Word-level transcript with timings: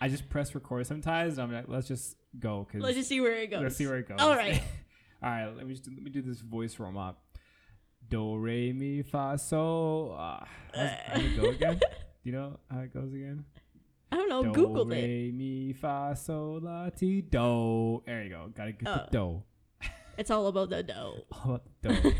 I 0.00 0.08
just 0.08 0.28
press 0.28 0.54
record 0.54 0.86
sometimes. 0.86 1.38
I'm 1.38 1.52
like, 1.52 1.66
let's 1.68 1.86
just 1.88 2.16
go 2.38 2.64
because 2.66 2.82
Let's 2.82 2.96
just 2.96 3.08
see 3.08 3.20
where 3.20 3.34
it 3.34 3.50
goes. 3.50 3.62
let's 3.62 3.76
see 3.76 3.86
where 3.86 3.98
it 3.98 4.08
goes. 4.08 4.18
All 4.20 4.34
right. 4.34 4.62
All 5.22 5.28
right. 5.30 5.46
Let 5.56 5.66
me 5.66 5.74
just, 5.74 5.86
let 5.88 6.02
me 6.02 6.10
do 6.10 6.22
this 6.22 6.40
voice 6.40 6.78
warm 6.78 6.96
up. 6.96 7.22
Do 8.08 8.36
re 8.36 8.72
mi 8.72 9.02
fa 9.02 9.36
sol. 9.38 10.16
Uh, 10.18 10.44
how's- 10.74 10.90
how 11.06 11.14
does 11.14 11.24
it 11.24 11.40
go 11.40 11.48
again? 11.50 11.78
Do 12.22 12.28
you 12.28 12.32
know 12.32 12.58
how 12.70 12.80
it 12.80 12.92
goes 12.92 13.12
again? 13.14 13.44
I 14.12 14.16
don't 14.16 14.28
know. 14.28 14.42
do 14.42 14.52
Googled 14.52 14.92
it. 14.92 15.00
Do 15.00 15.06
re 15.06 15.32
mi 15.32 15.72
fa 15.72 16.14
sol 16.16 16.60
la 16.62 16.90
ti 16.90 17.22
do. 17.22 18.02
There 18.04 18.22
you 18.24 18.30
go. 18.30 18.50
Gotta 18.54 18.72
get 18.72 18.88
Oh. 18.88 19.04
the 19.04 19.10
do. 19.10 19.42
It's 20.18 20.30
all 20.30 20.46
about 20.48 20.68
the 20.70 20.82
dough. 20.82 21.24
All 21.32 21.54
about 21.54 21.62
the 21.82 21.88
do. 21.88 22.12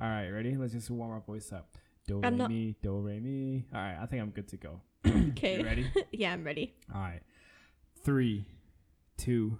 All 0.00 0.08
right, 0.08 0.28
ready? 0.30 0.56
Let's 0.56 0.72
just 0.72 0.90
warm 0.90 1.12
our 1.12 1.20
voice 1.20 1.52
up. 1.52 1.68
Do 2.08 2.18
re 2.20 2.26
I'm 2.26 2.36
not- 2.36 2.50
mi, 2.50 2.74
do 2.82 2.98
re 2.98 3.20
mi. 3.20 3.64
All 3.72 3.80
right, 3.80 3.96
I 4.00 4.06
think 4.06 4.22
I'm 4.22 4.30
good 4.30 4.48
to 4.48 4.56
go. 4.56 4.80
Okay. 5.06 5.58
You 5.58 5.64
ready? 5.64 5.90
yeah, 6.12 6.32
I'm 6.32 6.44
ready. 6.44 6.74
All 6.94 7.00
right. 7.00 7.20
Three, 8.04 8.46
two, 9.16 9.58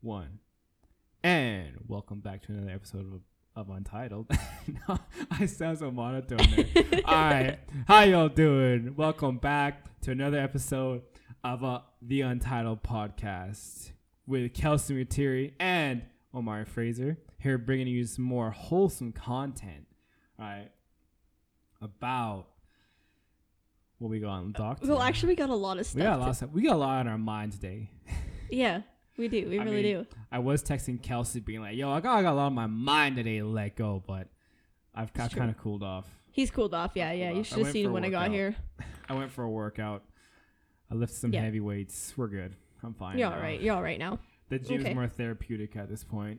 one. 0.00 0.40
And 1.22 1.72
welcome 1.86 2.20
back 2.20 2.42
to 2.46 2.52
another 2.52 2.70
episode 2.72 3.06
of, 3.12 3.20
of 3.68 3.74
Untitled. 3.74 4.30
No, 4.88 4.98
I 5.30 5.44
sound 5.44 5.78
so 5.78 5.90
monotone 5.90 6.38
there. 6.56 7.00
All 7.04 7.14
right. 7.14 7.58
How 7.86 8.02
y'all 8.04 8.30
doing? 8.30 8.94
Welcome 8.96 9.36
back 9.36 10.00
to 10.00 10.10
another 10.10 10.38
episode 10.38 11.02
of 11.44 11.62
uh, 11.62 11.80
the 12.00 12.22
Untitled 12.22 12.82
podcast 12.82 13.90
with 14.26 14.54
Kelsey 14.54 14.94
Materi 14.94 15.52
and 15.60 16.00
Omari 16.34 16.64
Fraser 16.64 17.18
here 17.38 17.58
bringing 17.58 17.88
you 17.88 18.06
some 18.06 18.24
more 18.24 18.50
wholesome 18.50 19.12
content. 19.12 19.86
All 20.38 20.46
right. 20.46 20.70
About 21.82 22.46
what 23.98 24.10
we 24.10 24.20
got 24.20 24.30
on 24.30 24.52
the 24.52 24.58
dock. 24.58 24.78
Well, 24.82 24.96
today. 24.98 25.08
actually, 25.08 25.28
we 25.30 25.36
got 25.36 25.50
a 25.50 25.54
lot 25.54 25.78
of 25.78 25.86
stuff. 25.86 25.96
We 25.96 26.02
got 26.02 26.16
a 26.18 26.20
lot. 26.20 26.28
Of 26.30 26.36
stuff. 26.36 26.50
We 26.52 26.62
got 26.62 26.74
a 26.74 26.78
lot 26.78 26.98
on 27.00 27.08
our 27.08 27.18
mind 27.18 27.52
today. 27.52 27.90
yeah, 28.50 28.82
we 29.16 29.28
do. 29.28 29.48
We 29.48 29.58
I 29.58 29.64
really 29.64 29.82
mean, 29.82 30.02
do. 30.02 30.06
I 30.32 30.38
was 30.40 30.62
texting 30.62 31.02
Kelsey, 31.02 31.40
being 31.40 31.60
like, 31.60 31.76
"Yo, 31.76 31.90
I 31.90 32.00
got, 32.00 32.18
I 32.18 32.22
got 32.22 32.32
a 32.32 32.36
lot 32.36 32.46
on 32.46 32.54
my 32.54 32.66
mind 32.66 33.16
today. 33.16 33.38
to 33.38 33.46
Let 33.46 33.76
go," 33.76 34.02
but 34.06 34.28
I've 34.94 35.12
kind 35.12 35.50
of 35.50 35.58
cooled 35.58 35.82
off. 35.82 36.06
He's 36.32 36.50
cooled 36.50 36.74
off. 36.74 36.92
Yeah, 36.94 37.12
yeah. 37.12 37.26
cooled 37.30 37.34
You 37.36 37.40
off. 37.40 37.46
I 37.46 37.48
should 37.48 37.64
have 37.66 37.72
seen 37.72 37.92
when 37.92 38.04
I 38.04 38.10
got 38.10 38.30
here. 38.30 38.56
I 39.08 39.14
went 39.14 39.30
for 39.30 39.44
a 39.44 39.50
workout. 39.50 40.02
I 40.90 40.94
lifted 40.94 41.16
some 41.18 41.32
Yeah. 41.32 41.42
heavy 41.42 41.60
weights. 41.60 42.12
We're 42.16 42.28
good. 42.28 42.56
I'm 42.82 42.94
fine. 42.94 43.18
You're 43.18 43.32
all 43.32 43.38
right. 43.38 43.60
You're 43.60 43.74
all 43.74 43.82
right 43.82 43.98
now. 43.98 44.18
The 44.50 44.58
gym's 44.58 44.84
Okay. 44.84 44.92
more 44.94 45.08
therapeutic 45.08 45.74
at 45.74 45.88
this 45.88 46.04
point. 46.04 46.38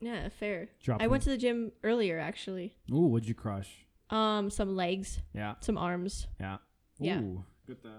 Yeah, 0.00 0.28
fair. 0.28 0.68
Dropping. 0.84 1.02
I 1.04 1.08
went 1.08 1.22
to 1.22 1.30
the 1.30 1.38
gym 1.38 1.72
earlier, 1.82 2.18
actually. 2.18 2.76
Ooh, 2.92 3.06
what'd 3.06 3.26
you 3.26 3.34
crush? 3.34 3.70
Um, 4.10 4.50
some 4.50 4.76
legs, 4.76 5.20
Yeah, 5.34 5.54
some 5.60 5.78
arms, 5.78 6.26
yeah. 6.38 6.58
Yeah. 7.04 7.20
Ooh, 7.20 7.44
Get 7.66 7.82
the 7.82 7.92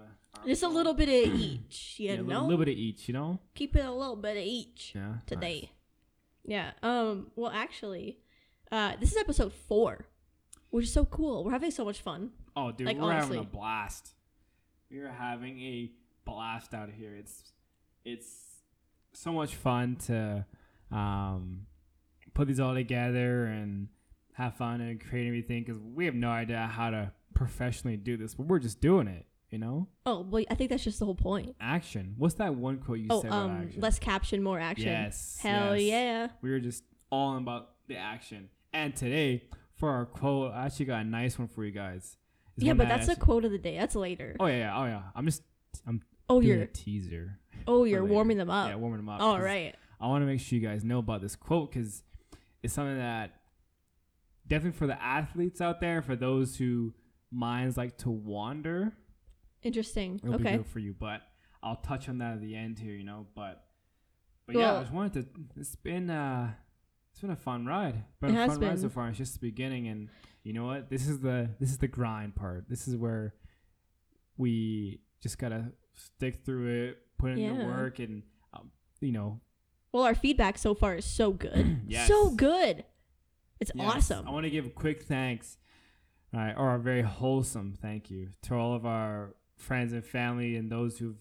just 0.46 0.62
a 0.62 0.68
little 0.68 0.94
bit 0.94 1.08
of 1.08 1.34
each. 1.34 1.94
You 1.98 2.08
Yeah, 2.10 2.20
a 2.20 2.22
little, 2.22 2.42
little 2.44 2.64
bit 2.64 2.72
of 2.72 2.78
each. 2.78 3.08
You 3.08 3.14
know. 3.14 3.38
keep 3.54 3.76
it 3.76 3.84
a 3.84 3.90
little 3.90 4.16
bit 4.16 4.36
of 4.36 4.42
each 4.44 4.92
Yeah. 4.94 5.14
today. 5.26 5.60
nice. 5.62 5.70
Yeah. 6.44 6.70
Um. 6.82 7.30
Well, 7.36 7.50
actually, 7.50 8.18
uh, 8.70 8.96
this 9.00 9.10
is 9.12 9.16
episode 9.16 9.52
four, 9.52 10.06
which 10.70 10.84
is 10.84 10.92
so 10.92 11.04
cool. 11.06 11.44
We're 11.44 11.52
having 11.52 11.70
so 11.70 11.84
much 11.84 12.00
fun. 12.02 12.30
Oh, 12.56 12.70
dude, 12.72 12.86
Like, 12.86 12.98
we're 12.98 13.12
having 13.12 13.38
a 13.40 13.44
blast. 13.44 14.14
We 14.90 14.98
are 15.00 15.08
having 15.08 15.58
a 15.60 15.90
blast 16.24 16.74
out 16.74 16.90
here. 16.90 17.14
It's 17.16 17.52
it's 18.04 18.60
so 19.12 19.32
much 19.32 19.54
fun 19.54 19.96
to 20.06 20.44
um, 20.90 21.66
put 22.34 22.48
these 22.48 22.60
all 22.60 22.74
together 22.74 23.46
and 23.46 23.88
have 24.34 24.56
fun 24.56 24.80
and 24.80 25.00
create 25.00 25.26
everything 25.26 25.62
because 25.64 25.80
we 25.80 26.04
have 26.04 26.14
no 26.14 26.28
idea 26.30 26.66
how 26.66 26.90
to 26.90 27.12
professionally 27.34 27.96
do 27.96 28.16
this, 28.16 28.34
but 28.34 28.46
we're 28.46 28.58
just 28.58 28.80
doing 28.80 29.06
it. 29.08 29.26
You 29.50 29.58
know, 29.60 29.86
Oh, 30.04 30.26
well, 30.28 30.42
I 30.50 30.56
think 30.56 30.70
that's 30.70 30.82
just 30.82 30.98
the 30.98 31.04
whole 31.04 31.14
point. 31.14 31.54
action. 31.60 32.14
What's 32.18 32.34
that 32.36 32.56
one 32.56 32.78
quote 32.78 32.98
you 32.98 33.06
oh, 33.10 33.20
said 33.22 33.28
about 33.28 33.50
um, 33.50 33.62
action? 33.62 33.80
less 33.80 34.00
caption, 34.00 34.42
more 34.42 34.58
action. 34.58 34.88
Yes. 34.88 35.38
Hell 35.40 35.76
yes. 35.76 35.90
yeah. 35.92 36.28
We 36.42 36.50
were 36.50 36.58
just 36.58 36.82
all 37.10 37.36
about 37.36 37.70
the 37.86 37.96
action. 37.96 38.48
And 38.72 38.96
today, 38.96 39.44
for 39.76 39.90
our 39.90 40.06
quote, 40.06 40.52
I 40.52 40.66
actually 40.66 40.86
got 40.86 41.02
a 41.02 41.08
nice 41.08 41.38
one 41.38 41.46
for 41.46 41.64
you 41.64 41.70
guys. 41.70 42.16
It's 42.56 42.64
Yeah, 42.66 42.72
but 42.72 42.88
that 42.88 43.06
that's 43.06 43.16
a 43.16 43.20
quote 43.20 43.44
of 43.44 43.52
the 43.52 43.58
day. 43.58 43.76
That's 43.78 43.94
later. 43.94 44.34
Oh 44.40 44.46
yeah, 44.46 44.56
yeah, 44.58 44.76
oh 44.80 44.84
yeah. 44.86 45.02
I'm 45.14 45.24
just 45.26 45.42
I'm 45.86 46.02
Oh, 46.28 46.40
doing 46.40 46.54
you're 46.54 46.62
a 46.62 46.66
teaser. 46.66 47.38
oh 47.68 47.84
you're 47.84 48.04
warming 48.04 48.38
them 48.38 48.50
up. 48.50 48.68
yeah, 48.70 48.74
warming 48.74 48.98
them 48.98 49.08
up. 49.08 49.20
All 49.20 49.40
right. 49.40 49.76
I 50.00 50.08
want 50.08 50.22
to 50.22 50.26
make 50.26 50.40
sure 50.40 50.58
you 50.58 50.66
guys 50.66 50.82
know 50.82 50.98
about 50.98 51.20
this 51.22 51.36
quote 51.36 51.70
because 51.70 52.02
it's 52.62 52.74
something 52.74 52.98
that 52.98 53.30
definitely 54.48 54.76
for 54.76 54.88
the 54.88 55.00
athletes 55.00 55.60
out 55.60 55.80
there, 55.80 56.02
for 56.02 56.16
those 56.16 56.56
who 56.56 56.92
minds 57.34 57.76
like 57.76 57.98
to 57.98 58.10
wander, 58.10 58.92
Interesting. 59.62 60.20
it'll 60.22 60.38
be 60.38 60.44
Okay. 60.46 60.56
good 60.58 60.66
for 60.66 60.78
you. 60.78 60.94
But 60.98 61.22
I'll 61.62 61.76
touch 61.76 62.08
on 62.08 62.18
that 62.18 62.34
at 62.34 62.40
the 62.40 62.54
end 62.54 62.78
here, 62.78 62.94
you 62.94 63.04
know. 63.04 63.26
But 63.34 63.64
but 64.46 64.56
yeah, 64.56 64.76
I 64.76 64.80
just 64.80 64.92
wanted 64.92 65.12
to. 65.14 65.60
It's 65.60 65.74
been 65.76 66.10
uh, 66.10 66.52
it's 67.10 67.20
been 67.20 67.30
a 67.30 67.36
fun 67.36 67.66
ride. 67.66 68.04
but 68.20 68.30
a 68.30 68.46
fun 68.46 68.60
ride 68.60 68.78
so 68.80 68.88
far. 68.88 69.08
It's 69.08 69.18
just 69.18 69.34
the 69.34 69.40
beginning, 69.40 69.88
and 69.88 70.08
you 70.42 70.52
know 70.52 70.66
what? 70.66 70.90
This 70.90 71.08
is 71.08 71.20
the 71.20 71.50
this 71.60 71.70
is 71.70 71.78
the 71.78 71.88
grind 71.88 72.36
part. 72.36 72.68
This 72.68 72.86
is 72.86 72.96
where 72.96 73.34
we 74.36 75.00
just 75.22 75.38
gotta 75.38 75.72
stick 75.94 76.44
through 76.44 76.88
it, 76.88 76.98
put 77.18 77.30
in 77.32 77.46
the 77.58 77.64
work, 77.64 77.98
and 77.98 78.22
um, 78.52 78.70
you 79.00 79.12
know, 79.12 79.40
Well, 79.92 80.02
our 80.04 80.14
feedback 80.14 80.58
so 80.58 80.74
far 80.74 80.94
is 80.96 81.04
so 81.04 81.32
good. 81.32 81.80
Yes. 81.86 82.08
So 82.08 82.30
good. 82.30 82.84
It's 83.60 83.70
Yes. 83.74 83.96
awesome. 84.10 84.26
I 84.28 84.30
want 84.32 84.44
to 84.44 84.50
give 84.50 84.66
a 84.66 84.70
quick 84.70 85.04
thanks, 85.04 85.56
all 86.34 86.40
right, 86.40 86.54
or 86.56 86.74
a 86.74 86.78
very 86.78 87.02
wholesome 87.02 87.74
thank 87.80 88.10
you 88.10 88.28
to 88.42 88.54
all 88.54 88.74
of 88.74 88.84
our 88.86 89.34
friends 89.56 89.92
and 89.92 90.04
family 90.04 90.56
and 90.56 90.70
those 90.70 90.98
who've, 90.98 91.16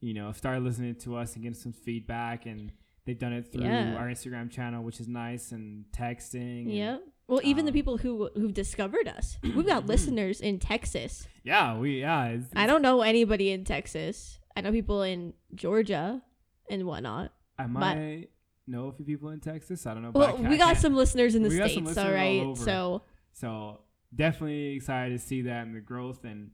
you 0.00 0.14
know, 0.14 0.32
started 0.32 0.62
listening 0.62 0.94
to 0.96 1.16
us 1.16 1.34
and 1.34 1.42
getting 1.42 1.58
some 1.58 1.72
feedback, 1.72 2.46
and 2.46 2.72
they've 3.04 3.18
done 3.18 3.32
it 3.32 3.50
through 3.52 3.64
Yeah. 3.64 3.94
our 3.96 4.06
Instagram 4.08 4.50
channel, 4.50 4.82
which 4.84 5.00
is 5.00 5.08
nice, 5.08 5.52
and 5.52 5.84
texting. 5.92 6.62
and- 6.62 6.72
Yeah. 6.72 6.98
Well, 7.28 7.40
even 7.44 7.64
the 7.64 7.70
um, 7.70 7.74
people 7.74 7.96
who 7.98 8.28
who've 8.34 8.52
discovered 8.52 9.08
us, 9.08 9.38
we've 9.42 9.66
got 9.66 9.86
listeners 9.94 10.40
in 10.40 10.58
Texas. 10.58 11.26
yeah, 11.44 11.78
we 11.78 12.00
yeah. 12.00 12.26
It's, 12.28 12.48
I 12.54 12.66
don't 12.66 12.82
know 12.82 13.00
anybody 13.02 13.50
in 13.52 13.64
Texas. 13.64 14.38
I 14.54 14.60
know 14.60 14.70
people 14.70 15.02
in 15.02 15.32
Georgia 15.54 16.22
and 16.68 16.84
whatnot. 16.84 17.32
I 17.58 17.66
might 17.66 18.26
know 18.66 18.88
a 18.88 18.92
few 18.92 19.04
people 19.06 19.30
in 19.30 19.40
Texas. 19.40 19.86
I 19.86 19.94
don't 19.94 20.02
know. 20.02 20.12
but 20.12 20.38
Well, 20.40 20.50
we 20.50 20.58
got 20.58 20.76
some 20.76 20.94
listeners 20.94 21.34
in 21.34 21.42
the 21.42 21.48
we 21.48 21.56
got 21.58 21.70
some 21.70 21.84
states. 21.86 21.98
All 21.98 22.06
all 22.06 22.12
right. 22.12 22.40
over. 22.42 22.60
So 22.62 23.02
So 23.32 23.80
definitely 24.14 24.74
excited 24.76 25.18
to 25.18 25.24
see 25.24 25.42
that 25.42 25.66
and 25.66 25.74
the 25.74 25.80
growth 25.80 26.24
and 26.24 26.50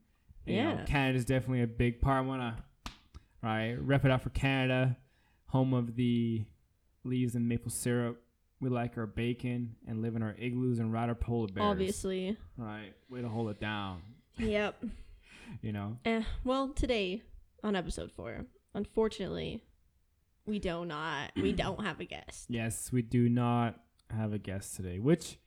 you 0.47 0.57
know, 0.63 0.71
Yeah. 0.75 0.85
Canada's 0.85 1.25
definitely 1.25 1.63
a 1.63 1.67
big 1.67 2.01
part. 2.01 2.25
I 2.25 2.27
wanna 2.27 2.65
right 3.43 3.75
rep 3.75 4.05
it 4.05 4.11
out 4.11 4.23
for 4.23 4.31
Canada, 4.31 4.97
home 5.47 5.75
of 5.75 5.95
the 5.97 6.45
leaves 7.05 7.35
and 7.35 7.49
maple 7.49 7.71
syrup. 7.71 8.23
We 8.61 8.69
like 8.71 8.97
our 8.99 9.07
bacon 9.07 9.77
and 9.87 10.03
live 10.03 10.17
in 10.17 10.23
our 10.23 10.35
igloos 10.39 10.79
and 10.81 10.93
ride 10.93 11.09
our 11.09 11.15
polar 11.15 11.47
bears. 11.49 11.65
obviously, 11.65 12.37
Right. 12.57 12.93
Way 13.09 13.21
to 13.23 13.29
hold 13.29 13.51
it 13.51 13.61
down. 13.61 14.03
yep. 14.39 14.83
You 15.63 15.73
know? 15.73 15.97
Eh, 16.05 16.23
well, 16.45 16.69
today 16.69 17.23
on 17.65 17.75
episode 17.75 18.13
four, 18.13 18.45
unfortunately, 18.75 19.63
we 20.45 20.59
do 20.59 20.85
not 20.85 21.31
we 21.37 21.53
don't 21.53 21.83
have 21.85 22.01
a 22.01 22.05
guest. 22.05 22.47
Yes, 22.51 22.93
we 22.93 23.01
do 23.03 23.29
not 23.31 23.81
have 24.11 24.33
a 24.35 24.39
guest 24.39 24.77
today, 24.77 24.99
which 24.99 25.39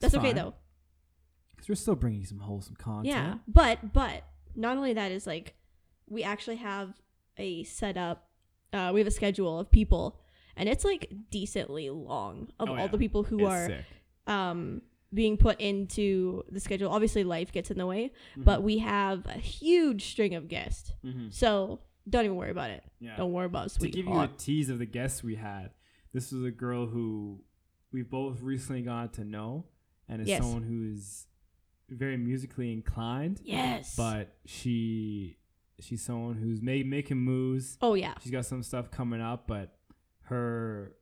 That's 0.00 0.14
okay 0.16 0.32
though. 0.32 0.54
Because 1.56 1.68
we're 1.68 1.74
still 1.74 1.96
bringing 1.96 2.24
some 2.24 2.38
wholesome 2.38 2.76
content. 2.76 3.06
Yeah, 3.06 3.34
but 3.48 3.92
but 3.92 4.24
not 4.54 4.76
only 4.76 4.92
that 4.92 5.10
is 5.12 5.26
like 5.26 5.54
we 6.08 6.22
actually 6.22 6.56
have 6.56 6.94
a 7.38 7.64
setup. 7.64 8.28
Uh, 8.72 8.90
we 8.92 9.00
have 9.00 9.06
a 9.06 9.10
schedule 9.12 9.58
of 9.58 9.70
people, 9.70 10.20
and 10.56 10.68
it's 10.68 10.84
like 10.84 11.10
decently 11.30 11.88
long 11.90 12.48
of 12.60 12.68
Oh, 12.68 12.72
all 12.72 12.78
yeah. 12.78 12.86
the 12.88 12.98
people 12.98 13.22
who 13.22 13.40
It's 13.40 13.48
are 13.48 13.66
sick. 13.68 13.84
um 14.26 14.82
being 15.14 15.36
put 15.36 15.58
into 15.60 16.42
the 16.50 16.60
schedule. 16.60 16.90
Obviously, 16.92 17.24
life 17.24 17.52
gets 17.52 17.70
in 17.70 17.78
the 17.78 17.86
way, 17.86 18.12
Mm-hmm. 18.32 18.42
but 18.42 18.62
we 18.62 18.78
have 18.78 19.24
a 19.26 19.38
huge 19.38 20.04
string 20.10 20.34
of 20.34 20.48
guests. 20.48 20.92
Mhm. 21.04 21.32
So 21.32 21.80
don't 22.08 22.24
even 22.24 22.36
worry 22.36 22.50
about 22.50 22.70
it. 22.70 22.84
Yeah. 23.00 23.16
Don't 23.16 23.32
worry 23.32 23.46
about 23.46 23.66
it. 23.68 23.72
to 23.80 23.88
give 23.88 24.04
you 24.06 24.18
a 24.20 24.28
tease 24.28 24.68
of 24.68 24.78
the 24.78 24.84
guests 24.86 25.22
we 25.24 25.36
had, 25.36 25.70
this 26.12 26.32
was 26.32 26.44
a 26.44 26.50
girl 26.50 26.86
who 26.86 27.40
we 27.92 28.02
both 28.02 28.42
recently 28.42 28.82
got 28.82 29.14
to 29.14 29.24
know, 29.24 29.66
and 30.08 30.20
is 30.20 30.28
Yes. 30.28 30.42
someone 30.42 30.64
who's 30.64 31.26
very 31.88 32.16
musically 32.16 32.72
inclined, 32.72 33.40
Yes. 33.44 33.94
but 33.96 34.34
she 34.44 35.38
she's 35.78 36.02
someone 36.02 36.34
who's 36.36 36.60
made 36.62 36.86
making 36.86 37.18
moves. 37.18 37.76
oh 37.82 37.94
yeah. 37.94 38.14
She's 38.22 38.32
got 38.32 38.46
some 38.46 38.62
stuff 38.62 38.90
coming 38.90 39.20
up, 39.20 39.46
but 39.46 39.76
her 40.22 40.92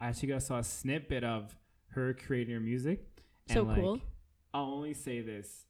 I 0.00 0.08
actually 0.08 0.28
got 0.28 0.42
saw 0.42 0.58
a 0.58 0.64
snippet 0.64 1.24
of 1.24 1.54
her 1.88 2.14
creating 2.14 2.54
her 2.54 2.60
music. 2.60 3.04
and, 3.48 3.54
So 3.56 3.62
like, 3.64 3.76
cool. 3.80 4.00
I'll 4.54 4.64
only 4.72 4.94
say 4.94 5.20
this: 5.20 5.66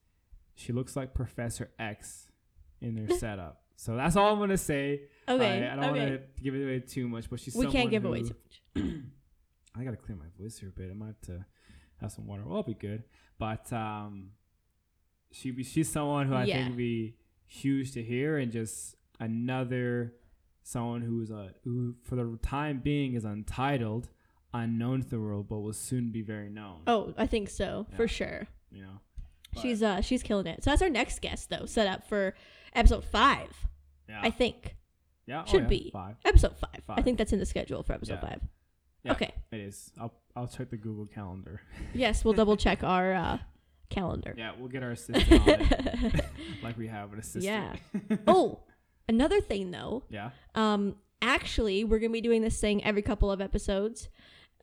she 0.54 0.72
looks 0.72 0.94
like 0.96 1.14
Professor 1.14 1.70
X 1.78 2.28
in 2.80 2.94
their 2.94 3.18
setup. 3.18 3.62
So 3.76 3.96
that's 3.96 4.14
all 4.16 4.32
I'm 4.32 4.38
gonna 4.38 4.56
say. 4.58 5.02
Okay. 5.28 5.66
I, 5.66 5.72
I 5.72 5.76
don't 5.76 5.84
okay. 5.90 5.98
want 5.98 6.10
to 6.36 6.42
give 6.42 6.54
it 6.54 6.62
away 6.62 6.80
too 6.80 7.08
much, 7.08 7.28
but 7.30 7.40
she's 7.40 7.54
we 7.54 7.66
can't 7.66 7.90
give 7.90 8.04
away 8.04 8.22
too 8.22 8.34
much. 8.76 8.84
I 9.76 9.84
gotta 9.84 9.96
clear 9.96 10.16
my 10.16 10.26
voice 10.38 10.58
here 10.58 10.68
a 10.68 10.72
bit. 10.72 10.90
I 10.90 10.94
might 10.94 11.06
have 11.06 11.20
to 11.22 11.44
have 12.00 12.12
some 12.12 12.26
water. 12.26 12.42
Well, 12.46 12.58
I'll 12.58 12.62
be 12.62 12.74
good. 12.74 13.04
But 13.38 13.72
um, 13.72 14.30
she 15.30 15.62
she's 15.62 15.88
someone 15.90 16.26
who 16.26 16.34
I 16.34 16.44
Yeah. 16.44 16.56
think 16.56 16.68
would 16.70 16.76
be 16.76 17.14
huge 17.46 17.92
to 17.92 18.02
hear 18.02 18.38
and 18.38 18.50
just 18.52 18.96
another 19.18 20.14
someone 20.62 21.00
who 21.02 21.20
is 21.22 21.30
a 21.30 21.54
who 21.64 21.94
for 22.04 22.16
the 22.16 22.38
time 22.42 22.80
being 22.80 23.14
is 23.14 23.24
untitled, 23.24 24.08
unknown 24.54 25.02
to 25.02 25.08
the 25.08 25.18
world, 25.20 25.48
but 25.48 25.60
will 25.60 25.72
soon 25.72 26.10
be 26.12 26.22
very 26.22 26.48
known. 26.50 26.82
Oh, 26.86 27.14
I 27.16 27.26
think 27.26 27.48
so 27.48 27.86
Yeah. 27.90 27.96
for 27.96 28.08
sure. 28.08 28.46
You 28.70 28.82
know, 28.82 29.00
But, 29.52 29.62
She's 29.62 29.82
uh 29.82 30.00
she's 30.00 30.22
killing 30.22 30.46
it. 30.46 30.62
So 30.62 30.70
that's 30.70 30.82
our 30.82 30.90
next 30.90 31.20
guest 31.20 31.50
though, 31.50 31.66
set 31.66 31.86
up 31.86 32.06
for 32.08 32.34
episode 32.74 33.04
five. 33.04 33.66
yeah, 34.08 34.20
I 34.22 34.30
think 34.30 34.76
yeah, 35.26 35.42
oh, 35.46 35.50
should 35.50 35.62
yeah, 35.62 35.68
be. 35.68 35.90
five. 35.92 36.16
episode 36.24 36.56
five. 36.56 36.82
I 36.88 37.02
think 37.02 37.18
that's 37.18 37.32
in 37.32 37.38
the 37.38 37.46
schedule 37.46 37.82
for 37.82 37.92
episode 37.94 38.20
five. 38.20 38.40
Yeah. 39.04 39.12
Okay. 39.12 39.32
It 39.50 39.60
is. 39.60 39.92
I'll 39.98 40.12
I'll 40.36 40.46
check 40.46 40.70
the 40.70 40.76
Google 40.76 41.06
Calendar. 41.06 41.62
Yes, 41.94 42.24
we'll 42.24 42.34
double 42.34 42.56
check 42.56 42.84
our 42.94 43.12
uh, 43.14 43.38
calendar. 43.90 44.34
Yeah, 44.36 44.52
we'll 44.58 44.68
get 44.68 44.82
our 44.82 44.92
assistant 44.92 45.32
on 45.42 45.48
it, 45.48 46.24
like 46.62 46.78
we 46.78 46.86
have 46.86 47.12
an 47.12 47.18
assistant. 47.18 47.44
Yeah. 47.44 48.16
oh, 48.26 48.60
another 49.08 49.40
thing 49.40 49.70
though. 49.70 50.04
yeah. 50.08 50.30
Um, 50.54 50.96
actually, 51.20 51.84
we're 51.84 51.98
gonna 51.98 52.12
be 52.12 52.20
doing 52.20 52.42
this 52.42 52.58
thing 52.60 52.82
every 52.84 53.02
couple 53.02 53.30
of 53.30 53.40
episodes, 53.40 54.08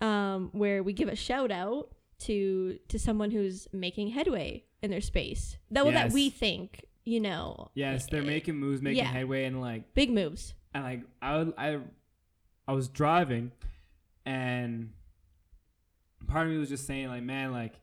um, 0.01 0.49
where 0.53 0.81
we 0.81 0.93
give 0.93 1.09
a 1.09 1.15
shout 1.15 1.51
out 1.51 1.89
to 2.19 2.79
to 2.87 2.97
someone 2.97 3.31
who's 3.31 3.67
making 3.71 4.09
headway 4.09 4.63
in 4.81 4.89
their 4.89 5.01
space. 5.01 5.57
That 5.71 5.85
well, 5.85 5.93
that 5.93 6.11
we 6.11 6.29
think, 6.29 6.85
you 7.05 7.19
know. 7.19 7.69
Yes, 7.75 8.07
they're 8.07 8.21
eh, 8.21 8.25
making 8.25 8.55
moves, 8.55 8.81
making 8.81 9.03
yeah. 9.03 9.11
headway, 9.11 9.43
and 9.43 9.61
like 9.61 9.93
big 9.93 10.09
moves. 10.11 10.53
and 10.73 10.83
like 10.83 11.01
I 11.21 11.37
would- 11.37 11.53
I 11.57 11.79
I 12.67 12.73
was 12.73 12.87
driving 12.89 13.51
and 14.25 14.91
part 16.27 16.45
of 16.45 16.51
me 16.51 16.59
was 16.59 16.67
just 16.67 16.85
saying 16.85 17.07
like 17.07 17.23
man 17.23 17.53
like 17.53 17.73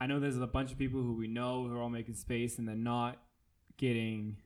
I 0.00 0.06
know 0.06 0.20
there's 0.20 0.36
a 0.36 0.46
bunch 0.46 0.72
of 0.72 0.78
people 0.78 1.00
who 1.00 1.14
we 1.14 1.26
know 1.28 1.66
who 1.66 1.74
are 1.76 1.80
all 1.82 1.88
making 1.90 2.14
space 2.14 2.58
and 2.58 2.66
they're 2.68 2.74
not 2.76 3.16
getting 3.78 4.36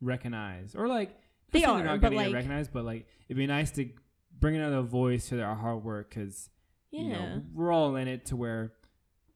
recognized 0.00 0.76
or 0.76 0.88
like 0.88 1.16
they 1.52 1.64
are 1.64 1.82
not 1.82 2.00
but, 2.00 2.10
getting 2.10 2.18
like- 2.26 2.34
recognized 2.34 2.72
but 2.72 2.84
like 2.84 3.06
it'd 3.28 3.36
be 3.36 3.46
nice 3.46 3.70
to 3.72 3.88
bring 4.38 4.56
another 4.56 4.82
voice 4.82 5.28
to 5.28 5.36
their 5.36 5.54
hard 5.54 5.82
work 5.82 6.10
because 6.10 6.50
Yeah. 6.90 7.00
you 7.02 7.08
know 7.08 7.42
we're 7.54 7.72
all 7.72 7.96
in 7.96 8.06
it 8.08 8.26
to 8.26 8.36
where 8.36 8.72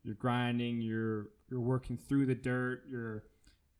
you're 0.02 0.14
grinding 0.14 0.80
you're 0.80 1.28
you're 1.50 1.60
working 1.60 1.96
through 1.96 2.26
the 2.26 2.34
dirt 2.34 2.82
you're 2.90 3.24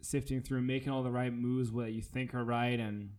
sifting 0.01 0.41
through 0.41 0.63
making 0.63 0.91
all 0.91 1.03
the 1.03 1.11
right 1.11 1.33
moves 1.33 1.71
what 1.71 1.93
you 1.93 2.01
think 2.01 2.35
are 2.35 2.45
right 2.45 2.81
and 2.81 3.11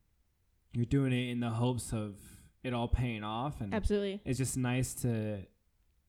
you're 0.74 0.86
doing 0.86 1.12
it 1.14 1.30
in 1.30 1.40
the 1.40 1.50
hopes 1.52 1.94
of 1.94 2.16
it 2.64 2.74
all 2.74 2.88
paying 2.88 3.24
off 3.24 3.62
and 3.62 3.74
Absolutely. 3.74 4.22
it's 4.26 4.40
just 4.40 4.58
nice 4.58 4.94
to 4.96 5.40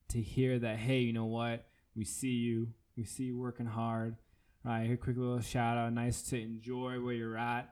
to 0.09 0.21
hear 0.21 0.59
that 0.59 0.79
hey 0.79 1.01
you 1.01 1.13
know 1.13 1.27
what 1.27 1.67
we 1.95 2.05
see 2.05 2.29
you 2.31 2.69
we 2.97 3.05
see 3.05 3.25
you 3.25 3.39
working 3.39 3.67
hard 3.67 4.17
right 4.65 4.91
a 4.91 4.97
quick 4.97 5.17
little 5.17 5.41
shout 5.41 5.77
out 5.77 5.93
nice 5.93 6.23
to 6.23 6.41
enjoy 6.41 7.01
where 7.01 7.15
you're 7.15 7.37
at 7.39 7.69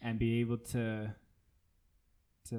and 0.00 0.18
be 0.18 0.40
able 0.40 0.58
to 0.58 1.12
to 2.48 2.56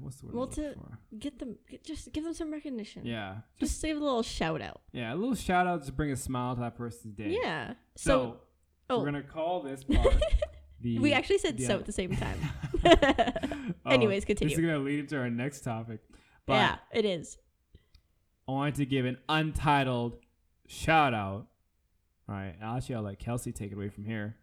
what's 0.00 0.16
the 0.18 0.26
word 0.26 0.34
Well, 0.34 0.46
to- 0.48 0.74
for? 0.74 0.98
Get 1.18 1.38
them. 1.38 1.56
Get, 1.68 1.82
just 1.84 2.12
give 2.12 2.22
them 2.24 2.34
some 2.34 2.52
recognition. 2.52 3.04
yeah 3.04 3.38
Just 3.58 3.80
save 3.80 3.96
a 3.96 4.00
little 4.00 4.22
shout 4.22 4.60
out. 4.62 4.82
Yeah, 4.92 5.12
a 5.12 5.16
little 5.16 5.34
shout 5.34 5.66
out 5.66 5.84
to 5.86 5.92
bring 5.92 6.12
a 6.12 6.16
smile 6.16 6.54
to 6.54 6.60
that 6.60 6.76
person's 6.76 7.14
day. 7.16 7.36
Yeah. 7.42 7.74
So, 7.96 8.04
So, 8.06 8.36
oh, 8.90 8.98
we're 9.00 9.06
gonna 9.06 9.22
call 9.22 9.62
this 9.62 9.82
part 9.92 10.22
the. 10.80 10.98
we 11.00 11.12
actually 11.12 11.38
said 11.38 11.60
so 11.60 11.78
at 11.78 11.86
the 11.86 11.92
same 11.92 12.16
time. 12.16 12.38
Oh, 13.84 13.90
Anyways, 13.90 14.24
continue. 14.24 14.54
This 14.54 14.58
is 14.58 14.64
gonna 14.64 14.78
lead 14.82 14.98
into 15.00 15.16
our 15.16 15.30
next 15.30 15.60
topic, 15.62 16.00
but 16.44 16.54
yeah, 16.54 16.76
it 16.92 17.04
is. 17.04 17.38
I 18.48 18.52
wanted 18.52 18.74
to 18.76 18.86
give 18.86 19.06
an 19.06 19.16
untitled 19.28 20.16
shout 20.66 21.14
out. 21.14 21.46
All 22.28 22.34
right, 22.34 22.54
actually, 22.60 22.96
I'll 22.96 23.02
let 23.02 23.18
Kelsey 23.18 23.52
take 23.52 23.72
it 23.72 23.74
away 23.74 23.88
from 23.88 24.04
here. 24.04 24.36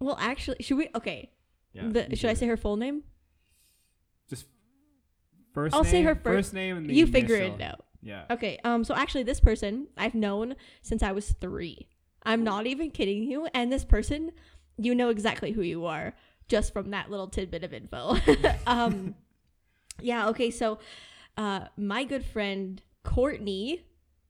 Well, 0.00 0.16
actually, 0.18 0.56
should 0.60 0.78
we? 0.78 0.88
Okay. 0.94 1.30
Yeah, 1.72 1.88
the, 1.88 2.16
should 2.16 2.30
I 2.30 2.34
say 2.34 2.46
her 2.46 2.56
full 2.56 2.76
name? 2.76 3.04
just 4.30 4.46
first? 5.52 5.74
I'll 5.74 5.82
name, 5.82 5.90
say 5.90 6.02
her 6.02 6.14
fir- 6.14 6.36
first 6.36 6.54
name 6.54 6.76
and 6.78 6.86
the 6.88 6.94
You 6.94 7.06
figure 7.06 7.36
it 7.36 7.60
out. 7.60 7.84
Yeah. 8.02 8.24
Okay. 8.30 8.58
Um. 8.64 8.84
So 8.84 8.94
actually, 8.94 9.24
this 9.24 9.40
person 9.40 9.88
I've 9.96 10.14
known 10.14 10.56
since 10.82 11.02
I 11.02 11.12
was 11.12 11.34
three. 11.40 11.88
I'm 12.22 12.44
not 12.44 12.66
even 12.66 12.90
kidding 12.90 13.22
you. 13.22 13.48
And 13.54 13.72
this 13.72 13.84
person, 13.84 14.32
you 14.76 14.94
know 14.94 15.08
exactly 15.08 15.52
who 15.52 15.62
you 15.62 15.86
are 15.86 16.14
just 16.48 16.72
from 16.72 16.90
that 16.90 17.10
little 17.10 17.28
tidbit 17.28 17.64
of 17.64 17.72
info. 17.72 18.16
um. 18.66 19.14
Yeah. 20.00 20.28
Okay. 20.30 20.50
So, 20.50 20.78
uh, 21.36 21.66
my 21.76 22.04
good 22.04 22.24
friend 22.24 22.80
Courtney, 23.04 23.84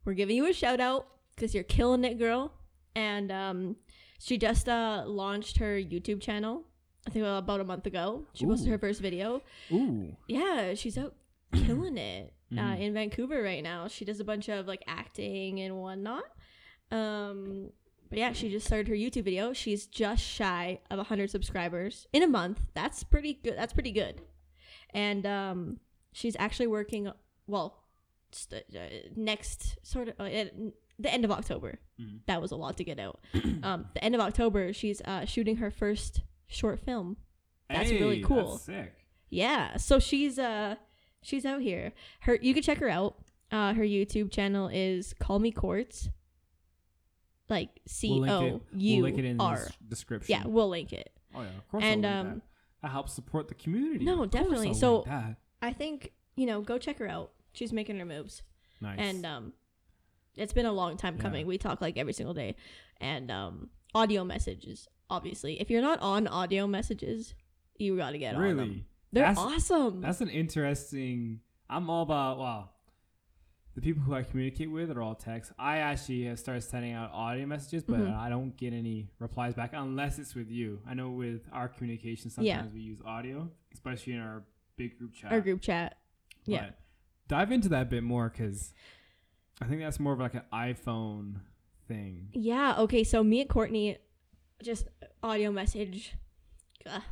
we're 0.05 0.15
giving 0.15 0.37
you 0.37 0.47
a 0.47 0.53
shout 0.53 0.81
out 0.81 1.07
because 1.41 1.55
you're 1.55 1.65
killing 1.65 2.05
it, 2.05 2.19
girl. 2.19 2.53
And 2.95 3.33
um, 3.33 3.77
she 4.19 4.37
just 4.37 4.69
uh 4.69 5.05
launched 5.07 5.57
her 5.59 5.77
YouTube 5.81 6.21
channel. 6.21 6.65
I 7.07 7.11
think 7.11 7.25
about 7.25 7.61
a 7.61 7.65
month 7.65 7.87
ago. 7.87 8.27
She 8.35 8.45
posted 8.45 8.69
her 8.69 8.79
first 8.79 9.01
video. 9.01 9.41
Ooh. 9.73 10.15
Yeah, 10.29 10.75
she's 10.75 10.99
out 10.99 11.15
killing 11.55 11.97
it 11.97 12.35
uh, 12.53 12.57
Mhm. 12.61 12.81
in 12.81 12.95
Vancouver 12.95 13.43
right 13.43 13.63
now. 13.63 13.89
She 13.89 14.05
does 14.05 14.21
a 14.21 14.25
bunch 14.25 14.49
of 14.51 14.67
like 14.67 14.83
acting 14.87 15.61
and 15.61 15.77
whatnot. 15.79 16.25
Um, 16.91 17.71
but 18.11 18.19
yeah, 18.19 18.33
she 18.33 18.51
just 18.51 18.67
started 18.67 18.89
her 18.89 18.95
YouTube 18.95 19.25
video. 19.25 19.53
She's 19.53 19.87
just 19.87 20.23
shy 20.23 20.81
of 20.91 20.99
100 20.99 21.31
subscribers 21.31 22.07
in 22.13 22.23
a 22.23 22.27
month. 22.27 22.61
That's 22.75 23.03
pretty 23.05 23.35
good. 23.35 23.57
That's 23.57 23.73
pretty 23.73 23.93
good. 23.93 24.21
And 24.93 25.25
um, 25.25 25.79
she's 26.13 26.37
actually 26.39 26.67
working, 26.67 27.11
well, 27.47 27.85
st- 28.33 28.65
uh, 28.77 29.09
next 29.17 29.79
sort 29.87 30.09
of 30.09 30.15
uh, 30.21 30.25
the 31.01 31.13
end 31.13 31.25
of 31.25 31.31
October. 31.31 31.79
Mhm. 32.01 32.21
That 32.27 32.41
was 32.43 32.51
a 32.53 32.57
lot 32.57 32.77
to 32.77 32.85
get 32.85 32.99
out. 33.01 33.21
um, 33.63 33.87
the 33.95 34.05
end 34.05 34.15
of 34.15 34.21
October, 34.21 34.73
she's 34.73 35.01
uh, 35.03 35.25
shooting 35.25 35.57
her 35.57 35.71
first 35.71 36.21
short 36.47 36.81
film. 36.81 37.17
That's 37.69 37.91
really 37.91 38.23
cool. 38.23 38.53
That's 38.53 38.63
sick. 38.65 38.93
Yeah. 39.31 39.77
So 39.77 39.99
she's 40.01 40.39
uh 40.39 40.75
she's 41.23 41.47
out 41.47 41.61
here. 41.63 41.93
Her 42.23 42.37
you 42.43 42.53
can 42.53 42.63
check 42.65 42.79
her 42.79 42.89
out. 42.89 43.17
Uh 43.53 43.75
her 43.75 43.85
YouTube 43.85 44.31
channel 44.33 44.69
is 44.73 45.15
Call 45.21 45.39
Me 45.39 45.53
Quartz. 45.53 46.09
Like 47.49 47.69
C 47.87 48.11
We'll 48.11 48.21
link 48.21 48.31
it- 48.33 48.53
we'll 48.73 48.81
U 48.83 49.03
link 49.03 49.19
it 49.19 49.25
in 49.25 49.37
the 49.37 49.71
description. 49.89 50.33
Yeah, 50.33 50.47
we'll 50.47 50.69
link 50.69 50.93
it. 50.93 51.11
Oh 51.35 51.43
yeah, 51.43 51.49
of 51.57 51.69
course. 51.69 51.85
And, 51.85 52.05
um, 52.05 52.27
that. 52.29 52.41
that 52.83 52.89
helps 52.91 53.13
support 53.13 53.49
the 53.49 53.55
community. 53.55 54.05
No, 54.05 54.27
definitely. 54.27 54.75
So-. 54.75 55.05
I 55.63 55.73
think, 55.75 56.13
you 56.37 56.47
know, 56.47 56.61
go 56.63 56.79
check 56.79 56.99
her 56.99 57.07
out. 57.09 57.33
She's 57.53 57.73
making 57.73 57.99
her 57.99 58.05
moves. 58.05 58.43
nice. 58.81 58.99
And 58.99 59.25
um 59.27 59.53
it's 60.37 60.53
been 60.53 60.67
a 60.67 60.73
long 60.73 60.97
time 60.97 61.17
Yeah. 61.17 61.23
coming. 61.23 61.47
We 61.47 61.59
talk 61.59 61.81
like 61.81 61.97
every 61.99 62.13
single 62.13 62.35
day. 62.35 62.57
And 63.01 63.31
um 63.31 63.71
audio 63.95 64.25
messages, 64.25 64.89
obviously. 65.09 65.61
If 65.61 65.71
you're 65.71 65.83
not 65.83 66.01
on 66.01 66.27
audio 66.29 66.67
messages, 66.67 67.35
you 67.79 67.97
gotta 67.97 68.19
get 68.19 68.35
on 68.37 68.43
them. 68.43 68.59
really, 68.59 68.85
They're 69.13 69.25
That's- 69.27 69.39
awesome. 69.39 70.01
That's 70.03 70.21
an 70.21 70.29
interesting. 70.29 71.41
I'm 71.69 71.91
all 71.91 72.03
about 72.03 72.39
wow. 72.39 72.71
The 73.75 73.81
people 73.81 74.03
who 74.03 74.15
I 74.15 74.23
communicate 74.25 74.71
with 74.71 74.91
are 74.91 75.01
all 75.01 75.15
text. 75.15 75.53
I 75.59 75.79
actually 75.79 76.25
have 76.25 76.39
started 76.41 76.61
sending 76.63 76.93
out 76.93 77.11
audio 77.13 77.47
messages, 77.47 77.85
but 77.85 78.01
Mhm. 78.01 78.17
I 78.17 78.29
don't 78.29 78.57
get 78.57 78.73
any 78.73 79.11
replies 79.21 79.55
back 79.55 79.71
unless 79.73 80.19
it's 80.19 80.35
with 80.35 80.51
you. 80.51 80.81
I 80.87 80.95
know 80.95 81.11
with 81.11 81.49
our 81.53 81.69
communication, 81.69 82.31
sometimes 82.31 82.47
Yeah. 82.47 82.67
we 82.75 82.81
use 82.81 83.01
audio, 83.05 83.49
especially 83.73 84.15
in 84.15 84.19
our 84.21 84.45
big 84.77 84.99
group 84.99 85.13
chat. 85.15 85.33
Our 85.33 85.41
group 85.41 85.61
chat. 85.61 85.99
yeah. 86.47 86.71
Dive 87.29 87.53
into 87.53 87.69
that 87.69 87.83
a 87.83 87.85
bit 87.87 88.03
more 88.03 88.29
because 88.29 88.75
I 89.61 89.67
think 89.67 89.81
that's 89.81 90.01
more 90.01 90.13
of 90.13 90.21
like 90.21 90.35
an 90.35 90.43
iPhone 90.53 91.41
thing. 91.87 92.29
Yeah. 92.33 92.77
Okay. 92.79 93.05
So 93.05 93.23
me 93.23 93.41
and 93.41 93.51
Courtney, 93.51 93.99
just 94.63 94.89
audio 95.23 95.51
message. 95.51 96.15
Ugh. 96.87 97.03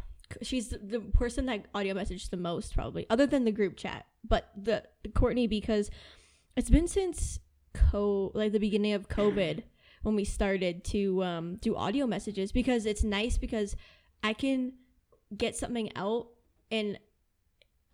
She's 0.42 0.68
the, 0.68 0.78
the 0.78 1.00
person 1.00 1.46
that 1.46 1.64
audio 1.74 1.94
messaged 1.94 2.30
the 2.30 2.36
most, 2.36 2.74
probably, 2.74 3.06
other 3.08 3.26
than 3.26 3.44
the 3.44 3.52
group 3.52 3.76
chat. 3.76 4.06
But 4.26 4.50
the 4.56 4.84
Courtney 5.14 5.46
because 5.46 5.90
it's 6.56 6.70
been 6.70 6.88
since 6.88 7.40
co 7.72 8.30
like 8.34 8.52
the 8.52 8.58
beginning 8.58 8.92
of 8.92 9.08
COVID 9.08 9.62
when 10.02 10.14
we 10.14 10.24
started 10.24 10.84
to 10.84 11.22
um, 11.24 11.56
do 11.56 11.76
audio 11.76 12.06
messages 12.06 12.52
because 12.52 12.86
it's 12.86 13.04
nice 13.04 13.38
because 13.38 13.74
I 14.22 14.32
can 14.32 14.72
get 15.36 15.56
something 15.56 15.90
out 15.96 16.28
and 16.70 16.98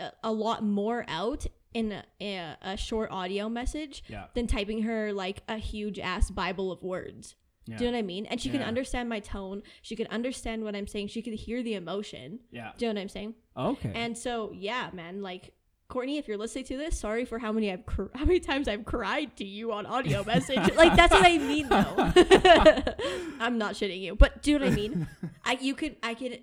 a, 0.01 0.11
a 0.25 0.33
lot 0.33 0.65
more 0.65 1.05
out 1.09 1.47
in 1.75 1.93
a, 1.93 2.05
a, 2.21 2.57
a 2.63 2.77
short 2.77 3.11
audio 3.11 3.49
message 3.49 4.03
Yeah. 4.09 4.27
than 4.35 4.47
typing 4.47 4.83
her 4.85 5.13
like 5.13 5.43
a 5.49 5.59
huge 5.59 5.99
ass 5.99 6.31
Bible 6.31 6.73
of 6.73 6.83
words. 6.83 7.35
Yeah. 7.67 7.77
Do 7.79 7.85
you 7.85 7.91
know 7.91 7.97
what 7.97 8.05
I 8.05 8.07
mean? 8.07 8.27
And 8.27 8.41
she 8.41 8.51
can 8.51 8.61
understand 8.63 9.09
my 9.09 9.21
tone. 9.21 9.63
She 9.83 9.97
can 9.97 10.07
understand 10.09 10.65
what 10.65 10.77
I'm 10.77 10.87
saying. 10.87 11.09
She 11.09 11.23
can 11.23 11.33
hear 11.33 11.63
the 11.63 11.75
emotion. 11.75 12.41
yeah. 12.51 12.73
Do 12.77 12.85
you 12.87 12.93
know 12.93 12.99
what 12.99 13.03
I'm 13.03 13.09
saying? 13.09 13.35
Okay. 13.57 13.93
And 13.95 14.17
so, 14.19 14.51
yeah, 14.55 14.91
man, 14.93 15.23
like 15.23 15.55
Courtney, 15.89 16.19
if 16.19 16.29
you're 16.29 16.37
listening 16.39 16.65
to 16.67 16.77
this, 16.77 16.99
sorry 16.99 17.25
for 17.25 17.39
how 17.39 17.53
many 17.53 17.73
I've 17.73 17.87
cr- 17.87 18.13
how 18.15 18.25
many 18.27 18.41
times 18.41 18.69
I've 18.69 18.85
cried 18.85 19.37
to 19.39 19.45
you 19.45 19.73
on 19.73 19.87
audio 19.87 20.23
message. 20.27 20.75
like 20.77 20.95
that's 20.95 21.13
what 21.13 21.25
I 21.27 21.39
mean, 21.39 21.69
though. 21.69 22.13
I'm 23.41 23.59
not 23.59 23.75
shitting 23.75 24.01
you, 24.01 24.15
but 24.15 24.43
do 24.43 24.53
you 24.53 24.59
know 24.59 24.67
what 24.67 24.73
I 24.73 24.77
mean? 24.77 25.09
I 25.45 25.59
you 25.61 25.75
could 25.75 25.97
I 26.03 26.15
could 26.15 26.43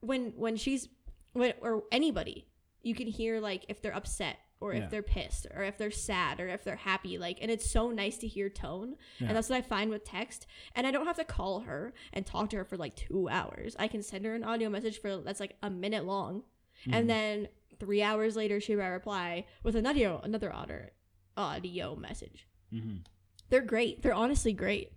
when 0.00 0.32
when 0.36 0.56
she's 0.56 0.88
when 1.32 1.52
or 1.60 1.84
anybody 1.92 2.46
you 2.82 2.94
can 2.94 3.06
hear 3.08 3.40
like 3.40 3.64
if 3.68 3.82
they're 3.82 3.94
upset 3.96 4.36
or 4.60 4.72
Yeah. 4.74 4.84
if 4.84 4.90
they're 4.90 5.02
pissed 5.02 5.46
or 5.54 5.62
if 5.64 5.76
they're 5.78 5.90
sad 5.90 6.40
or 6.40 6.48
if 6.48 6.64
they're 6.64 6.76
happy 6.76 7.18
like 7.18 7.38
and 7.42 7.50
it's 7.50 7.70
so 7.70 7.90
nice 7.90 8.16
to 8.18 8.26
hear 8.26 8.48
tone 8.48 8.96
Yeah. 9.18 9.28
and 9.28 9.36
that's 9.36 9.50
what 9.50 9.56
i 9.58 9.62
find 9.62 9.90
with 9.90 10.04
text 10.04 10.46
and 10.74 10.86
i 10.86 10.90
don't 10.90 11.06
have 11.06 11.16
to 11.16 11.24
call 11.24 11.60
her 11.60 11.92
and 12.12 12.24
talk 12.24 12.50
to 12.50 12.56
her 12.56 12.64
for 12.64 12.76
like 12.76 12.96
two 12.96 13.28
hours 13.28 13.76
i 13.78 13.86
can 13.88 14.02
send 14.02 14.24
her 14.24 14.34
an 14.34 14.44
audio 14.44 14.68
message 14.70 15.00
for 15.00 15.18
that's 15.18 15.40
like 15.40 15.56
a 15.62 15.70
minute 15.70 16.04
long 16.04 16.42
Mhm. 16.86 16.94
And 16.94 17.08
then 17.10 17.48
three 17.80 18.02
hours 18.02 18.36
later, 18.36 18.60
she 18.60 18.76
might 18.76 18.88
reply 18.88 19.46
with 19.62 19.76
another 19.76 20.20
another 20.22 20.52
audio 20.52 20.90
audio 21.38 21.96
message. 21.96 22.46
Mhm. 22.70 23.06
They're 23.48 23.62
great. 23.62 24.02
They're 24.02 24.12
honestly 24.12 24.52
great. 24.52 24.92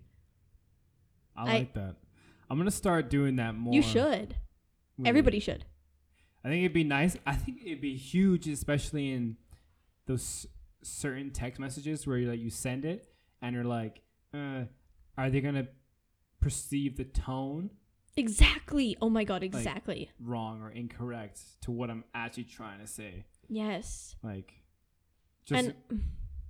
I 1.34 1.42
I- 1.42 1.58
like 1.60 1.72
that. 1.74 1.96
I'm 2.50 2.58
gonna 2.58 2.70
start 2.70 3.08
doing 3.08 3.36
that 3.36 3.54
more. 3.54 3.72
You 3.72 3.80
should. 3.82 4.36
Everybody 5.06 5.40
should. 5.40 5.64
I 6.44 6.48
think 6.50 6.60
it'd 6.60 6.74
be 6.74 6.84
nice. 6.84 7.16
I 7.24 7.34
think 7.34 7.62
it'd 7.64 7.80
be 7.80 7.96
huge, 7.96 8.46
especially 8.46 9.10
in 9.12 9.38
those 10.10 10.46
certain 10.82 11.30
text 11.30 11.60
messages 11.60 12.06
where 12.06 12.16
you 12.18 12.28
like 12.30 12.40
you 12.40 12.50
send 12.50 12.84
it 12.84 13.12
and 13.42 13.54
you're 13.54 13.64
like, 13.64 14.02
uh, 14.34 14.64
are 15.16 15.30
they 15.30 15.40
gonna 15.40 15.68
perceive 16.40 16.96
the 16.96 17.04
tone 17.04 17.70
Exactly. 18.16 18.96
Oh 19.00 19.08
my 19.08 19.24
god. 19.24 19.42
Exactly. 19.42 20.10
wrong 20.20 20.62
or 20.62 20.70
incorrect 20.70 21.40
to 21.62 21.70
what 21.70 21.90
I'm 21.90 22.04
actually 22.14 22.44
trying 22.44 22.80
to 22.80 22.86
say? 22.86 23.24
yes. 23.48 24.16
Like, 24.22 24.52
just 25.44 25.66
and 25.66 25.74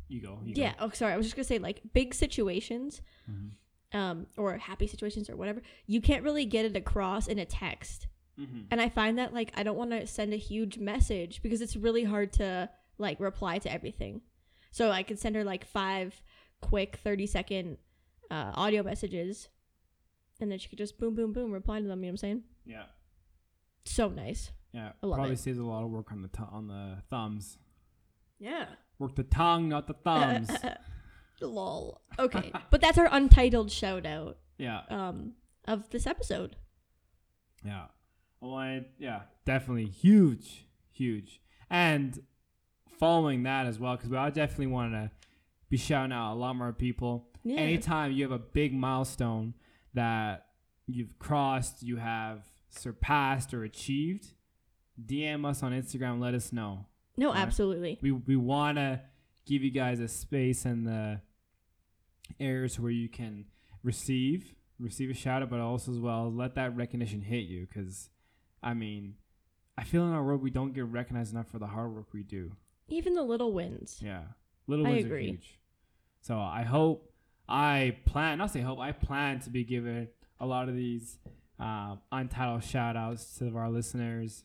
you 0.08 0.20
go. 0.20 0.38
You 0.44 0.54
yeah. 0.56 0.74
Oh, 0.80 0.90
sorry. 0.90 1.12
I 1.12 1.16
was 1.16 1.26
just 1.26 1.36
gonna 1.36 1.44
say 1.44 1.58
like 1.58 1.80
big 1.92 2.14
situations, 2.14 3.02
Go. 3.26 3.32
Mhm. 3.32 4.00
um, 4.00 4.26
or 4.36 4.56
happy 4.56 4.86
situations 4.86 5.28
or 5.30 5.36
whatever. 5.36 5.62
You 5.86 6.00
can't 6.00 6.24
really 6.24 6.46
get 6.46 6.64
it 6.64 6.76
across 6.76 7.28
in 7.28 7.38
a 7.38 7.44
text. 7.46 8.08
Mhm. 8.38 8.66
And 8.70 8.80
I 8.80 8.88
find 8.88 9.18
that 9.18 9.32
like 9.34 9.52
I 9.54 9.62
don't 9.62 9.76
want 9.76 9.90
to 9.90 10.06
send 10.06 10.32
a 10.32 10.36
huge 10.38 10.78
message 10.78 11.42
because 11.42 11.60
it's 11.60 11.76
really 11.76 12.04
hard 12.04 12.32
to 12.34 12.70
like 13.00 13.19
reply 13.19 13.59
to 13.59 13.73
everything. 13.73 14.21
So 14.71 14.90
I 14.90 15.02
could 15.02 15.19
send 15.19 15.35
her 15.37 15.45
like 15.45 15.64
five 15.64 16.23
quick 16.61 16.99
30 17.02 17.26
second 17.26 17.78
uh, 18.30 18.52
audio 18.54 18.83
messages 18.83 19.49
and 20.40 20.50
then 20.50 20.59
she 20.59 20.69
could 20.69 20.78
just 20.78 20.99
boom 20.99 21.14
boom 21.14 21.33
boom 21.33 21.50
reply 21.50 21.80
to 21.80 21.87
them, 21.87 22.00
you 22.00 22.07
know 22.07 22.09
what 22.09 22.12
I'm 22.12 22.16
saying? 22.19 22.42
Yeah. 22.64 22.85
So 23.85 24.09
nice. 24.09 24.52
Yeah. 24.73 24.92
I 25.02 25.07
love 25.07 25.16
Probably 25.16 25.35
it. 25.35 25.38
saves 25.38 25.59
a 25.59 25.64
lot 25.64 25.83
of 25.83 25.90
work 25.90 26.12
on 26.12 26.23
the 26.23 26.28
t- 26.28 26.42
on 26.50 26.69
the 26.69 26.99
thumbs. 27.11 27.59
Yeah. 28.38 28.66
Work 28.99 29.16
the 29.16 29.25
tongue, 29.25 29.69
not 29.69 29.87
the 29.87 29.95
thumbs. 29.95 30.50
Lol. 31.40 32.00
Okay. 32.19 32.52
but 32.71 32.80
that's 32.80 32.99
our 32.99 33.09
untitled 33.11 33.71
shout 33.71 34.07
out 34.07 34.38
yeah. 34.59 34.83
um 34.90 35.33
of 35.66 35.90
this 35.90 36.07
episode. 36.07 36.57
Yeah. 37.64 37.87
Well, 38.40 38.54
I, 38.54 38.87
yeah, 38.99 39.23
definitely 39.45 39.87
huge, 39.87 40.66
huge. 40.90 41.42
And 41.69 42.19
following 43.00 43.42
that 43.45 43.66
as 43.66 43.78
well, 43.80 43.97
because 43.97 44.12
I 44.12 44.30
definitely 44.30 44.69
want 44.69 44.92
to 44.92 45.11
be 45.69 45.76
shouting 45.76 46.12
out 46.12 46.35
a 46.35 46.37
lot 46.37 46.54
more 46.54 46.73
people. 46.73 47.26
Yeah. 47.42 47.59
Anytime 47.59 48.12
you 48.12 48.23
have 48.25 48.33
a 48.33 48.38
big 48.38 48.73
milestone 48.75 49.54
that 49.95 50.47
you've 50.87 51.19
crossed, 51.19 51.83
you 51.83 51.97
have 51.97 52.42
surpassed 52.69 53.52
or 53.54 53.64
achieved, 53.64 54.26
DM 55.04 55.45
us 55.47 55.62
on 55.62 55.73
Instagram. 55.73 56.21
Let 56.21 56.35
us 56.35 56.52
know. 56.52 56.87
no, 57.16 57.28
Alright. 57.28 57.42
absolutely. 57.42 57.99
We 58.02 58.12
we 58.12 58.37
want 58.37 58.76
to 58.76 59.00
give 59.47 59.62
you 59.64 59.71
guys 59.71 59.99
a 60.00 60.07
space 60.09 60.64
and 60.66 60.87
the 60.87 61.21
areas 62.38 62.78
where 62.78 62.92
you 62.92 63.09
can 63.09 63.47
receive 63.83 64.54
receive 64.78 65.11
a 65.11 65.14
shout 65.14 65.42
out, 65.42 65.50
but 65.50 65.61
also 65.61 65.90
as 65.92 65.99
well 65.99 66.33
let 66.33 66.54
that 66.57 66.76
recognition 66.76 67.23
hit 67.23 67.45
you. 67.47 67.66
Because 67.66 68.11
I 68.62 68.75
mean, 68.75 69.14
I 69.78 69.85
feel 69.85 70.07
in 70.07 70.12
our 70.12 70.23
world 70.23 70.42
we 70.42 70.50
don't 70.50 70.75
get 70.75 70.85
recognized 70.87 71.33
enough 71.33 71.49
for 71.49 71.59
the 71.59 71.66
hard 71.69 71.95
work 71.95 72.12
we 72.12 72.23
do. 72.23 72.52
Even 72.90 73.14
the 73.14 73.23
little 73.23 73.52
wins. 73.52 74.00
Yeah, 74.02 74.23
little 74.66 74.87
I 74.87 74.90
wins 74.90 75.04
agree. 75.06 75.18
are 75.18 75.30
huge. 75.32 75.59
So 76.20 76.38
I 76.38 76.62
hope 76.62 77.12
I 77.49 77.97
plan. 78.06 78.38
Not 78.38 78.50
say 78.50 78.61
hope. 78.61 78.78
I 78.78 78.92
plan 78.92 79.40
to 79.40 79.50
be 79.50 79.64
giving 79.64 80.09
a 80.38 80.47
lot 80.47 80.68
of 80.68 80.75
these 80.75 81.18
uh, 81.59 81.97
untitled 82.12 82.64
shout 82.64 82.97
outs 82.97 83.38
to 83.38 83.54
our 83.56 83.70
listeners 83.70 84.44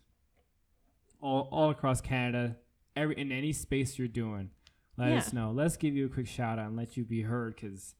all, 1.22 1.48
all 1.52 1.70
across 1.70 2.02
Canada. 2.02 2.58
Every 2.96 3.18
in 3.18 3.32
any 3.32 3.52
space 3.52 3.98
you're 4.00 4.08
doing, 4.08 4.52
let 4.98 5.10
Yeah. 5.12 5.18
us 5.18 5.34
know. 5.34 5.52
Let's 5.52 5.76
give 5.78 5.96
you 5.96 6.06
a 6.06 6.10
quick 6.10 6.28
shout 6.28 6.60
out 6.60 6.68
and 6.68 6.78
let 6.78 6.96
you 6.96 7.04
be 7.04 7.24
heard 7.24 7.56
because 7.56 7.96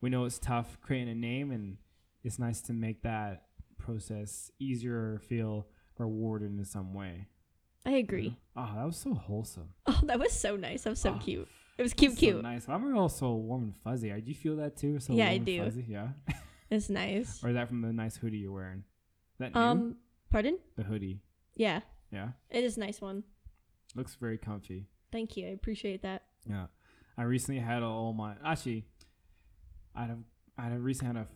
we 0.00 0.10
know 0.10 0.24
it's 0.24 0.38
tough 0.38 0.78
creating 0.80 1.08
a 1.10 1.14
name, 1.14 1.50
and 1.52 1.76
it's 2.24 2.38
nice 2.38 2.60
to 2.62 2.72
make 2.72 3.02
that 3.02 3.46
process 3.78 4.50
easier 4.58 5.14
or 5.14 5.18
feel 5.20 5.68
rewarded 5.98 6.50
in 6.58 6.64
some 6.64 6.94
way. 6.94 7.26
I 7.86 7.92
agree. 7.92 8.36
Oh, 8.56 8.70
that 8.76 8.84
was 8.84 8.96
so 8.98 9.14
wholesome. 9.14 9.70
Oh, 9.86 10.00
that 10.04 10.18
was 10.18 10.32
so 10.32 10.56
nice. 10.56 10.82
That 10.82 10.90
was 10.90 11.00
so 11.00 11.14
Oh, 11.14 11.18
cute. 11.18 11.48
It 11.78 11.82
was 11.82 11.94
cute, 11.94 12.16
cute. 12.16 12.36
so 12.36 12.40
nice. 12.42 12.68
I'm 12.68 12.94
also 12.96 13.32
warm 13.32 13.62
and 13.62 13.74
fuzzy. 13.82 14.10
Do 14.10 14.22
you 14.28 14.34
feel 14.34 14.56
that 14.56 14.76
too? 14.76 15.00
So 15.00 15.14
Yeah, 15.14 15.30
I 15.30 15.38
do. 15.38 15.64
Fuzzy? 15.64 15.86
Yeah. 15.88 16.08
It's 16.70 16.88
nice. 16.88 17.42
or 17.42 17.48
is 17.48 17.54
that 17.56 17.66
from 17.66 17.80
the 17.82 17.92
nice 17.92 18.16
hoodie 18.16 18.38
you're 18.38 18.52
wearing? 18.52 18.84
Is 19.34 19.38
that 19.40 19.54
new? 19.56 19.60
Um, 19.60 19.96
pardon? 20.30 20.56
the 20.76 20.84
hoodie. 20.84 21.20
Yeah, 21.56 21.80
Yeah. 22.12 22.28
it 22.48 22.62
is 22.62 22.76
a 22.76 22.80
nice 22.80 23.00
one. 23.00 23.24
Looks 23.96 24.14
very 24.14 24.38
comfy. 24.38 24.86
Thank 25.10 25.36
you. 25.36 25.48
I 25.48 25.50
appreciate 25.50 26.02
that. 26.02 26.22
Yeah. 26.48 26.66
I 27.18 27.22
recently 27.24 27.60
had 27.60 27.82
all 27.82 28.12
my 28.12 28.34
actually 28.44 28.84
I 29.96 30.02
had 30.02 30.10
a, 30.10 30.18
I 30.56 30.62
had 30.64 30.72
a 30.74 30.78
recently 30.78 31.16
had 31.16 31.26
a 31.26 31.28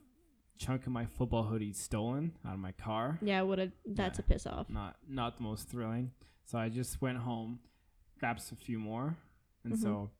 chunk 0.57 0.87
of 0.87 0.93
my 0.93 1.05
football 1.07 1.43
hoodie 1.43 1.73
stolen 1.73 2.37
out 2.47 2.55
of 2.55 2.61
my 2.61 2.71
car. 2.73 3.19
Yeah, 3.21 3.43
what 3.43 3.59
a 3.59 3.73
that's 3.85 4.21
Yeah. 4.21 4.25
a 4.25 4.29
piss 4.29 4.47
off. 4.47 4.71
Not 4.71 4.97
not 5.09 5.39
the 5.39 5.43
most 5.43 5.69
thrilling. 5.69 6.13
So 6.45 6.59
I 6.59 6.69
just 6.69 7.01
went 7.01 7.19
home, 7.19 7.59
grabbed 8.19 8.41
a 8.53 8.57
few 8.57 8.79
more, 8.79 9.17
and 9.65 9.73
Mhm. 9.75 9.79
so 9.83 10.11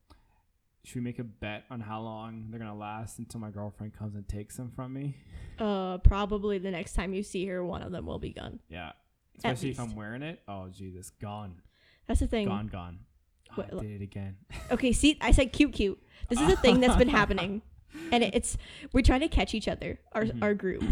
should 0.83 0.95
we 0.95 1.01
make 1.01 1.19
a 1.19 1.23
bet 1.23 1.65
on 1.69 1.79
how 1.81 2.01
long 2.01 2.49
they're 2.49 2.59
gonna 2.59 2.75
last 2.75 3.17
until 3.19 3.39
my 3.39 3.49
girlfriend 3.51 3.93
comes 3.93 4.15
and 4.15 4.27
takes 4.27 4.57
them 4.57 4.71
from 4.71 4.93
me? 4.93 5.15
Uh, 5.59 5.97
probably 5.99 6.57
the 6.57 6.71
next 6.71 6.93
time 6.93 7.13
you 7.13 7.23
see 7.23 7.45
her, 7.47 7.63
one 7.63 7.81
of 7.81 7.91
them 7.91 8.05
will 8.05 8.19
be 8.19 8.31
gone. 8.33 8.59
Yeah. 8.69 8.91
Especially 9.37 9.69
if. 9.71 9.79
I'm 9.79 9.95
wearing 9.95 10.21
it. 10.21 10.41
Oh 10.47 10.69
Jesus, 10.69 11.09
gone. 11.11 11.61
That's 12.07 12.19
the 12.19 12.27
thing. 12.27 12.47
Gone, 12.47 12.67
gone. 12.67 12.99
Oh, 13.51 13.61
Wait, 13.61 13.73
I 13.73 13.79
did 13.81 14.01
it 14.01 14.03
again. 14.03 14.37
Okay, 14.71 14.91
see, 14.91 15.17
I 15.21 15.31
said 15.31 15.51
cute, 15.53 15.73
cute. 15.73 16.01
This 16.29 16.39
is 16.41 16.51
a 16.51 16.55
thing 16.57 16.79
that's 16.79 16.95
been 16.95 17.07
happening, 17.09 17.61
and 18.11 18.23
it's 18.23 18.57
we're 18.93 19.01
trying 19.01 19.19
to 19.21 19.27
catch 19.27 19.53
each 19.53 19.67
other, 19.67 19.99
our 20.13 20.23
Mhm. 20.25 20.41
our 20.41 20.53
group. 20.55 20.83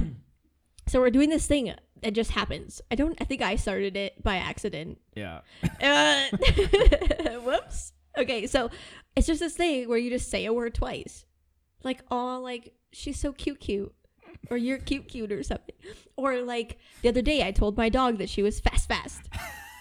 So 0.87 0.99
we're 0.99 1.09
doing 1.09 1.29
this 1.29 1.47
thing 1.47 1.73
that 2.03 2.13
just 2.13 2.31
happens. 2.31 2.81
I 2.91 2.95
don't. 2.95 3.19
I 3.21 3.25
think 3.25 3.41
I 3.41 3.55
started 3.55 3.97
it 3.97 4.21
by 4.23 4.35
accident. 4.37 4.99
Yeah. 5.15 5.41
Uh, 5.81 6.25
whoops. 7.43 7.93
Okay, 8.17 8.45
so 8.45 8.69
it's 9.15 9.27
just 9.27 9.39
this 9.39 9.55
thing 9.55 9.89
where 9.89 9.97
you 9.97 10.09
just 10.09 10.29
say 10.29 10.45
a 10.45 10.53
word 10.53 10.75
twice, 10.75 11.25
like 11.83 12.01
oh, 12.11 12.39
like 12.41 12.73
she's 12.91 13.19
so 13.19 13.31
cute, 13.33 13.59
cute, 13.59 13.93
or 14.49 14.57
you're 14.57 14.77
cute, 14.77 15.07
cute, 15.07 15.31
or 15.31 15.41
something. 15.43 15.75
Or 16.15 16.41
like 16.41 16.77
the 17.01 17.09
other 17.09 17.21
day, 17.23 17.45
I 17.45 17.51
told 17.51 17.75
my 17.77 17.89
dog 17.89 18.19
that 18.19 18.29
she 18.29 18.43
was 18.43 18.59
fast, 18.59 18.87
fast, 18.87 19.27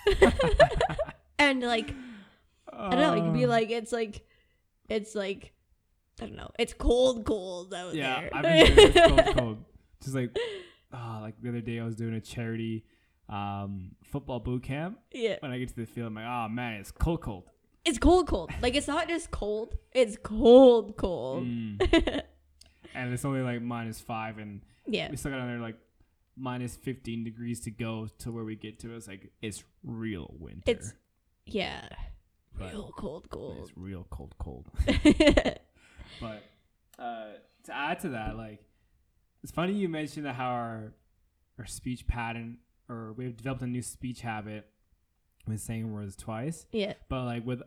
and 1.39 1.63
like 1.63 1.93
I 2.73 2.91
don't 2.91 3.01
know, 3.01 3.15
you 3.15 3.23
could 3.23 3.35
be 3.35 3.47
like 3.47 3.71
it's 3.71 3.93
like 3.93 4.25
it's 4.89 5.15
like 5.15 5.53
I 6.21 6.27
don't 6.27 6.37
know, 6.37 6.51
it's 6.59 6.73
cold, 6.73 7.25
cold 7.25 7.75
out 7.75 7.95
Yeah, 7.95 8.21
there. 8.21 8.31
I've 8.33 8.43
been 8.43 8.75
doing 8.75 8.93
this 8.93 9.09
cold, 9.09 9.37
cold. 9.37 9.65
Just 10.03 10.15
like, 10.17 10.37
ah, 10.93 11.19
like 11.23 11.35
the 11.41 11.49
other 11.49 11.61
day 11.61 11.81
I 11.81 11.85
was 11.85 11.97
doing 11.97 12.15
a 12.15 12.21
charity 12.21 12.85
um, 13.29 13.93
football 14.03 14.41
boot 14.41 14.63
camp. 14.63 14.99
yeah, 15.13 15.37
When 15.41 15.51
I 15.53 15.59
get 15.59 15.69
to 15.69 15.77
the 15.77 15.87
field, 15.87 16.09
I'm 16.09 16.15
like, 16.15 16.27
oh 16.27 16.49
man, 16.49 16.75
it's 16.75 16.91
cold, 16.91 17.23
cold. 17.23 17.45
it's 17.85 17.99
cold, 17.99 18.27
cold. 18.29 18.51
Like 18.61 18.75
it's 18.75 18.89
not 18.89 19.09
just 19.09 19.31
cold; 19.31 19.77
it's 19.93 20.17
cold, 20.23 20.97
cold. 20.97 21.45
Mm. 21.47 22.23
and 22.95 23.13
it's 23.13 23.25
only 23.25 23.41
like 23.43 23.63
minus 23.63 24.01
five, 24.01 24.39
and 24.39 24.61
yeah, 24.87 25.11
we 25.11 25.17
still 25.17 25.31
got 25.31 25.41
another 25.41 25.61
like 25.61 25.77
minus 26.37 26.77
15 26.77 27.25
degrees 27.25 27.61
to 27.61 27.71
go 27.71 28.09
to 28.19 28.33
where 28.33 28.45
we 28.45 28.57
get 28.57 28.79
to. 28.81 28.95
It's 28.97 29.07
like, 29.09 29.31
it's 29.43 29.63
real 29.85 30.35
winter. 30.39 30.63
It's- 30.67 30.93
yeah, 31.45 31.89
but 32.59 32.73
real 32.73 32.93
cold, 32.97 33.29
cold. 33.31 33.57
It's 33.61 33.73
real 33.77 34.07
cold, 34.11 34.35
cold. 34.39 34.67
But 36.21 36.43
uh, 36.99 37.27
to 37.65 37.75
add 37.75 38.01
to 38.01 38.11
that, 38.11 38.37
like 38.37 38.63
it's 39.43 39.53
funny 39.53 39.73
you 39.73 39.89
mentioned 39.89 40.27
that 40.27 40.35
how 40.35 40.51
our 40.51 40.93
our 41.59 41.67
speech 41.67 42.07
pattern 42.07 42.59
or 42.89 43.13
we've 43.13 43.37
developed 43.37 43.63
a 43.63 43.67
new 43.67 43.83
speech 43.83 44.21
habit 44.21 44.67
with 45.47 45.61
saying 45.61 45.93
words 45.93 46.17
twice. 46.17 46.67
yeah, 46.73 46.95
But 47.09 47.25
like 47.25 47.47
with 47.47 47.63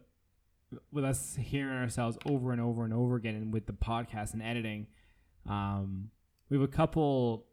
with 0.92 1.06
us 1.06 1.38
hearing 1.40 1.78
ourselves 1.78 2.18
over 2.26 2.52
and 2.52 2.62
over 2.62 2.84
and 2.84 2.94
over 2.94 3.16
again 3.16 3.36
and 3.36 3.54
with 3.54 3.66
the 3.66 3.74
podcast 3.74 4.34
and 4.34 4.42
editing, 4.42 4.88
um, 5.48 6.10
we 6.50 6.58
have 6.58 6.64
a 6.64 6.72
couple 6.72 7.46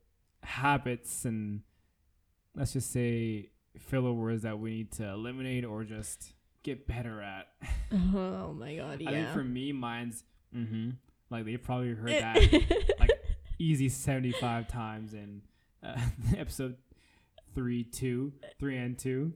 habits 0.42 1.24
and 1.24 1.62
let's 2.56 2.72
just 2.72 2.90
say 2.90 3.50
filler 3.78 4.12
words 4.12 4.42
that 4.42 4.58
we 4.58 4.70
need 4.70 4.92
to 4.92 5.08
eliminate 5.08 5.64
or 5.64 5.84
just 5.84 6.34
get 6.62 6.86
better 6.86 7.20
at. 7.20 7.48
Oh 7.94 8.54
my 8.54 8.76
god, 8.76 9.02
yeah. 9.02 9.10
I 9.10 9.12
think 9.12 9.28
for 9.34 9.44
me, 9.44 9.70
mine's 9.70 10.24
mm-hmm. 10.56 10.90
Like 11.28 11.44
they've 11.44 11.62
probably 11.62 11.94
heard 11.94 12.10
that 12.10 12.36
easy 13.62 13.88
seventy 13.88 14.32
five 14.32 14.68
times 14.68 15.14
in 15.14 15.42
uh, 15.82 15.98
episode 16.36 16.76
three, 17.54 17.84
two, 17.84 18.32
three 18.58 18.76
and 18.76 18.98
two. 18.98 19.32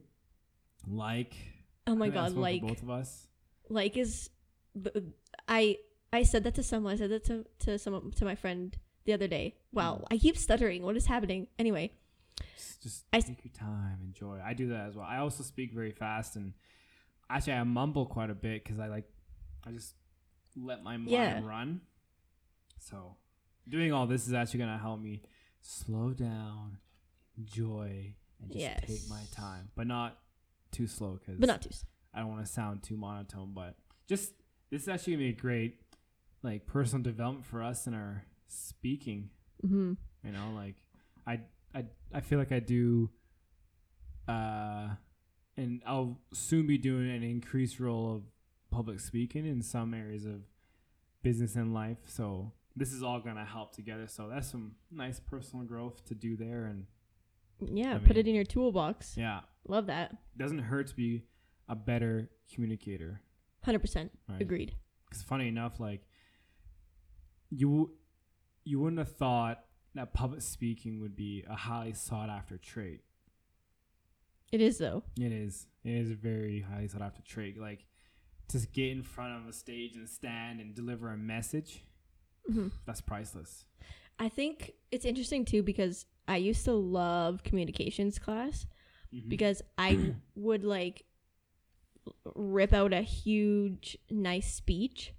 Like 0.87 1.35
oh 1.87 1.95
my 1.95 2.05
I 2.05 2.09
think 2.09 2.15
that's 2.15 2.33
god, 2.33 2.41
like 2.41 2.61
both 2.61 2.81
of 2.83 2.89
us. 2.89 3.27
like 3.69 3.97
is 3.97 4.29
I 5.47 5.77
I 6.13 6.23
said 6.23 6.43
that 6.45 6.55
to 6.55 6.63
someone. 6.63 6.93
I 6.93 6.97
said 6.97 7.09
that 7.11 7.25
to 7.25 7.45
to 7.65 7.77
someone 7.79 8.11
to 8.11 8.25
my 8.25 8.35
friend 8.35 8.75
the 9.05 9.13
other 9.13 9.27
day. 9.27 9.55
Wow, 9.73 9.99
Mm. 10.01 10.07
I 10.11 10.17
keep 10.17 10.37
stuttering. 10.37 10.83
What 10.83 10.95
is 10.97 11.05
happening? 11.05 11.47
Anyway, 11.59 11.91
Just, 12.55 12.83
just 12.83 13.05
I 13.13 13.19
take 13.21 13.43
your 13.43 13.53
time, 13.53 13.99
enjoy. 14.03 14.39
I 14.43 14.53
do 14.53 14.69
that 14.69 14.87
as 14.87 14.95
well. 14.95 15.05
I 15.07 15.17
also 15.17 15.43
speak 15.43 15.73
very 15.73 15.91
fast, 15.91 16.35
and 16.35 16.53
actually, 17.29 17.53
I 17.53 17.63
mumble 17.63 18.05
quite 18.05 18.29
a 18.29 18.35
bit 18.35 18.63
because 18.63 18.79
I 18.79 18.87
like, 18.87 19.05
I 19.65 19.71
just 19.71 19.93
let 20.55 20.83
my 20.83 20.97
mind 20.97 21.09
Yeah. 21.11 21.41
run. 21.45 21.81
So, 22.79 23.15
doing 23.67 23.91
all 23.93 24.07
this 24.07 24.27
is 24.27 24.33
actually 24.33 24.59
gonna 24.61 24.77
help 24.77 24.99
me 24.99 25.21
slow 25.61 26.11
down, 26.11 26.77
enjoy, 27.37 28.15
and 28.41 28.51
just 28.51 28.59
take 28.87 29.09
my 29.09 29.21
time, 29.31 29.69
but 29.75 29.87
not 29.87 30.17
too 30.71 30.87
slow 30.87 31.19
because 31.19 31.39
But 31.39 31.47
not 31.47 31.61
too. 31.61 31.69
I 32.13 32.19
don't 32.19 32.29
want 32.29 32.45
to 32.45 32.51
sound 32.51 32.83
too 32.83 32.97
monotone. 32.97 33.51
But 33.53 33.75
just 34.07 34.33
this 34.71 34.83
is 34.83 34.87
actually 34.87 35.13
gonna 35.13 35.23
be 35.25 35.29
a 35.29 35.33
great 35.41 35.81
like 36.43 36.65
personal 36.65 37.03
development 37.03 37.45
for 37.45 37.63
us 37.63 37.87
in 37.87 37.93
our 37.93 38.23
speaking 38.47 39.29
Mm-hmm. 39.65 39.93
you 40.23 40.31
know 40.31 40.51
like 40.55 40.75
i 41.25 41.39
i, 41.73 41.83
I 42.13 42.21
feel 42.21 42.37
like 42.37 42.51
i 42.51 42.59
do 42.59 43.09
uh 44.27 44.89
and 45.57 45.81
i'll 45.85 46.19
soon 46.31 46.67
be 46.67 46.77
doing 46.77 47.09
an 47.09 47.23
increased 47.23 47.79
role 47.79 48.15
of 48.15 48.21
public 48.69 48.99
speaking 48.99 49.47
in 49.47 49.61
some 49.63 49.93
areas 49.95 50.25
of 50.25 50.41
business 51.23 51.55
and 51.55 51.73
life 51.73 51.97
so 52.05 52.51
this 52.77 52.93
is 52.93 53.01
all 53.03 53.19
gonna 53.19 53.43
help 53.45 53.73
together 53.75 54.07
so 54.07 54.27
that's 54.29 54.49
some 54.51 54.75
nice 54.91 55.19
personal 55.19 55.65
growth 55.65 56.03
to 56.05 56.13
do 56.15 56.35
there 56.37 56.65
and 56.65 56.85
Yeah, 57.59 57.95
I 57.95 57.99
put 57.99 58.09
mean- 58.09 58.17
it 58.19 58.27
in 58.27 58.35
your 58.35 58.43
toolbox. 58.45 59.17
yeah 59.17 59.41
Love 59.67 59.87
that. 59.87 60.15
doesn't 60.37 60.59
hurt 60.59 60.87
to 60.87 60.95
be 60.95 61.23
a 61.67 61.75
better 61.75 62.29
communicator 62.53 63.21
Hundred 63.63 63.79
percent 63.79 64.11
right 64.29 64.41
agreed. 64.41 64.75
because 65.09 65.23
funny 65.23 65.47
enough 65.47 65.79
like 65.79 66.01
you 67.49 67.93
you 68.63 68.79
wouldn't 68.79 68.99
have 68.99 69.15
thought 69.15 69.63
that 69.95 70.13
public 70.13 70.41
speaking 70.41 70.99
would 71.01 71.15
be 71.15 71.43
a 71.49 71.55
highly 71.55 71.93
sought 71.93 72.29
after 72.29 72.57
trait 72.57 73.01
It 74.51 74.61
is 74.61 74.77
though. 74.77 75.03
It 75.19 75.31
is. 75.31 75.67
It 75.83 75.91
is 75.93 76.11
a 76.11 76.15
very 76.15 76.61
highly 76.61 76.87
sought 76.87 77.01
after 77.01 77.21
trait. 77.21 77.59
Like, 77.59 77.85
to 78.49 78.59
get 78.71 78.91
in 78.91 79.03
front 79.03 79.41
of 79.41 79.49
a 79.49 79.53
stage 79.53 79.95
and 79.97 80.07
stand 80.07 80.61
and 80.61 80.73
deliver 80.75 81.11
a 81.11 81.17
message, 81.17 81.83
hmm 82.51 82.67
that's 82.85 83.01
priceless. 83.01 83.65
I 84.19 84.29
think 84.29 84.73
it's 84.91 85.05
interesting 85.05 85.45
too 85.45 85.61
because 85.63 86.05
I 86.27 86.37
used 86.37 86.65
to 86.65 86.73
love 86.73 87.43
communications 87.43 88.17
class 88.19 88.65
Mhm. 89.13 89.29
because 89.29 89.61
I 89.77 90.13
would 90.35 90.63
like 90.63 91.03
rip 92.35 92.73
out 92.73 92.93
a 92.93 93.01
huge 93.01 93.97
nice 94.09 94.53
speech 94.53 95.13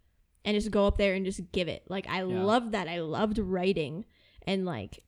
and 0.44 0.54
just 0.54 0.70
go 0.70 0.87
up 0.87 0.97
there 0.97 1.14
and 1.14 1.25
just 1.25 1.52
give 1.52 1.68
it. 1.68 1.85
Like 1.88 2.06
I 2.08 2.18
Yeah. 2.23 2.25
loved 2.44 2.73
that. 2.73 2.88
I 2.88 3.00
loved 3.00 3.38
writing 3.38 4.04
and 4.47 4.64
like 4.64 5.04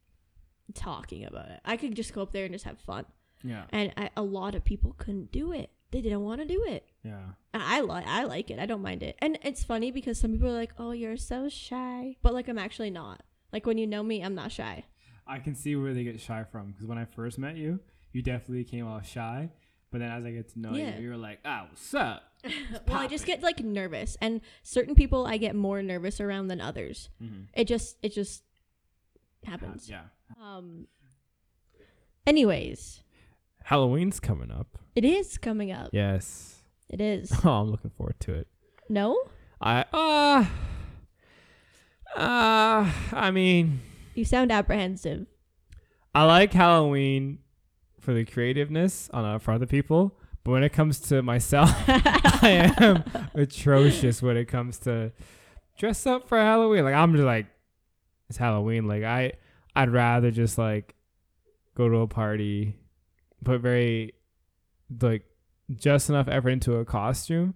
talking 0.74 1.24
about 1.24 1.48
it. 1.50 1.60
I 1.64 1.76
could 1.76 1.94
just 1.96 2.12
go 2.12 2.22
up 2.22 2.32
there 2.32 2.44
and 2.44 2.52
just 2.54 2.64
have 2.66 2.78
fun. 2.80 3.06
yeah, 3.42 3.64
And 3.70 3.92
I, 3.96 4.10
a 4.16 4.22
lot 4.22 4.54
of 4.54 4.64
people 4.64 4.94
couldn't 4.98 5.32
do 5.32 5.52
it. 5.52 5.70
They 5.90 6.02
didn't 6.02 6.22
want 6.22 6.40
to 6.42 6.46
do 6.46 6.62
it. 6.64 6.86
Yeah, 7.04 7.20
And 7.54 7.62
I 7.62 7.80
like 7.80 8.06
I 8.06 8.24
like 8.24 8.50
it. 8.50 8.58
I 8.58 8.66
don't 8.66 8.82
mind 8.82 9.02
it. 9.02 9.16
And 9.20 9.38
it's 9.42 9.64
funny 9.64 9.90
because 9.90 10.18
some 10.18 10.32
people 10.32 10.48
are 10.48 10.52
like, 10.52 10.72
"Oh, 10.78 10.92
you're 10.92 11.16
so 11.16 11.48
shy," 11.48 12.16
but 12.22 12.34
like 12.34 12.46
I'm 12.48 12.58
actually 12.58 12.90
not. 12.90 13.22
Like 13.52 13.66
when 13.66 13.78
you 13.78 13.86
know 13.86 14.02
me, 14.02 14.22
I'm 14.22 14.34
not 14.34 14.52
shy. 14.52 14.84
I 15.26 15.38
can 15.38 15.54
see 15.54 15.76
where 15.76 15.94
they 15.94 16.04
get 16.04 16.20
shy 16.20 16.44
from 16.44 16.72
because 16.72 16.86
when 16.86 16.98
I 16.98 17.04
first 17.06 17.38
met 17.38 17.56
you, 17.56 17.80
you 18.12 18.22
definitely 18.22 18.64
came 18.64 18.86
off 18.86 19.08
shy. 19.08 19.50
But 19.90 19.98
then 20.00 20.10
as 20.12 20.24
I 20.24 20.30
get 20.30 20.52
to 20.52 20.60
know 20.60 20.72
Yeah. 20.74 20.96
you, 20.98 21.02
you're 21.04 21.16
like, 21.16 21.40
ah, 21.44 21.66
what's 21.68 21.92
up? 21.94 22.22
well, 22.86 22.98
I 22.98 23.06
just 23.08 23.26
get 23.26 23.42
like 23.42 23.60
nervous, 23.60 24.16
and 24.20 24.40
certain 24.62 24.94
people 24.94 25.26
I 25.26 25.36
get 25.36 25.54
more 25.56 25.82
nervous 25.82 26.20
around 26.20 26.48
than 26.48 26.60
others. 26.60 27.08
Mm-hmm. 27.22 27.42
It 27.54 27.64
just 27.66 27.96
it 28.02 28.12
just 28.12 28.42
happens. 29.44 29.88
Yeah. 29.90 30.02
Um. 30.40 30.86
Anyways, 32.26 33.02
Halloween's 33.64 34.20
coming 34.20 34.50
up. 34.50 34.78
it 34.94 35.04
is 35.04 35.38
coming 35.38 35.72
up. 35.72 35.90
Yes. 35.92 36.59
It 36.90 37.00
is. 37.00 37.32
Oh, 37.44 37.50
I'm 37.50 37.70
looking 37.70 37.90
forward 37.90 38.18
to 38.20 38.34
it. 38.34 38.48
No, 38.88 39.16
I 39.60 39.84
uh 39.92 40.44
uh 42.16 42.92
I 43.12 43.30
mean 43.30 43.80
you 44.14 44.24
sound 44.24 44.50
apprehensive. 44.50 45.26
I 46.14 46.24
like 46.24 46.52
Halloween 46.52 47.38
for 48.00 48.12
the 48.12 48.24
creativeness 48.24 49.08
on 49.12 49.24
uh, 49.24 49.38
for 49.38 49.52
other 49.52 49.66
people, 49.66 50.18
but 50.42 50.50
when 50.50 50.64
it 50.64 50.72
comes 50.72 50.98
to 51.00 51.22
myself, 51.22 51.70
I 51.86 52.72
am 52.80 53.04
atrocious 53.34 54.20
when 54.20 54.36
it 54.36 54.46
comes 54.46 54.78
to 54.80 55.12
dress 55.78 56.04
up 56.06 56.28
for 56.28 56.38
Halloween. 56.38 56.82
Like 56.82 56.94
I'm 56.94 57.12
just 57.12 57.24
like 57.24 57.46
it's 58.28 58.38
Halloween. 58.38 58.88
Like 58.88 59.04
I 59.04 59.34
I'd 59.76 59.90
rather 59.90 60.32
just 60.32 60.58
like 60.58 60.96
go 61.76 61.88
to 61.88 61.98
a 61.98 62.08
party, 62.08 62.76
put 63.44 63.60
very 63.60 64.14
like 65.00 65.22
just 65.76 66.08
enough 66.10 66.28
effort 66.28 66.50
into 66.50 66.76
a 66.76 66.84
costume, 66.84 67.54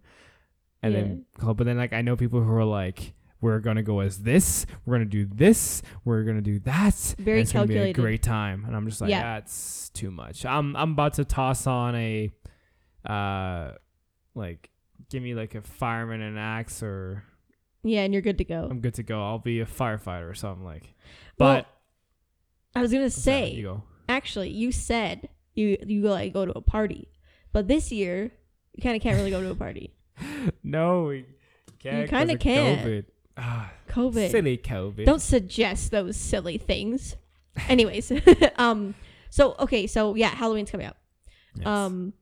and 0.82 0.94
then 0.94 1.24
but 1.40 1.64
then 1.64 1.76
like 1.76 1.92
I 1.92 2.02
know 2.02 2.16
people 2.16 2.42
who 2.42 2.52
are 2.52 2.64
like. 2.64 3.14
We're 3.40 3.58
gonna 3.58 3.82
go 3.82 4.00
as 4.00 4.22
this. 4.22 4.64
We're 4.86 4.94
gonna 4.94 5.04
do 5.04 5.26
this. 5.26 5.82
We're 6.06 6.22
gonna 6.24 6.40
do 6.40 6.60
that. 6.60 6.94
Very 7.18 7.40
and 7.40 7.42
it's 7.42 7.52
gonna 7.52 7.66
be 7.66 7.74
a 7.74 7.76
calculated. 7.92 8.00
great 8.00 8.22
time. 8.22 8.64
And 8.64 8.74
I'm 8.74 8.88
just 8.88 9.02
like, 9.02 9.10
Yeah. 9.10 9.34
that's 9.34 9.90
too 9.90 10.10
much. 10.10 10.46
I'm 10.46 10.74
I'm 10.74 10.92
about 10.92 11.12
to 11.14 11.26
toss 11.26 11.66
on 11.66 11.94
a, 11.94 12.30
uh, 13.04 13.72
like 14.34 14.70
give 15.10 15.22
me 15.22 15.34
like 15.34 15.54
a 15.54 15.60
fireman 15.60 16.22
and 16.22 16.38
an 16.38 16.42
axe, 16.42 16.82
or 16.82 17.22
Yeah, 17.82 18.04
and 18.04 18.14
you're 18.14 18.22
good 18.22 18.38
to 18.38 18.44
go. 18.44 18.66
I'm 18.70 18.80
good 18.80 18.94
to 18.94 19.02
go. 19.02 19.22
I'll 19.22 19.38
be 19.38 19.60
a 19.60 19.66
firefighter 19.66 20.30
or 20.30 20.34
something 20.34 20.64
like. 20.64 20.94
Well, 21.38 21.56
But 21.56 21.66
I 22.74 22.80
was 22.80 22.92
gonna 22.92 23.10
say, 23.10 23.50
you 23.50 23.62
go. 23.62 23.82
actually, 24.08 24.48
you 24.50 24.72
said 24.72 25.28
you 25.54 25.76
you 25.86 26.00
like 26.08 26.32
go 26.32 26.46
to 26.46 26.52
a 26.56 26.62
party, 26.62 27.08
but 27.54 27.68
this 27.68 27.90
year 27.90 28.30
you 28.74 28.82
kind 28.82 28.94
of 28.96 29.00
can't 29.02 29.16
really 29.16 29.30
go 29.30 29.40
to 29.40 29.50
a 29.50 29.54
party. 29.54 29.94
No, 30.62 31.04
we 31.04 31.24
can't. 31.78 32.08
'cause 32.10 32.18
kinda 32.18 32.34
of 32.34 32.40
can't. 32.40 32.80
COVID. 32.86 33.04
Ah, 33.38 33.72
COVID. 33.88 34.30
silly 34.30 34.58
COVID. 34.58 35.04
Don't 35.06 35.22
suggest 35.22 35.90
those 35.90 36.16
silly 36.16 36.58
things. 36.58 37.16
Anyways, 37.68 38.12
um, 38.58 38.94
so 39.30 39.54
okay, 39.60 39.86
so 39.86 40.14
yeah, 40.14 40.28
Halloween's 40.28 40.70
coming 40.70 40.86
up. 40.86 40.96
Yes. 41.56 41.66
Um, 41.66 42.12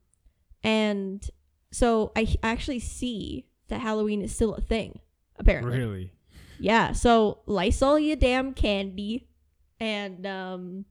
and 0.63 1.27
so 1.71 2.11
I 2.15 2.21
h- 2.21 2.37
actually 2.43 2.79
see 2.79 3.45
that 3.67 3.81
Halloween 3.81 4.21
is 4.21 4.33
still 4.33 4.53
a 4.53 4.61
thing. 4.61 4.99
Apparently, 5.37 5.77
really. 5.77 6.11
yeah. 6.59 6.91
So 6.93 7.39
Lysol 7.45 7.99
your 7.99 8.15
damn 8.15 8.53
candy, 8.53 9.27
and 9.79 10.25
um, 10.25 10.85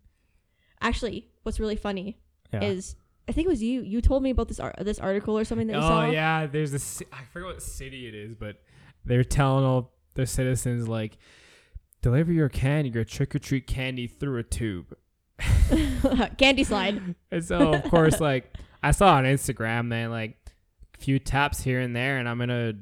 actually, 0.81 1.29
what's 1.45 1.61
really 1.61 1.77
funny 1.77 2.19
Yeah. 2.53 2.65
is 2.65 2.97
I 3.29 3.33
think 3.33 3.47
it 3.47 3.51
was 3.51 3.63
you. 3.63 3.83
You 3.83 4.01
told 4.01 4.23
me 4.23 4.31
about 4.31 4.49
this 4.49 4.59
art, 4.61 4.75
this 4.81 4.99
article 4.99 5.39
or 5.39 5.45
something 5.45 5.67
that 5.69 5.75
you 5.75 5.79
oh 5.79 5.83
saw. 5.89 6.07
Oh 6.07 6.11
yeah, 6.11 6.47
there's 6.47 6.73
this. 6.73 7.03
I 7.13 7.23
forget 7.33 7.47
what 7.47 7.63
city 7.63 8.07
it 8.09 8.15
is, 8.15 8.35
but 8.35 8.57
they're 9.05 9.25
telling 9.25 9.65
all 9.65 9.93
the 10.15 10.27
citizens 10.27 10.89
like, 10.89 11.19
deliver 12.03 12.33
your 12.33 12.49
candy, 12.49 12.91
your 12.91 13.05
trick 13.05 13.35
or 13.35 13.39
treat 13.39 13.67
candy 13.67 14.07
through 14.07 14.39
a 14.39 14.43
tube. 14.43 14.95
candy 16.39 16.65
slide. 16.65 17.15
And 17.31 17.45
so 17.45 17.75
of 17.75 17.85
course, 17.85 18.21
like 18.21 18.53
I 18.83 18.91
saw 18.91 19.15
on 19.15 19.25
Instagram, 19.25 19.87
man, 19.87 20.11
like 20.11 20.37
a 20.95 21.03
few 21.03 21.19
taps 21.19 21.63
here 21.63 21.81
and 21.81 21.95
there, 21.97 22.19
and 22.19 22.29
I'm 22.29 22.41
in 22.41 22.51
a 22.51 22.75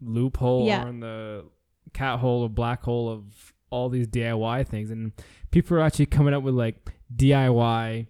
loophole 0.00 0.66
Yeah. 0.66 0.84
or 0.84 0.88
in 0.88 1.00
the 1.00 1.44
cat 1.92 2.18
hole 2.20 2.42
or 2.42 2.48
black 2.48 2.82
hole 2.82 3.08
of 3.10 3.52
all 3.70 3.88
these 3.88 4.06
DIY 4.06 4.66
things, 4.66 4.90
and 4.90 5.12
people 5.50 5.76
are 5.76 5.80
actually 5.80 6.06
coming 6.06 6.34
up 6.34 6.42
with 6.42 6.54
like 6.54 6.76
DIY, 7.14 8.06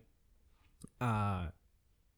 uh, 1.01 1.47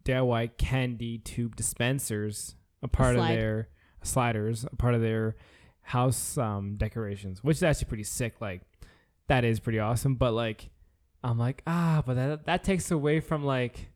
DIY 0.04 0.56
candy 0.56 1.18
tube 1.18 1.56
dispensers, 1.56 2.54
a 2.82 2.88
part 2.88 3.16
of 3.16 3.26
their 3.26 3.68
sliders, 4.02 4.64
a 4.70 4.76
part 4.76 4.94
of 4.94 5.00
their 5.02 5.36
house 5.82 6.38
um 6.38 6.76
decorations, 6.76 7.42
which 7.42 7.56
is 7.56 7.62
actually 7.62 7.88
pretty 7.88 8.04
sick. 8.04 8.40
Like 8.40 8.62
that 9.28 9.44
is 9.44 9.60
pretty 9.60 9.78
awesome, 9.78 10.14
but 10.14 10.32
like. 10.32 10.70
I'm 11.22 11.38
like, 11.38 11.62
ah, 11.66 12.02
but 12.06 12.14
that 12.14 12.46
that 12.46 12.64
takes 12.64 12.90
away 12.90 13.20
from 13.20 13.44
like 13.44 13.90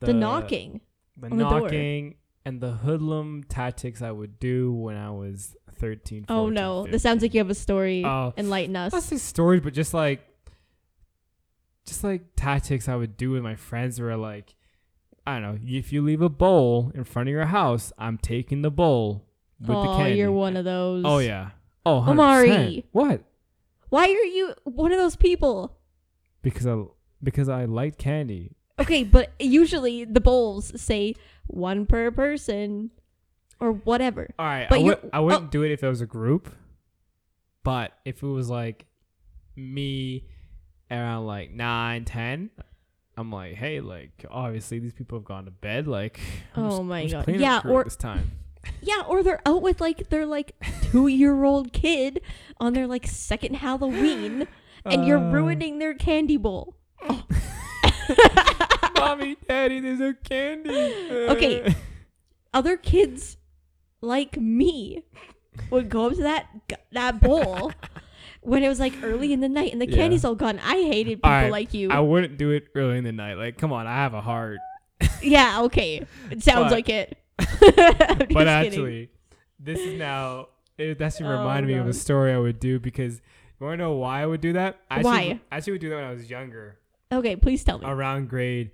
The, 0.00 0.14
knocking. 0.14 0.80
the 1.18 1.26
on 1.26 1.36
the 1.36 1.44
knocking, 1.44 2.14
and 2.46 2.58
the 2.58 2.70
hoodlum 2.72 3.44
tactics 3.50 4.00
I 4.00 4.12
would 4.12 4.38
do 4.40 4.72
when 4.72 4.96
I 4.96 5.10
was 5.10 5.54
13. 5.74 6.24
Oh 6.30 6.48
no, 6.48 6.84
15. 6.84 6.90
this 6.92 7.02
sounds 7.02 7.20
like 7.20 7.34
you 7.34 7.40
have 7.40 7.50
a 7.50 7.54
story. 7.54 8.02
Oh. 8.06 8.32
Enlighten 8.38 8.74
us. 8.76 8.94
not 8.94 9.02
say 9.02 9.18
stories, 9.18 9.60
but 9.60 9.74
just 9.74 9.92
like, 9.92 10.26
just 11.86 12.04
like 12.04 12.22
tactics 12.36 12.88
I 12.88 12.96
would 12.96 13.16
do 13.16 13.30
with 13.30 13.42
my 13.42 13.56
friends 13.56 14.00
were 14.00 14.16
like, 14.16 14.54
I 15.26 15.38
don't 15.38 15.42
know, 15.42 15.58
if 15.62 15.92
you 15.92 16.02
leave 16.02 16.20
a 16.20 16.28
bowl 16.28 16.92
in 16.94 17.04
front 17.04 17.28
of 17.28 17.32
your 17.32 17.46
house, 17.46 17.92
I'm 17.98 18.18
taking 18.18 18.62
the 18.62 18.70
bowl 18.70 19.26
with 19.60 19.68
the 19.68 19.74
oh, 19.74 19.96
candy. 19.96 20.18
you're 20.18 20.32
one 20.32 20.56
of 20.56 20.64
those. 20.64 21.04
Oh 21.06 21.18
yeah. 21.18 21.50
Oh, 21.84 22.00
100%. 22.00 22.08
Omari. 22.10 22.86
What? 22.92 23.22
Why 23.88 24.04
are 24.04 24.26
you 24.26 24.54
one 24.64 24.92
of 24.92 24.98
those 24.98 25.16
people? 25.16 25.76
Because 26.42 26.66
I 26.66 26.82
because 27.22 27.48
I 27.48 27.66
like 27.66 27.98
candy. 27.98 28.56
Okay, 28.78 29.04
but 29.04 29.30
usually 29.38 30.04
the 30.04 30.20
bowls 30.20 30.72
say 30.80 31.14
one 31.46 31.86
per 31.86 32.10
person 32.10 32.90
or 33.60 33.72
whatever. 33.72 34.28
All 34.38 34.46
right, 34.46 34.68
But 34.68 34.80
I, 34.80 34.82
would, 34.82 35.10
I 35.12 35.20
wouldn't 35.20 35.44
oh. 35.44 35.50
do 35.50 35.62
it 35.62 35.70
if 35.70 35.84
it 35.84 35.88
was 35.88 36.00
a 36.00 36.06
group, 36.06 36.52
but 37.62 37.92
if 38.04 38.22
it 38.22 38.26
was 38.26 38.50
like 38.50 38.86
me 39.54 40.24
around 41.00 41.26
like 41.26 41.50
nine, 41.52 42.04
ten, 42.04 42.50
I'm 43.16 43.30
like, 43.32 43.54
hey, 43.54 43.80
like 43.80 44.24
obviously 44.30 44.78
these 44.78 44.92
people 44.92 45.18
have 45.18 45.24
gone 45.24 45.44
to 45.46 45.50
bed. 45.50 45.86
Like, 45.88 46.20
I'm 46.54 46.64
Oh 46.66 46.70
just- 46.70 46.82
my 46.82 47.06
God. 47.06 47.28
Yeah, 47.28 47.60
or- 47.64 47.84
this 47.84 47.96
time. 47.96 48.32
Yeah, 48.80 49.02
or 49.08 49.24
they're 49.24 49.42
out 49.44 49.60
with 49.60 49.80
like 49.80 50.08
their 50.08 50.24
like 50.24 50.54
two 50.92 51.08
year 51.08 51.42
old 51.42 51.72
kid 51.72 52.20
on 52.60 52.74
their 52.74 52.86
like 52.86 53.08
second 53.08 53.54
Halloween, 53.56 54.46
and 54.84 55.04
you're 55.04 55.18
Uh, 55.18 55.32
ruining 55.32 55.80
their 55.80 55.94
candy 55.94 56.36
bowl. 56.36 56.76
mommy, 58.96 59.36
daddy, 59.48 59.80
there's 59.80 59.98
no 59.98 60.14
candy. 60.24 60.70
Okay. 61.28 61.74
Other 62.54 62.76
kids 62.76 63.36
like 64.00 64.36
me 64.36 65.02
would 65.70 65.88
go 65.88 66.06
up 66.06 66.14
to 66.14 66.22
that 66.22 66.46
that 66.92 67.20
bowl 67.20 67.72
when 68.42 68.62
it 68.62 68.68
was 68.68 68.78
like 68.80 68.92
early 69.02 69.32
in 69.32 69.40
the 69.40 69.48
night 69.48 69.72
and 69.72 69.80
the 69.80 69.88
Yeah. 69.88 69.96
candy's 69.96 70.24
all 70.24 70.34
gone. 70.34 70.58
I 70.60 70.74
hated 70.82 71.22
people 71.22 71.48
like 71.50 71.72
you. 71.74 71.90
I 71.90 72.00
wouldn't 72.00 72.36
do 72.38 72.50
it 72.50 72.68
early 72.74 72.98
in 72.98 73.04
the 73.04 73.12
night. 73.12 73.34
Like, 73.34 73.56
come 73.58 73.72
on, 73.72 73.86
I 73.86 73.94
have 73.94 74.14
a 74.14 74.20
heart. 74.20 74.58
yeah, 75.22 75.62
okay. 75.62 76.04
It 76.30 76.42
sounds 76.42 76.66
But- 76.66 76.72
like 76.72 76.88
it. 76.88 77.18
I'm 77.38 77.46
just 77.48 77.76
but 77.76 78.28
kidding. 78.28 78.48
actually, 78.48 79.10
this 79.58 79.78
is 79.80 79.98
now. 79.98 80.48
It, 80.78 80.98
that's 80.98 81.20
Oh, 81.20 81.28
reminded 81.28 81.68
me 81.68 81.74
of 81.74 81.86
a 81.86 81.90
God. 81.90 81.94
story 81.96 82.32
I 82.32 82.38
would 82.38 82.58
do 82.60 82.78
because 82.80 83.20
you 83.60 83.66
want 83.66 83.74
to 83.78 83.84
know 83.84 83.92
why 83.94 84.22
I 84.22 84.26
would 84.26 84.40
do 84.40 84.52
that? 84.54 84.78
I 84.90 84.96
actually, 84.96 85.04
Why? 85.10 85.40
I 85.50 85.56
actually 85.56 85.72
would 85.74 85.80
do 85.80 85.88
that 85.90 85.96
when 85.96 86.04
I 86.04 86.10
was 86.12 86.28
younger, 86.30 86.78
Okay, 87.12 87.36
please 87.36 87.62
tell 87.62 87.78
me. 87.78 87.84
around 87.86 88.28
grade 88.28 88.70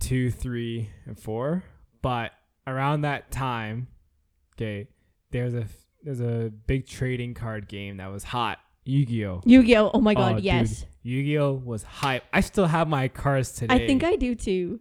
two, 0.00 0.30
three, 0.30 0.90
and 1.06 1.18
four. 1.18 1.64
But 2.00 2.32
around 2.66 3.02
that 3.02 3.30
time, 3.30 3.88
okay, 4.56 4.88
there's 5.30 5.54
a 5.54 5.66
there's 6.02 6.20
a 6.20 6.50
big 6.66 6.86
trading 6.86 7.34
card 7.34 7.68
game 7.68 7.98
that 7.98 8.10
was 8.10 8.24
hot, 8.24 8.58
Yu-Gi-Oh. 8.84 9.42
Yu-Gi-Oh! 9.44 9.90
Oh 9.94 10.00
my 10.00 10.14
god, 10.14 10.32
Oh, 10.32 10.34
dude, 10.36 10.44
yes. 10.44 10.86
Yu-Gi-Oh 11.02 11.52
was 11.64 11.82
hype. 11.82 12.24
I 12.32 12.40
still 12.40 12.66
have 12.66 12.88
my 12.88 13.08
cards 13.08 13.52
today. 13.52 13.74
I 13.74 13.86
think 13.86 14.02
I 14.04 14.16
do 14.16 14.34
too. 14.34 14.80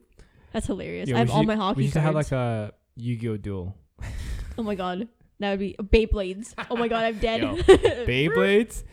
That's 0.53 0.67
hilarious. 0.67 1.07
Yo, 1.09 1.15
I 1.15 1.19
we 1.19 1.19
have 1.27 1.31
all 1.31 1.41
should- 1.41 1.47
my 1.47 1.55
hockey 1.55 1.87
to 1.87 1.93
cards. 1.93 2.05
have 2.05 2.15
like 2.15 2.31
a 2.31 2.73
Yu-Gi-Oh 2.95 3.37
duel. 3.37 3.75
oh 4.57 4.63
my 4.63 4.75
god. 4.75 5.07
That 5.39 5.51
would 5.51 5.59
be 5.59 5.75
Beyblades. 5.79 6.53
Oh 6.69 6.75
my 6.75 6.87
god, 6.87 7.03
I'm 7.05 7.17
dead. 7.19 7.41
Yo, 7.41 7.55
Beyblades, 7.57 8.83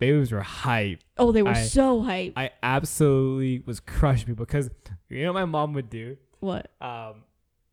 Beyblades 0.00 0.30
were 0.32 0.40
hype. 0.40 1.00
oh, 1.18 1.32
they 1.32 1.42
were 1.42 1.50
I- 1.50 1.62
so 1.64 2.02
hype. 2.02 2.32
I 2.36 2.50
absolutely 2.62 3.62
was 3.66 3.80
crushing 3.80 4.26
people 4.26 4.44
because 4.46 4.70
you 5.08 5.22
know 5.24 5.32
what 5.32 5.40
my 5.40 5.44
mom 5.46 5.72
would 5.74 5.90
do? 5.90 6.16
what? 6.40 6.70
Um, 6.80 7.22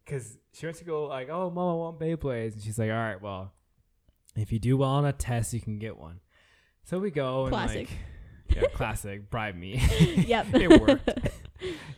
because 0.05 0.37
she 0.53 0.65
went 0.65 0.77
to 0.77 0.83
go 0.83 1.05
like, 1.05 1.29
oh, 1.29 1.49
mom, 1.49 1.69
I 1.69 1.73
want 1.75 1.99
Beyblades, 1.99 2.53
and 2.53 2.61
she's 2.61 2.77
like, 2.77 2.89
all 2.89 2.95
right, 2.97 3.21
well, 3.21 3.53
if 4.35 4.51
you 4.51 4.59
do 4.59 4.75
well 4.77 4.89
on 4.89 5.05
a 5.05 5.13
test, 5.13 5.53
you 5.53 5.61
can 5.61 5.77
get 5.79 5.97
one. 5.97 6.19
So 6.83 6.99
we 6.99 7.11
go 7.11 7.45
and 7.45 7.53
like, 7.53 7.89
yeah, 8.49 8.63
classic, 8.73 9.29
bribe 9.29 9.55
me. 9.55 9.81
Yep. 10.27 10.47
it 10.53 10.81
worked. 10.81 11.09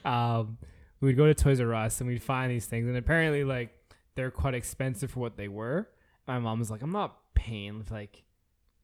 um, 0.05 0.57
we'd 1.01 1.17
go 1.17 1.25
to 1.25 1.33
Toys 1.33 1.59
R 1.59 1.73
Us 1.73 1.99
and 2.01 2.09
we'd 2.09 2.21
find 2.21 2.51
these 2.51 2.65
things, 2.65 2.87
and 2.87 2.97
apparently, 2.97 3.43
like, 3.43 3.69
they're 4.15 4.31
quite 4.31 4.53
expensive 4.53 5.11
for 5.11 5.19
what 5.19 5.37
they 5.37 5.47
were. 5.47 5.89
My 6.27 6.39
mom 6.39 6.59
was 6.59 6.71
like, 6.71 6.81
I'm 6.81 6.91
not 6.91 7.17
paying 7.35 7.85
like 7.91 8.23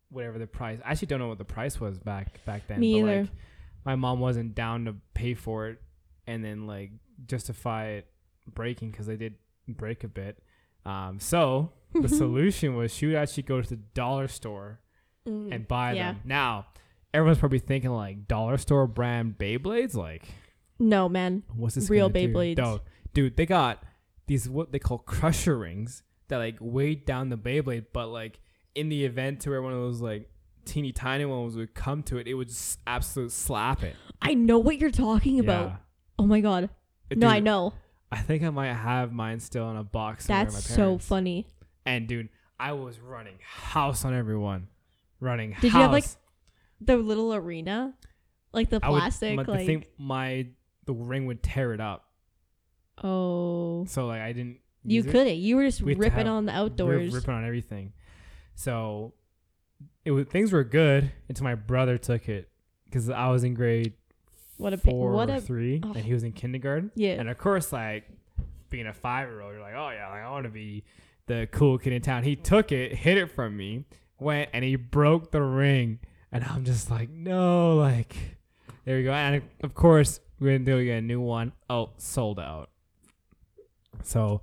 whatever 0.10 0.38
the 0.38 0.48
price. 0.48 0.80
I 0.86 0.92
actually 0.92 1.08
don't 1.08 1.20
know 1.20 1.30
what 1.30 1.38
the 1.38 1.46
price 1.46 1.80
was 1.80 1.98
back 1.98 2.44
back 2.46 2.68
then. 2.68 2.80
Me 2.80 3.02
but, 3.02 3.10
either. 3.10 3.22
Like, 3.22 3.30
my 3.86 3.96
mom 3.96 4.20
wasn't 4.20 4.54
down 4.54 4.86
to 4.86 4.96
pay 5.14 5.34
for 5.34 5.68
it 5.68 5.82
and 6.28 6.44
then 6.44 6.68
like 6.68 6.92
justify 7.26 7.88
it 7.88 8.08
breaking 8.48 8.92
because 8.92 9.08
they 9.08 9.16
did 9.16 9.36
break 9.68 10.04
a 10.04 10.08
bit. 10.08 10.38
Um, 10.86 11.20
so 11.20 11.72
the 11.94 12.10
solution 12.10 12.76
was 12.76 12.94
she 12.94 13.08
would 13.08 13.16
actually 13.16 13.44
go 13.44 13.62
to 13.62 13.70
the 13.70 13.76
dollar 13.76 14.28
store 14.28 14.80
Mm, 15.28 15.54
and 15.54 15.68
buy 15.68 15.94
yeah. 15.94 16.14
them. 16.14 16.22
Now, 16.26 16.68
everyone's 17.14 17.40
probably 17.40 17.60
thinking 17.60 17.92
like 17.92 18.28
dollar 18.28 18.58
store 18.58 18.88
brand 18.88 19.38
Beyblades, 19.38 19.96
like 19.96 20.24
No, 20.80 21.08
man. 21.08 21.44
what's 21.56 21.76
this 21.76 21.90
Real? 21.90 22.10
Beyblades. 22.10 22.58
No, 22.58 22.82
dude, 23.14 23.38
they 23.38 23.46
got 23.46 23.84
these 24.28 24.50
what 24.50 24.72
they 24.72 24.80
call 24.80 24.98
crusher 25.00 25.58
rings 25.58 26.04
that 26.30 26.38
like 26.38 26.58
weigh 26.60 26.96
down 26.96 27.30
the 27.30 27.38
Beyblade, 27.38 27.88
but 27.94 28.08
like 28.08 28.40
in 28.76 28.90
the 28.90 29.06
event 29.06 29.42
to 29.42 29.50
where 29.50 29.62
one 29.62 29.74
of 29.74 29.80
those 29.80 30.02
like 30.02 30.30
teeny 30.66 30.92
tiny 30.92 31.26
ones 31.26 31.56
would 31.56 31.74
come 31.74 32.04
to 32.04 32.18
it, 32.18 32.28
it 32.28 32.34
would 32.34 32.48
just 32.48 32.80
absolutely 32.88 33.32
slap 33.32 33.84
it. 33.84 33.96
I 34.22 34.34
know 34.34 34.60
what 34.60 34.78
you're 34.78 34.92
talking 34.92 35.40
about. 35.40 35.68
Yeah. 35.68 35.76
Oh 36.20 36.26
my 36.26 36.42
god. 36.42 36.66
Uh, 37.12 37.16
no, 37.18 37.28
I 37.28 37.40
know. 37.40 37.74
I 38.12 38.18
think 38.18 38.44
I 38.44 38.50
might 38.50 38.74
have 38.74 39.14
mine 39.14 39.40
still 39.40 39.70
in 39.72 39.78
a 39.78 39.84
box. 39.84 40.28
That's 40.28 40.54
my 40.54 40.60
so 40.60 40.98
funny. 40.98 41.48
And 41.86 42.08
dude, 42.08 42.30
I 42.60 42.74
was 42.74 43.00
running 43.00 43.40
house 43.44 44.06
on 44.06 44.14
everyone, 44.14 44.68
running. 45.22 45.56
Did 45.62 45.72
house. 45.72 45.74
you 45.74 45.82
have, 45.82 45.92
like, 45.92 46.06
The 46.82 46.98
little 46.98 47.34
arena, 47.34 47.94
like 48.52 48.70
the 48.70 48.80
I 48.84 48.90
would- 48.90 48.98
plastic, 49.00 49.36
my, 49.38 49.44
like 49.44 49.66
thing, 49.66 49.86
my 49.98 50.48
the 50.86 50.94
ring 50.94 51.28
would 51.28 51.42
tear 51.44 51.74
it 51.74 51.80
up. 51.80 52.06
oh, 53.04 53.86
So 53.86 54.08
like 54.08 54.22
I 54.22 54.34
didn't. 54.34 54.58
you 54.84 54.96
use 54.98 55.06
it. 55.06 55.12
couldn't. 55.12 55.38
You 55.38 55.56
were 55.58 55.64
just 55.64 55.82
We 55.82 55.92
had 55.92 55.98
to 55.98 56.02
ripping 56.02 56.26
have 56.26 56.36
on 56.36 56.46
the 56.46 56.52
Rip- 56.52 56.60
outdoors. 56.60 57.14
ripping 57.14 57.34
on 57.34 57.46
everything. 57.46 57.94
So 58.56 59.14
it 60.06 60.12
was 60.12 60.26
things 60.28 60.52
were 60.52 60.64
good 60.64 61.12
until 61.30 61.44
my 61.44 61.56
brother 61.56 61.98
took 61.98 62.28
it 62.30 62.50
because 62.86 63.10
I 63.10 63.30
was 63.30 63.44
in 63.44 63.54
grade 63.54 63.94
What 64.58 64.74
a 64.74 64.78
pa- 64.78 64.90
four 64.90 65.12
what 65.12 65.30
or 65.30 65.36
a- 65.36 65.42
three 65.42 65.80
oh. 65.84 65.94
and 65.94 66.04
he 66.04 66.14
was 66.14 66.24
in 66.24 66.32
kindergarten. 66.34 66.92
Yeah. 66.96 67.12
And 67.20 67.30
of 67.30 67.38
course, 67.38 67.72
like 67.72 68.06
being 68.70 68.88
a 68.88 68.94
five 68.94 69.30
year 69.30 69.42
old, 69.42 69.54
you're 69.54 69.62
like, 69.62 69.76
oh 69.76 69.90
yeah, 69.92 70.10
like 70.10 70.24
I 70.24 70.30
want 70.32 70.46
to 70.46 70.52
be 70.52 70.84
the 71.28 71.48
cool 71.52 71.78
kid 71.78 71.94
in 71.94 72.02
town. 72.02 72.24
He 72.24 72.36
took 72.36 72.72
it, 72.72 72.94
hid 72.96 73.18
it 73.18 73.28
from 73.32 73.56
me, 73.56 73.86
went 74.22 74.50
and 74.54 74.64
he 74.64 74.76
broke 74.76 75.32
the 75.32 75.42
ring, 75.42 76.00
and 76.32 76.44
I'm 76.44 76.64
just 76.64 76.90
like, 76.90 77.10
no, 77.10 77.76
like 77.76 78.16
there 78.86 78.98
we 78.98 79.04
go. 79.04 79.12
And 79.12 79.44
of 79.64 79.74
course, 79.74 80.20
we're 80.40 80.58
gonna 80.58 80.66
do 80.66 80.86
get 80.86 81.00
a 81.00 81.02
new 81.02 81.20
one. 81.20 81.54
Oh, 81.70 81.90
sold 81.98 82.40
out. 82.40 82.70
So. 84.04 84.42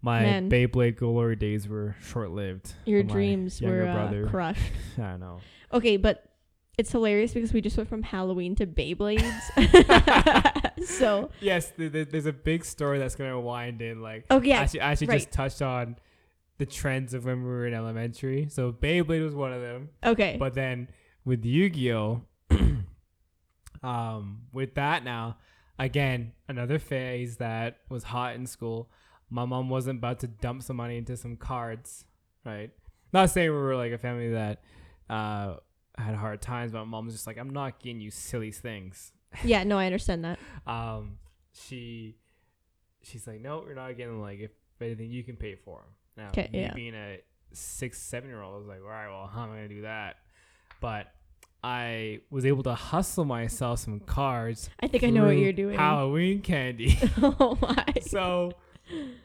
My 0.00 0.20
Man. 0.20 0.50
Beyblade 0.50 0.96
glory 0.96 1.34
days 1.34 1.66
were 1.66 1.96
short 2.02 2.30
lived. 2.30 2.74
Your 2.84 3.02
dreams 3.02 3.62
were 3.62 3.88
uh, 3.88 4.28
crushed. 4.30 4.60
I 4.98 5.16
know. 5.16 5.40
Okay, 5.72 5.96
but 5.96 6.28
it's 6.76 6.92
hilarious 6.92 7.32
because 7.32 7.52
we 7.54 7.60
just 7.60 7.76
went 7.76 7.88
from 7.88 8.02
Halloween 8.02 8.54
to 8.56 8.66
Beyblades. 8.66 9.24
so, 10.84 11.30
Yes, 11.40 11.72
th- 11.76 11.92
th- 11.92 12.08
there's 12.10 12.26
a 12.26 12.32
big 12.32 12.64
story 12.64 12.98
that's 12.98 13.14
gonna 13.14 13.40
wind 13.40 13.80
in. 13.80 14.02
Like, 14.02 14.26
oh 14.30 14.42
yeah, 14.42 14.60
actually, 14.60 14.80
I 14.80 14.92
actually 14.92 15.06
right. 15.06 15.20
just 15.20 15.30
touched 15.30 15.62
on 15.62 15.96
the 16.58 16.66
trends 16.66 17.14
of 17.14 17.24
when 17.24 17.42
we 17.42 17.48
were 17.48 17.66
in 17.66 17.74
elementary. 17.74 18.48
So 18.48 18.72
Beyblade 18.72 19.22
was 19.22 19.34
one 19.34 19.52
of 19.52 19.60
them, 19.60 19.88
okay. 20.04 20.36
but 20.38 20.54
then 20.54 20.88
with 21.24 21.44
Yu-Gi-Oh, 21.44 22.22
um, 23.82 24.42
with 24.52 24.74
that 24.74 25.04
now, 25.04 25.38
again, 25.78 26.32
another 26.48 26.78
phase 26.78 27.36
that 27.38 27.78
was 27.88 28.04
hot 28.04 28.34
in 28.34 28.46
school. 28.46 28.90
My 29.30 29.44
mom 29.44 29.68
wasn't 29.68 29.98
about 29.98 30.20
to 30.20 30.26
dump 30.28 30.62
some 30.62 30.76
money 30.76 30.96
into 30.98 31.16
some 31.16 31.36
cards, 31.36 32.04
right? 32.44 32.70
Not 33.12 33.30
saying 33.30 33.50
we 33.50 33.56
were 33.56 33.76
like 33.76 33.92
a 33.92 33.98
family 33.98 34.30
that 34.32 34.62
uh 35.08 35.56
had 35.96 36.14
hard 36.14 36.40
times, 36.42 36.72
but 36.72 36.78
my 36.78 36.84
mom 36.84 37.04
was 37.06 37.14
just 37.14 37.26
like, 37.26 37.38
I'm 37.38 37.50
not 37.50 37.80
getting 37.80 38.00
you 38.00 38.10
silly 38.10 38.50
things. 38.50 39.12
yeah, 39.44 39.64
no, 39.64 39.78
I 39.78 39.86
understand 39.86 40.24
that. 40.24 40.38
um, 40.66 41.18
she 41.52 42.16
she's 43.02 43.26
like, 43.26 43.40
no, 43.40 43.62
we're 43.66 43.74
not 43.74 43.96
getting 43.96 44.20
like 44.20 44.40
if 44.40 44.50
anything 44.80 45.10
you 45.10 45.22
can 45.24 45.36
pay 45.36 45.54
for 45.56 45.80
'em." 45.80 45.94
Now, 46.16 46.30
me 46.36 46.48
yeah. 46.52 46.72
being 46.74 46.94
a 46.94 47.18
six, 47.52 48.00
seven 48.00 48.28
year 48.30 48.40
old, 48.40 48.54
I 48.54 48.58
was 48.58 48.66
like, 48.66 48.80
all 48.82 48.88
right, 48.88 49.08
well, 49.08 49.26
how 49.26 49.44
am 49.44 49.52
I 49.52 49.56
gonna 49.56 49.68
do 49.68 49.82
that? 49.82 50.16
But 50.80 51.12
I 51.62 52.20
was 52.30 52.44
able 52.44 52.62
to 52.64 52.74
hustle 52.74 53.24
myself 53.24 53.78
some 53.78 54.00
cards. 54.00 54.68
I 54.80 54.86
think 54.86 55.02
I 55.02 55.10
know 55.10 55.24
what 55.24 55.38
you're 55.38 55.52
doing. 55.52 55.78
Halloween 55.78 56.42
candy. 56.42 56.98
oh 57.22 57.56
my. 57.60 57.86
so, 58.02 58.52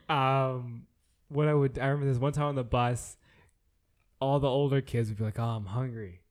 um, 0.08 0.84
what 1.28 1.47
I 1.47 1.54
would 1.54 1.78
I 1.78 1.88
remember 1.88 2.12
this 2.12 2.19
one 2.19 2.32
time 2.32 2.45
on 2.45 2.56
the 2.56 2.63
bus, 2.63 3.17
all 4.21 4.39
the 4.39 4.47
older 4.47 4.82
kids 4.82 5.10
would 5.10 5.17
be 5.17 5.23
like, 5.23 5.38
"Oh, 5.38 5.43
I'm 5.43 5.65
hungry. 5.65 6.21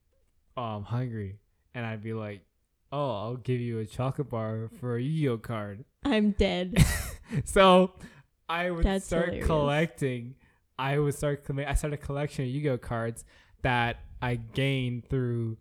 Oh, 0.57 0.63
I'm 0.63 0.85
hungry," 0.85 1.41
and 1.75 1.85
I'd 1.85 2.03
be 2.03 2.15
like, 2.15 2.41
"Oh, 2.91 3.11
I'll 3.11 3.37
give 3.37 3.61
you 3.61 3.79
a 3.79 3.87
chocolate 3.87 4.31
bar 4.31 4.71
for 4.81 4.97
a 4.97 5.03
Yu-Gi-Oh 5.03 5.39
card." 5.39 5.85
I'm 6.05 6.31
dead. 6.33 6.83
so, 7.45 7.93
I 8.49 8.71
would 8.71 8.85
That's 8.85 9.05
start 9.05 9.27
hilarious. 9.27 9.47
collecting. 9.47 10.35
I 10.79 10.99
would 10.99 11.15
start. 11.15 11.45
I 11.49 11.75
started 11.75 11.99
a 11.99 12.03
collection 12.03 12.45
of 12.45 12.51
Yu-Gi-Oh 12.51 12.79
cards 12.79 13.25
that 13.63 14.01
I 14.23 14.37
gained 14.37 15.09
through 15.09 15.57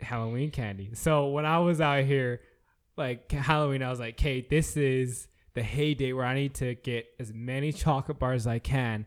Halloween 0.00 0.50
candy. 0.50 0.90
So 0.94 1.28
when 1.28 1.46
I 1.46 1.58
was 1.58 1.80
out 1.80 2.04
here, 2.04 2.40
like 2.96 3.30
Halloween, 3.30 3.82
I 3.82 3.90
was 3.90 4.00
like, 4.00 4.14
"Okay, 4.14 4.40
this 4.40 4.76
is 4.76 5.28
the 5.54 5.62
heyday 5.62 6.12
where 6.12 6.24
I 6.24 6.34
need 6.34 6.54
to 6.56 6.74
get 6.74 7.06
as 7.18 7.32
many 7.32 7.72
chocolate 7.72 8.18
bars 8.18 8.42
as 8.42 8.46
I 8.46 8.58
can 8.58 9.06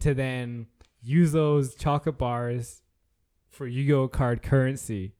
to 0.00 0.14
then 0.14 0.66
use 1.02 1.32
those 1.32 1.74
chocolate 1.74 2.18
bars 2.18 2.82
for 3.48 3.66
Yu-Gi-Oh 3.66 4.08
card 4.08 4.42
currency." 4.42 5.14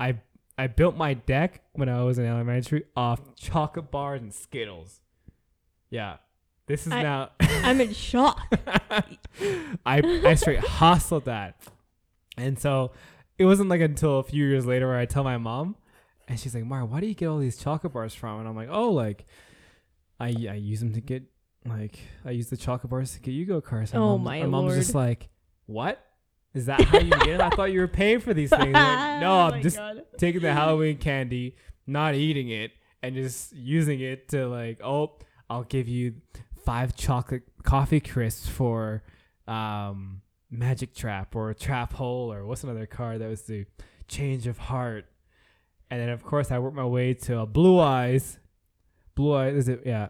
I 0.00 0.20
I 0.58 0.66
built 0.68 0.96
my 0.96 1.12
deck 1.14 1.62
when 1.74 1.88
I 1.88 2.02
was 2.02 2.18
in 2.18 2.24
elementary 2.24 2.84
off 2.96 3.34
chocolate 3.36 3.90
bars 3.90 4.22
and 4.22 4.32
Skittles. 4.32 5.00
Yeah, 5.90 6.16
this 6.66 6.86
is 6.86 6.92
I- 6.92 7.02
now. 7.02 7.30
I'm 7.40 7.80
in 7.80 7.92
shock. 7.92 8.40
I 9.84 10.00
I 10.24 10.34
straight 10.34 10.60
hustled 10.60 11.24
that, 11.26 11.60
and 12.36 12.58
so 12.58 12.92
it 13.38 13.44
wasn't 13.44 13.68
like 13.68 13.80
until 13.80 14.18
a 14.18 14.22
few 14.22 14.46
years 14.46 14.66
later 14.66 14.86
where 14.88 14.98
I 14.98 15.04
tell 15.06 15.24
my 15.24 15.36
mom, 15.38 15.76
and 16.28 16.38
she's 16.38 16.54
like, 16.54 16.64
"Mara, 16.64 16.86
why 16.86 17.00
do 17.00 17.06
you 17.06 17.14
get 17.14 17.26
all 17.26 17.38
these 17.38 17.56
chocolate 17.56 17.92
bars 17.92 18.14
from?" 18.14 18.40
And 18.40 18.48
I'm 18.48 18.56
like, 18.56 18.68
"Oh, 18.70 18.90
like 18.92 19.26
I 20.20 20.26
I 20.28 20.54
use 20.54 20.80
them 20.80 20.92
to 20.94 21.00
get 21.00 21.24
like 21.66 21.98
I 22.24 22.30
use 22.30 22.48
the 22.48 22.56
chocolate 22.56 22.90
bars 22.90 23.12
to 23.14 23.20
get 23.20 23.32
Yu-Gi-Oh 23.32 23.60
cards." 23.60 23.92
And 23.92 24.02
Oh 24.02 24.16
mom- 24.16 24.22
my 24.24 24.40
my 24.42 24.46
mom's 24.46 24.66
lord. 24.72 24.78
just 24.80 24.94
like, 24.94 25.28
"What? 25.66 26.02
Is 26.54 26.66
that 26.66 26.80
how 26.80 26.98
you 26.98 27.10
get 27.10 27.28
it? 27.28 27.40
I 27.40 27.50
thought 27.50 27.72
you 27.72 27.80
were 27.80 27.88
paying 27.88 28.20
for 28.20 28.32
these 28.32 28.50
things." 28.50 28.72
Like, 28.72 29.20
no, 29.20 29.32
Oh 29.32 29.54
I'm 29.54 29.62
just 29.62 29.76
God. 29.76 30.02
taking 30.18 30.40
the 30.40 30.52
Halloween 30.52 30.96
candy, 30.98 31.56
not 31.86 32.14
eating 32.14 32.48
it, 32.48 32.70
and 33.02 33.14
just 33.14 33.52
using 33.54 34.00
it 34.00 34.28
to 34.30 34.46
like, 34.46 34.80
oh, 34.82 35.18
I'll 35.50 35.64
give 35.64 35.86
you 35.88 36.14
five 36.66 36.94
chocolate 36.96 37.44
coffee 37.62 38.00
crisps 38.00 38.48
for 38.48 39.02
um 39.48 40.20
magic 40.50 40.94
trap 40.94 41.34
or 41.34 41.54
trap 41.54 41.92
hole 41.94 42.32
or 42.32 42.44
what's 42.44 42.64
another 42.64 42.86
card 42.86 43.20
that 43.20 43.28
was 43.28 43.42
the 43.42 43.64
change 44.08 44.46
of 44.46 44.58
heart. 44.58 45.06
And 45.90 46.00
then 46.00 46.08
of 46.08 46.22
course 46.24 46.50
I 46.50 46.58
worked 46.58 46.76
my 46.76 46.84
way 46.84 47.14
to 47.14 47.38
a 47.38 47.46
blue 47.46 47.78
eyes. 47.78 48.38
Blue 49.14 49.34
eyes 49.34 49.54
is 49.54 49.68
it 49.68 49.82
yeah. 49.86 50.08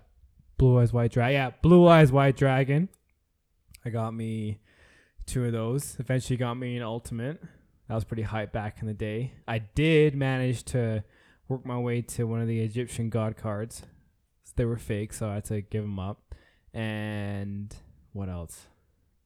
Blue 0.58 0.80
eyes 0.80 0.92
white 0.92 1.12
dragon. 1.12 1.34
Yeah, 1.34 1.50
blue 1.62 1.86
eyes 1.86 2.10
white 2.10 2.36
dragon. 2.36 2.88
I 3.84 3.90
got 3.90 4.14
me 4.14 4.58
two 5.26 5.44
of 5.44 5.52
those. 5.52 5.96
Eventually 5.98 6.38
got 6.38 6.54
me 6.54 6.76
an 6.76 6.82
ultimate. 6.82 7.42
That 7.88 7.94
was 7.94 8.04
pretty 8.04 8.22
hype 8.22 8.52
back 8.52 8.78
in 8.80 8.88
the 8.88 8.94
day. 8.94 9.34
I 9.46 9.58
did 9.58 10.16
manage 10.16 10.64
to 10.64 11.04
work 11.48 11.64
my 11.64 11.78
way 11.78 12.00
to 12.02 12.24
one 12.24 12.40
of 12.40 12.48
the 12.48 12.60
Egyptian 12.60 13.10
god 13.10 13.36
cards. 13.36 13.82
They 14.56 14.64
were 14.64 14.78
fake, 14.78 15.12
so 15.12 15.28
I 15.28 15.34
had 15.34 15.44
to 15.46 15.60
give 15.60 15.82
them 15.82 15.98
up. 15.98 16.34
And 16.76 17.74
what 18.12 18.28
else? 18.28 18.66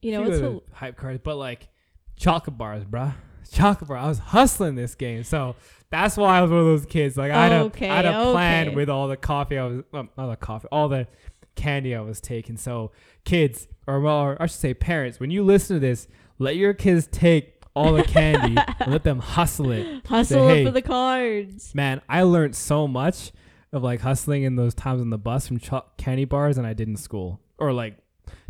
You 0.02 0.12
know 0.12 0.22
what's 0.22 0.38
other 0.38 0.60
hype 0.72 0.96
cards, 0.96 1.20
but 1.22 1.36
like 1.36 1.68
chocolate 2.16 2.56
bars, 2.56 2.84
bruh. 2.84 3.12
Chocolate 3.50 3.88
bar. 3.88 3.96
I 3.96 4.06
was 4.06 4.20
hustling 4.20 4.76
this 4.76 4.94
game, 4.94 5.24
so 5.24 5.56
that's 5.90 6.16
why 6.16 6.38
I 6.38 6.42
was 6.42 6.52
one 6.52 6.60
of 6.60 6.66
those 6.66 6.86
kids. 6.86 7.16
Like 7.16 7.32
I 7.32 7.48
had 7.48 7.52
a, 7.52 7.64
Okay, 7.64 7.90
I 7.90 7.96
had 7.96 8.06
a 8.06 8.30
plan 8.30 8.74
with 8.76 8.88
all 8.88 9.08
the 9.08 9.16
coffee 9.16 9.58
I 9.58 9.66
was, 9.66 9.82
well, 9.90 10.08
not 10.16 10.30
the 10.30 10.36
coffee, 10.36 10.68
all 10.70 10.88
the 10.88 11.08
candy 11.56 11.96
I 11.96 12.00
was 12.02 12.20
taking. 12.20 12.56
So 12.56 12.92
kids, 13.24 13.66
or 13.88 13.98
well, 13.98 14.20
or 14.20 14.36
I 14.40 14.46
should 14.46 14.60
say 14.60 14.72
parents, 14.72 15.18
when 15.18 15.32
you 15.32 15.42
listen 15.42 15.76
to 15.76 15.80
this, 15.80 16.06
let 16.38 16.54
your 16.54 16.72
kids 16.72 17.08
take 17.10 17.64
all 17.74 17.92
the 17.94 18.04
candy 18.04 18.56
and 18.78 18.92
let 18.92 19.02
them 19.02 19.18
hustle 19.18 19.72
it. 19.72 20.06
hustle 20.06 20.48
hey. 20.48 20.64
for 20.64 20.70
the 20.70 20.82
cards. 20.82 21.74
Man, 21.74 22.00
I 22.08 22.22
learned 22.22 22.54
so 22.54 22.86
much 22.86 23.32
of 23.72 23.82
like 23.82 24.00
hustling 24.00 24.42
in 24.42 24.56
those 24.56 24.74
times 24.74 25.00
on 25.00 25.10
the 25.10 25.18
bus 25.18 25.46
from 25.46 25.58
cho- 25.58 25.84
candy 25.96 26.24
bars 26.24 26.58
and 26.58 26.66
I 26.66 26.72
did 26.72 26.88
in 26.88 26.96
school, 26.96 27.40
or 27.58 27.72
like 27.72 27.96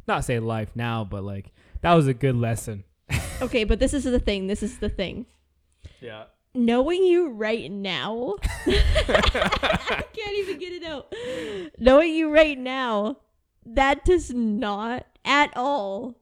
not 0.06 0.24
say 0.24 0.38
life 0.38 0.70
now, 0.74 1.04
but 1.04 1.22
like 1.22 1.52
that 1.83 1.94
was 1.94 2.06
a 2.06 2.14
good 2.14 2.37
lesson. 2.37 2.85
Okay, 3.42 3.64
but 3.64 3.78
this 3.78 3.94
is 3.94 4.04
the 4.04 4.18
thing. 4.18 4.48
This 4.48 4.62
is 4.62 4.80
the 4.80 4.90
thing. 4.90 5.24
Yeah. 5.98 6.24
Knowing 6.54 7.02
you 7.04 7.30
right 7.30 7.70
now, 7.70 8.35
I 8.66 10.04
can't 10.12 10.37
even 10.37 10.59
get 10.59 10.72
it 10.74 10.85
out. 10.85 11.14
Knowing 11.78 12.12
you 12.12 12.30
right 12.30 12.59
now, 12.59 13.16
that 13.64 14.04
does 14.04 14.30
not 14.35 15.06
at 15.24 15.56
all. 15.56 16.16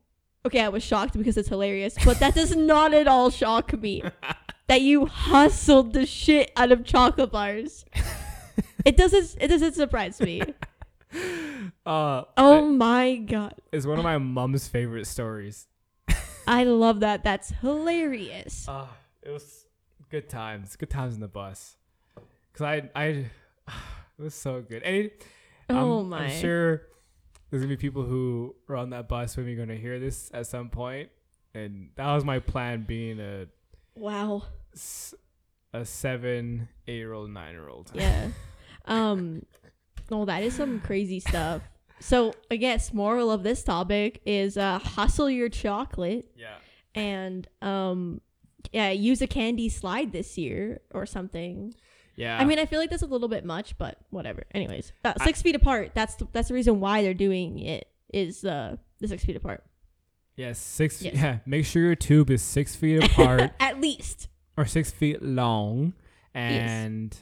Okay, 0.46 0.60
I 0.60 0.68
was 0.68 0.84
shocked 0.84 1.18
because 1.18 1.36
it's 1.36 1.48
hilarious, 1.48 1.96
but 2.04 2.20
that 2.20 2.36
does 2.36 2.54
not 2.54 2.94
at 2.94 3.08
all 3.08 3.30
shock 3.30 3.72
me 3.76 4.02
that 4.68 4.82
you 4.82 5.06
hustled 5.06 5.94
the 5.94 6.06
shit 6.06 6.52
out 6.56 6.70
of 6.70 6.84
chocolate 6.84 7.32
bars. 7.32 7.84
It 8.84 8.96
doesn't. 8.96 9.36
It 9.40 9.48
doesn't 9.48 9.74
surprise 9.74 10.20
me. 10.20 10.42
Uh, 11.86 12.24
Oh 12.36 12.66
my 12.66 13.16
god, 13.16 13.54
it's 13.72 13.86
one 13.86 13.96
of 13.98 14.04
my 14.04 14.18
mom's 14.18 14.68
favorite 14.68 15.06
stories. 15.06 15.66
I 16.46 16.64
love 16.64 17.00
that. 17.00 17.24
That's 17.24 17.50
hilarious. 17.62 18.68
Uh, 18.68 18.86
it 19.22 19.30
was 19.30 19.64
good 20.10 20.28
times, 20.28 20.76
good 20.76 20.90
times 20.90 21.14
in 21.14 21.20
the 21.20 21.28
bus. 21.28 21.76
Cause 22.52 22.62
I, 22.62 22.90
I, 22.94 23.04
it 23.68 24.22
was 24.22 24.34
so 24.34 24.60
good. 24.60 24.82
And 24.82 24.96
it, 24.96 25.24
Oh 25.70 26.00
I'm, 26.00 26.08
my. 26.10 26.24
I'm 26.24 26.30
sure 26.40 26.82
there's 27.50 27.62
gonna 27.62 27.68
be 27.74 27.76
people 27.78 28.02
who 28.04 28.54
are 28.68 28.76
on 28.76 28.90
that 28.90 29.08
bus 29.08 29.36
when 29.36 29.46
you're 29.46 29.56
gonna 29.56 29.78
hear 29.78 29.98
this 29.98 30.30
at 30.34 30.46
some 30.46 30.68
point, 30.68 31.08
and 31.54 31.88
that 31.96 32.12
was 32.14 32.24
my 32.24 32.38
plan, 32.38 32.84
being 32.86 33.18
a 33.18 33.46
Wow. 33.94 34.42
s- 34.74 35.14
a 35.72 35.84
seven, 35.86 36.68
eight 36.86 36.96
year 36.96 37.12
old, 37.14 37.30
nine 37.30 37.52
year 37.54 37.68
old. 37.68 37.90
Yeah. 37.94 38.28
um. 38.88 39.42
No, 40.10 40.24
that 40.24 40.42
is 40.42 40.54
some 40.54 40.80
crazy 40.80 41.20
stuff. 41.20 41.62
So 42.00 42.32
I 42.50 42.56
guess 42.56 42.94
moral 42.94 43.30
of 43.30 43.42
this 43.42 43.62
topic 43.62 44.22
is 44.24 44.56
uh, 44.56 44.78
hustle 44.78 45.28
your 45.28 45.48
chocolate 45.50 46.30
Yeah. 46.36 46.54
and 46.94 47.46
um, 47.60 48.20
yeah, 48.72 48.90
use 48.90 49.20
a 49.20 49.26
candy 49.26 49.68
slide 49.68 50.12
this 50.12 50.38
year 50.38 50.80
or 50.94 51.04
something. 51.04 51.74
Yeah. 52.16 52.38
I 52.38 52.44
mean, 52.46 52.58
I 52.58 52.64
feel 52.66 52.80
like 52.80 52.88
that's 52.88 53.02
a 53.02 53.06
little 53.06 53.28
bit 53.28 53.44
much, 53.44 53.76
but 53.76 53.98
whatever. 54.10 54.44
Anyways, 54.54 54.92
uh, 55.04 55.12
six 55.22 55.42
feet 55.42 55.54
apart. 55.54 55.90
That's 55.94 56.14
the, 56.14 56.26
that's 56.32 56.48
the 56.48 56.54
reason 56.54 56.80
why 56.80 57.02
they're 57.02 57.12
doing 57.14 57.58
it. 57.58 57.88
Is 58.10 58.44
uh, 58.44 58.76
the 59.00 59.08
six 59.08 59.24
feet 59.24 59.36
apart 59.36 59.62
yes, 60.36 60.58
six. 60.58 61.02
Yes. 61.02 61.14
Yeah. 61.16 61.38
Make 61.44 61.66
sure 61.66 61.82
your 61.82 61.94
tube 61.96 62.30
is 62.30 62.40
six 62.40 62.74
feet 62.74 63.04
apart 63.04 63.50
at 63.60 63.80
least. 63.80 64.28
or 64.56 64.64
six 64.64 64.90
feet 64.90 65.20
long 65.22 65.92
and 66.32 67.14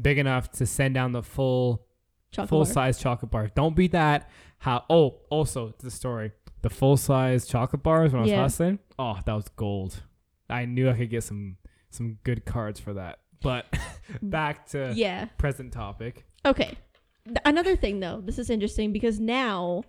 big 0.00 0.18
enough 0.18 0.50
to 0.52 0.66
send 0.66 0.94
down 0.94 1.12
the 1.12 1.22
full 1.22 1.84
Chocolate 2.30 2.48
full 2.50 2.64
bar. 2.64 2.72
size 2.72 2.98
chocolate 2.98 3.30
bar. 3.30 3.48
Don't 3.54 3.74
beat 3.74 3.92
that. 3.92 4.28
How? 4.58 4.84
Oh, 4.90 5.20
also 5.30 5.74
the 5.78 5.90
story. 5.90 6.32
The 6.62 6.70
full 6.70 6.96
size 6.96 7.46
chocolate 7.46 7.82
bars 7.82 8.12
when 8.12 8.20
I 8.20 8.22
was 8.22 8.30
Yeah. 8.30 8.42
hustling. 8.42 8.78
Oh, 8.98 9.18
that 9.24 9.32
was 9.32 9.48
gold. 9.56 10.02
I 10.50 10.64
knew 10.64 10.90
I 10.90 10.94
could 10.94 11.10
get 11.10 11.22
some 11.24 11.56
some 11.90 12.18
good 12.24 12.44
cards 12.44 12.78
for 12.80 12.92
that. 12.94 13.20
But 13.40 13.70
mm. 13.72 13.88
back 14.30 14.66
to 14.70 14.92
Yeah. 14.94 15.26
present 15.38 15.72
topic. 15.72 16.26
Okay. 16.44 16.76
Th- 17.24 17.38
Another 17.44 17.76
thing 17.76 18.00
though, 18.00 18.20
this 18.20 18.38
is 18.38 18.50
interesting 18.50 18.92
because 18.92 19.18
now 19.20 19.84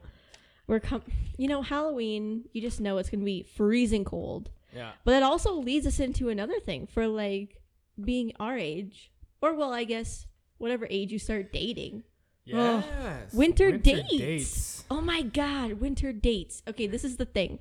we're 0.68 0.80
com- 0.80 1.04
you 1.38 1.48
know 1.48 1.62
Halloween, 1.62 2.46
you 2.54 2.62
just 2.62 2.80
know 2.80 2.98
it's 3.00 3.10
going 3.10 3.20
to 3.22 3.26
be 3.26 3.44
freezing 3.44 4.06
cold. 4.06 4.50
Yeah. 4.74 4.92
But 5.04 5.16
it 5.16 5.24
also 5.24 5.56
leads 5.56 5.86
us 5.88 6.00
into 6.00 6.30
another 6.30 6.60
thing 6.60 6.86
for 6.88 7.08
like 7.08 7.58
being 8.02 8.32
our 8.40 8.58
age 8.58 9.12
or 9.42 9.54
well, 9.54 9.74
I 9.74 9.84
guess 9.84 10.28
whatever 10.58 10.88
age 10.90 11.12
you 11.12 11.20
start 11.20 11.52
dating. 11.52 12.04
Yes. 12.46 13.34
Winter 13.34 13.78
dates. 13.78 14.84
Oh 14.90 15.02
my 15.02 15.22
god, 15.22 15.74
winter 15.74 16.12
dates. 16.12 16.64
Okay, 16.68 16.88
this 16.88 17.04
is 17.04 17.18
the 17.18 17.26
thing. 17.26 17.60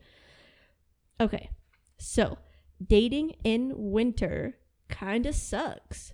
Okay. 1.21 1.51
So, 1.99 2.39
dating 2.85 3.35
in 3.45 3.73
winter 3.77 4.57
kind 4.89 5.27
of 5.27 5.35
sucks. 5.35 6.13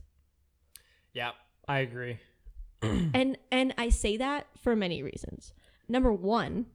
Yeah, 1.12 1.32
I 1.68 1.80
agree. 1.80 2.18
and 2.82 3.38
and 3.52 3.74
I 3.78 3.90
say 3.90 4.16
that 4.16 4.46
for 4.58 4.74
many 4.74 5.02
reasons. 5.02 5.52
Number 5.88 6.12
one, 6.12 6.66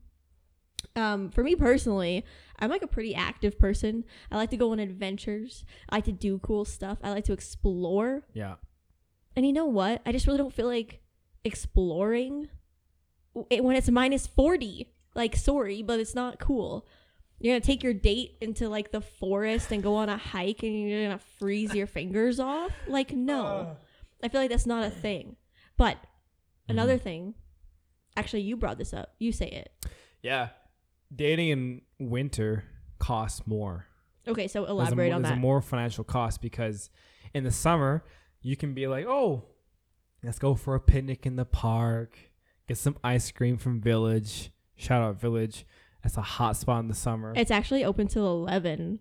um, 0.95 1.30
for 1.32 1.43
me 1.43 1.56
personally, 1.56 2.23
I'm 2.60 2.69
like 2.69 2.84
a 2.84 2.88
pretty 2.88 3.15
active 3.15 3.60
person. 3.60 4.06
I 4.32 4.38
like 4.38 4.52
to 4.52 4.58
go 4.58 4.71
on 4.71 4.80
adventures. 4.80 5.65
I 5.89 5.97
like 5.97 6.06
to 6.06 6.12
do 6.12 6.39
cool 6.39 6.65
stuff. 6.65 6.99
I 7.04 7.10
like 7.12 7.25
to 7.25 7.34
explore. 7.34 8.23
Yeah. 8.34 8.56
And 9.36 9.46
you 9.46 9.54
know 9.54 9.65
what? 9.65 10.02
I 10.06 10.12
just 10.12 10.28
really 10.28 10.38
don't 10.38 10.54
feel 10.54 10.68
like 10.68 11.02
exploring 11.44 12.50
w- 13.36 13.63
when 13.63 13.76
it's 13.76 13.89
minus 13.89 14.28
40. 14.28 14.88
Like, 15.15 15.36
sorry, 15.36 15.82
but 15.82 16.00
it's 16.00 16.15
not 16.15 16.39
cool. 16.39 16.88
You're 17.39 17.56
gonna 17.56 17.65
take 17.65 17.84
your 17.84 17.94
date 17.94 18.38
into 18.42 18.68
like 18.68 18.92
the 18.92 19.02
forest 19.02 19.72
and 19.72 19.82
go 19.82 19.96
on 19.96 20.10
a 20.10 20.18
hike 20.18 20.63
and 20.63 20.89
you're 20.89 21.04
gonna 21.04 21.22
freeze 21.39 21.74
your 21.74 21.88
fingers 21.88 22.39
off? 22.39 22.72
Like, 22.88 23.12
no. 23.12 23.46
Uh. 23.46 23.76
I 24.22 24.28
feel 24.28 24.42
like 24.42 24.50
that's 24.50 24.65
not 24.65 24.86
a 24.86 24.89
thing. 24.89 25.38
But 25.78 25.96
mm-hmm. 25.96 26.72
another 26.72 26.98
thing, 26.98 27.36
actually, 28.18 28.42
you 28.42 28.58
brought 28.58 28.78
this 28.78 28.94
up. 28.94 29.13
You 29.20 29.32
say 29.32 29.48
it. 29.48 29.89
Yeah. 30.22 30.50
Dating 31.15 31.50
in 31.50 31.82
winter 31.98 32.65
costs 33.00 33.48
more. 33.48 33.88
Okay, 34.28 34.48
so 34.48 34.62
There's 34.62 34.72
elaborate 34.72 35.13
on 35.13 35.22
there's 35.22 35.32
that. 35.32 35.38
a 35.38 35.42
more 35.42 35.62
financial 35.62 36.04
cost 36.04 36.42
because 36.42 36.89
in 37.34 37.44
the 37.44 37.52
summer 37.52 38.04
you 38.41 38.56
can 38.56 38.73
be 38.73 38.88
like, 38.88 39.06
oh, 39.06 39.43
let's 40.23 40.39
go 40.39 40.56
for 40.56 40.75
a 40.75 40.80
picnic 40.80 41.25
in 41.25 41.36
the 41.36 41.45
park, 41.45 42.17
get 42.67 42.78
some 42.78 42.97
ice 43.04 43.32
cream 43.32 43.58
from 43.58 43.82
Village. 43.82 44.52
Shout 44.75 45.02
out 45.02 45.19
Village. 45.19 45.65
That's 46.04 46.17
a 46.17 46.21
hot 46.21 46.56
spot 46.56 46.80
in 46.82 46.88
the 46.88 46.93
summer 46.95 47.34
it's 47.36 47.52
actually 47.52 47.84
open 47.84 48.08
till 48.08 48.25
11. 48.28 48.99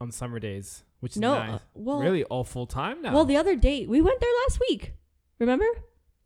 on 0.00 0.12
summer 0.12 0.38
days, 0.38 0.84
which 1.00 1.16
is 1.16 1.20
No, 1.20 1.34
nice. 1.34 1.54
uh, 1.54 1.58
well, 1.74 1.98
really 2.00 2.22
all 2.24 2.44
full 2.44 2.66
time 2.66 3.02
now. 3.02 3.12
well, 3.12 3.24
the 3.24 3.36
other 3.36 3.56
day 3.56 3.86
we 3.86 4.00
went 4.00 4.20
there 4.20 4.30
last 4.46 4.60
week. 4.60 4.92
Remember? 5.40 5.66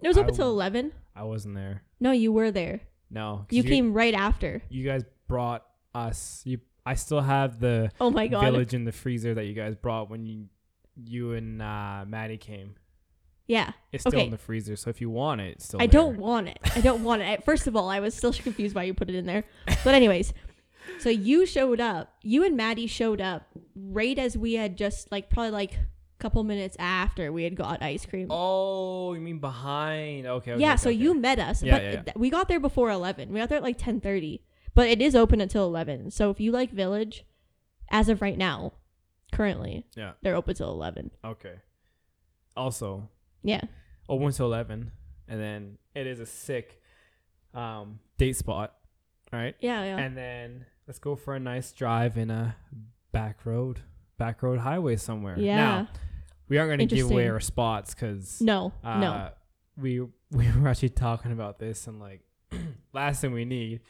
It 0.02 0.08
was 0.08 0.18
I 0.18 0.20
open 0.22 0.34
till 0.34 0.50
11. 0.50 0.92
I 1.16 1.22
wasn't 1.22 1.54
there. 1.54 1.82
No, 2.00 2.10
you 2.10 2.32
were 2.32 2.50
there. 2.50 2.80
No, 3.10 3.46
'cause 3.48 3.56
You 3.56 3.62
came 3.62 3.92
right 3.94 4.14
after. 4.14 4.62
You 4.68 4.84
guys 4.84 5.04
brought 5.28 5.64
us. 5.94 6.42
You. 6.44 6.58
I 6.84 6.94
still 6.94 7.20
have 7.20 7.60
the 7.60 7.90
Oh 8.00 8.10
my 8.10 8.26
god. 8.26 8.42
Village 8.44 8.74
in 8.74 8.84
the 8.84 8.92
freezer 8.92 9.34
that 9.34 9.44
you 9.44 9.54
guys 9.54 9.76
brought 9.76 10.10
when 10.10 10.26
you, 10.26 10.46
you 10.96 11.32
and 11.32 11.60
uh, 11.62 12.04
Maddie 12.06 12.38
came. 12.38 12.76
Yeah. 13.46 13.72
It's 13.90 14.02
still 14.02 14.14
Okay. 14.14 14.24
in 14.26 14.30
the 14.30 14.38
freezer, 14.38 14.76
so 14.76 14.88
if 14.90 15.00
you 15.00 15.10
want 15.10 15.40
it, 15.40 15.54
it's 15.56 15.64
still. 15.66 15.80
I 15.82 15.86
there. 15.86 16.00
don't 16.00 16.16
want 16.18 16.48
it. 16.48 16.58
I 16.76 16.80
don't 16.80 17.02
want 17.04 17.22
it. 17.22 17.26
I- 17.26 17.36
First 17.42 17.66
of 17.66 17.74
all, 17.76 17.88
I 17.90 18.00
was 18.00 18.14
still 18.14 18.32
confused 18.32 18.74
why 18.74 18.84
you 18.84 18.94
put 18.94 19.08
it 19.10 19.14
in 19.16 19.26
there. 19.26 19.44
But 19.84 19.94
anyways, 19.94 20.32
so 21.00 21.08
you 21.10 21.44
showed 21.46 21.80
up. 21.80 22.14
You 22.22 22.44
and 22.44 22.56
Maddie 22.56 22.86
showed 22.86 23.20
up 23.20 23.48
right 23.74 24.18
as 24.18 24.36
we 24.38 24.54
had 24.54 24.76
just 24.76 25.10
like 25.10 25.28
probably 25.28 25.50
like 25.50 25.72
a 25.74 25.86
couple 26.20 26.42
minutes 26.44 26.76
after 26.78 27.32
we 27.32 27.42
had 27.44 27.56
got 27.56 27.82
ice 27.82 28.06
cream. 28.06 28.28
Oh, 28.30 29.12
you 29.12 29.20
mean 29.20 29.38
behind? 29.40 30.26
Okay. 30.26 30.52
okay 30.52 30.60
yeah, 30.60 30.72
okay, 30.74 30.76
so 30.78 30.90
okay. 30.90 30.98
you 30.98 31.14
met 31.14 31.38
us, 31.38 31.62
Yeah, 31.62 31.72
but 31.72 31.82
yeah, 31.82 32.02
yeah. 32.06 32.12
we 32.16 32.30
got 32.30 32.48
there 32.48 32.60
before 32.60 32.90
eleven. 32.90 33.32
We 33.32 33.40
got 33.40 33.48
there 33.48 33.58
at 33.58 33.64
like 33.64 33.76
ten 33.78 34.00
thirty, 34.00 34.42
but 34.74 34.88
it 34.88 35.02
is 35.02 35.16
open 35.16 35.40
until 35.40 35.64
eleven. 35.66 36.10
So 36.12 36.30
if 36.30 36.38
you 36.40 36.52
like 36.52 36.70
Village, 36.70 37.24
as 37.90 38.08
of 38.08 38.22
right 38.22 38.38
now, 38.38 38.74
currently 39.32 39.86
Yeah. 39.96 40.12
they're 40.22 40.36
open 40.36 40.54
till 40.54 40.70
eleven. 40.70 41.10
Okay. 41.24 41.56
Also, 42.56 43.08
Yeah, 43.42 43.62
open 44.08 44.30
to 44.32 44.44
eleven, 44.44 44.92
and 45.26 45.40
then 45.40 45.78
it 45.94 46.06
is 46.06 46.20
a 46.20 46.26
sick 46.26 46.80
um 47.54 47.98
date 48.18 48.36
spot, 48.36 48.74
right? 49.32 49.54
yeah, 49.60 49.84
yeah. 49.84 49.98
And 49.98 50.16
then 50.16 50.66
let's 50.86 50.98
go 50.98 51.16
for 51.16 51.34
a 51.34 51.40
nice 51.40 51.72
drive 51.72 52.16
in 52.16 52.30
a 52.30 52.56
back 53.12 53.44
road, 53.46 53.80
back 54.18 54.42
road 54.42 54.60
highway 54.60 54.96
somewhere. 54.96 55.38
yeah. 55.38 55.56
Now 55.56 55.88
we 56.48 56.58
aren't 56.58 56.68
going 56.68 56.86
to 56.88 56.94
give 56.94 57.06
away 57.06 57.22
Interesting. 57.24 57.30
our 57.32 57.40
spots 57.40 57.94
because 57.94 58.40
no, 58.42 58.72
uh, 58.84 58.98
no. 59.00 59.30
we 59.78 60.00
we 60.30 60.50
were 60.60 60.68
actually 60.68 60.90
talking 60.90 61.32
about 61.32 61.58
this 61.58 61.86
and 61.86 61.98
like 62.00 62.20
last 62.92 63.20
thing 63.22 63.32
we 63.32 63.44
need 63.46 63.80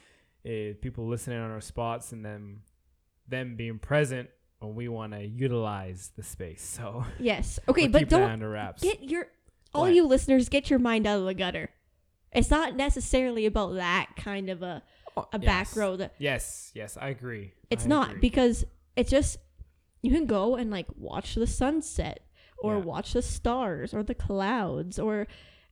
is 0.45 0.77
people 0.77 1.07
listening 1.07 1.39
on 1.39 1.51
our 1.51 1.61
spots 1.61 2.11
and 2.13 2.23
then 2.25 2.61
them 3.27 3.55
being 3.57 3.79
present 3.79 4.29
when 4.63 4.75
we 4.75 4.87
want 4.87 5.13
to 5.13 5.25
utilize 5.25 6.11
the 6.15 6.23
space. 6.23 6.61
So 6.63 7.05
Yes. 7.19 7.59
Okay, 7.67 7.83
we'll 7.83 7.91
but 8.01 8.09
don't 8.09 8.79
get 8.81 9.03
your 9.03 9.27
all 9.73 9.83
What? 9.83 9.93
you 9.93 10.05
listeners 10.05 10.49
get 10.49 10.69
your 10.69 10.79
mind 10.79 11.05
out 11.07 11.19
of 11.19 11.25
the 11.25 11.33
gutter. 11.33 11.69
It's 12.31 12.49
not 12.49 12.75
necessarily 12.75 13.45
about 13.45 13.75
that 13.75 14.11
kind 14.17 14.49
of 14.49 14.61
a 14.63 14.83
Oh, 15.15 15.27
a 15.31 15.39
yes. 15.39 15.45
back 15.45 15.75
road. 15.75 16.09
Yes, 16.17 16.71
yes, 16.73 16.97
I 16.99 17.09
agree. 17.09 17.53
It's 17.69 17.85
I 17.85 17.87
not 17.87 18.07
agree. 18.09 18.21
because 18.21 18.65
it's 18.95 19.11
just 19.11 19.37
you 20.01 20.09
can 20.11 20.25
go 20.25 20.55
and 20.55 20.71
like 20.71 20.87
watch 20.97 21.35
the 21.35 21.45
sunset 21.45 22.25
or 22.57 22.75
Yeah. 22.77 22.81
watch 22.81 23.13
the 23.13 23.21
stars 23.21 23.93
or 23.93 24.01
the 24.01 24.15
clouds 24.15 24.97
or 24.97 25.27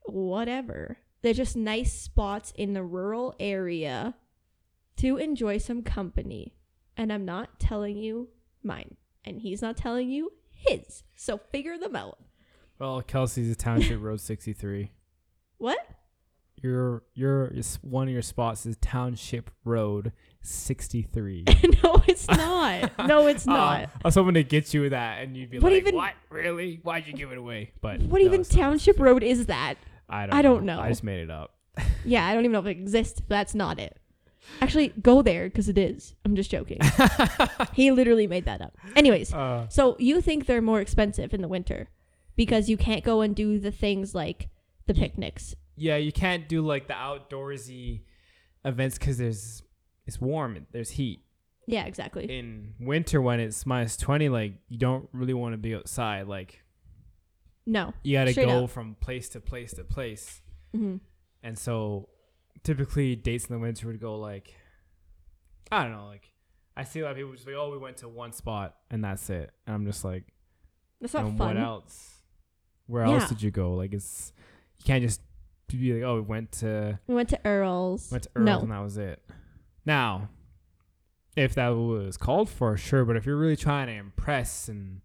whatever. 0.05 0.97
They're 1.21 1.33
just 1.33 1.55
nice 1.55 1.93
spots 1.93 2.51
in 2.55 2.73
the 2.73 2.83
rural 2.83 3.35
area 3.39 4.15
to 4.97 5.17
enjoy 5.17 5.57
some 5.57 5.81
company. 5.83 6.53
And 6.97 7.11
I'm 7.11 7.25
not 7.25 7.59
telling 7.59 7.97
you 7.97 8.29
mine, 8.63 8.95
and 9.25 9.39
he's 9.41 9.61
not 9.61 9.77
telling 9.77 10.09
you 10.09 10.31
his. 10.49 11.03
So 11.15 11.37
figure 11.37 11.77
them 11.77 11.95
out. 11.95 12.17
well, 12.79 13.01
Kelsey's 13.01 13.47
is 13.49 13.57
Township 13.57 13.99
Road 14.01 14.19
63. 14.21 14.91
What? 15.57 15.79
Your 16.63 17.03
your 17.15 17.51
one 17.81 18.07
of 18.07 18.13
your 18.13 18.21
spots 18.21 18.65
is 18.67 18.77
Township 18.77 19.49
Road 19.65 20.11
63. 20.41 21.45
no, 21.83 22.03
it's 22.07 22.27
not. 22.29 23.07
No, 23.07 23.25
it's 23.27 23.47
Uh, 23.47 23.53
not. 23.53 23.79
I 23.81 23.89
was 24.05 24.15
hoping 24.15 24.35
to 24.35 24.43
get 24.43 24.71
you 24.73 24.81
with 24.81 24.91
that, 24.91 25.23
and 25.23 25.35
you'd 25.35 25.49
be 25.49 25.57
What 25.59 25.71
like, 25.71 25.81
even- 25.81 25.95
"What? 25.95 26.13
Really? 26.29 26.79
Why'd 26.83 27.07
you 27.07 27.13
give 27.13 27.31
it 27.31 27.37
away?" 27.39 27.71
But 27.81 28.01
What 28.01 28.21
no, 28.21 28.25
even 28.27 28.43
township 28.43 28.99
road 28.99 29.23
is 29.23 29.47
that? 29.47 29.75
I 30.09 30.25
don't. 30.27 30.35
I 30.35 30.41
don't 30.43 30.65
know. 30.65 30.79
I 30.79 30.89
just 30.89 31.03
made 31.03 31.21
it 31.21 31.31
up. 31.31 31.55
Yeah, 32.05 32.27
I 32.27 32.33
don't 32.33 32.43
even 32.43 32.51
know 32.51 32.59
if 32.59 32.65
it 32.67 32.71
exists. 32.71 33.21
That's 33.27 33.55
not 33.55 33.79
it. 33.79 33.97
Actually, 34.59 34.89
go 35.01 35.21
there 35.21 35.45
because 35.49 35.69
it 35.69 35.77
is. 35.77 36.15
I'm 36.25 36.35
just 36.35 36.49
joking. 36.51 36.79
he 37.73 37.91
literally 37.91 38.27
made 38.27 38.45
that 38.45 38.61
up. 38.61 38.77
Anyways, 38.95 39.33
Uh, 39.33 39.67
so 39.69 39.95
you 39.99 40.21
think 40.21 40.45
they're 40.45 40.61
more 40.61 40.81
expensive 40.81 41.33
in 41.33 41.41
the 41.41 41.47
winter 41.47 41.89
because 42.35 42.69
you 42.69 42.77
can't 42.77 43.03
go 43.03 43.21
and 43.21 43.35
do 43.35 43.59
the 43.59 43.71
things 43.71 44.13
like 44.15 44.49
the 44.87 44.93
Ye- 44.93 45.01
picnics. 45.01 45.55
yeah, 45.75 45.95
you 45.97 46.11
can't 46.11 46.49
do 46.49 46.61
like 46.61 46.87
the 46.87 46.93
outdoorsy 46.95 48.01
events 48.65 48.97
because 48.97 49.17
there's 49.17 49.63
it's 50.07 50.19
warm. 50.19 50.65
There's 50.71 50.91
heat. 50.91 51.23
Yeah, 51.67 51.85
exactly. 51.85 52.25
In 52.25 52.73
winter, 52.79 53.21
when 53.21 53.39
it's 53.39 53.65
minus 53.65 53.95
20, 53.95 54.29
like 54.29 54.53
you 54.67 54.77
don't 54.77 55.07
really 55.13 55.33
want 55.35 55.53
to 55.53 55.57
be 55.57 55.75
outside. 55.75 56.27
Like 56.27 56.61
No. 57.65 57.93
you 58.03 58.17
got 58.17 58.25
to 58.25 58.31
Straight 58.31 58.47
go 58.47 58.67
from 58.67 58.95
place 58.99 59.29
to 59.29 59.39
place 59.39 59.71
to 59.73 59.83
place. 59.83 60.41
hmm 60.73 60.97
And 61.43 61.57
so 61.57 62.09
typically 62.63 63.15
dates 63.15 63.45
in 63.45 63.53
the 63.55 63.59
winter 63.59 63.87
would 63.87 63.99
go 63.99 64.17
like 64.17 64.53
I 65.71 65.83
don't 65.83 65.93
know, 65.93 66.07
like 66.07 66.29
I 66.75 66.83
see 66.83 66.99
a 66.99 67.03
lot 67.03 67.11
of 67.11 67.17
people 67.17 67.33
just 67.33 67.45
like, 67.45 67.55
Oh, 67.55 67.71
we 67.71 67.77
went 67.77 67.97
to 67.97 68.07
one 68.09 68.31
spot 68.33 68.75
and 68.89 69.03
that's 69.03 69.29
it. 69.29 69.51
And 69.67 69.75
I'm 69.75 69.85
just 69.85 70.03
like, 70.03 70.25
That's 70.99 71.13
not 71.13 71.25
and 71.25 71.37
fun. 71.37 71.55
what 71.55 71.63
else? 71.63 72.15
Where 72.87 73.05
Yeah. 73.05 73.13
else 73.13 73.29
did 73.29 73.41
you 73.41 73.51
go? 73.51 73.73
Like 73.73 73.93
it's 73.93 74.33
you 74.79 74.85
can't 74.85 75.03
just 75.03 75.21
be 75.67 75.93
like, 75.93 76.03
Oh, 76.03 76.15
we 76.15 76.21
went 76.21 76.51
to 76.53 76.99
We 77.07 77.15
went 77.15 77.29
to 77.29 77.39
Earl's. 77.45 78.11
went 78.11 78.23
to 78.23 78.29
Earl's 78.35 78.45
no. 78.45 78.59
and 78.61 78.71
that 78.71 78.79
was 78.79 78.97
it. 78.97 79.23
Now, 79.85 80.29
if 81.37 81.55
that 81.55 81.69
was 81.69 82.17
called 82.17 82.49
for, 82.49 82.75
sure, 82.77 83.05
but 83.05 83.15
if 83.15 83.25
you're 83.25 83.37
really 83.37 83.55
trying 83.55 83.87
to 83.87 83.93
impress 83.93 84.67
and 84.67 85.01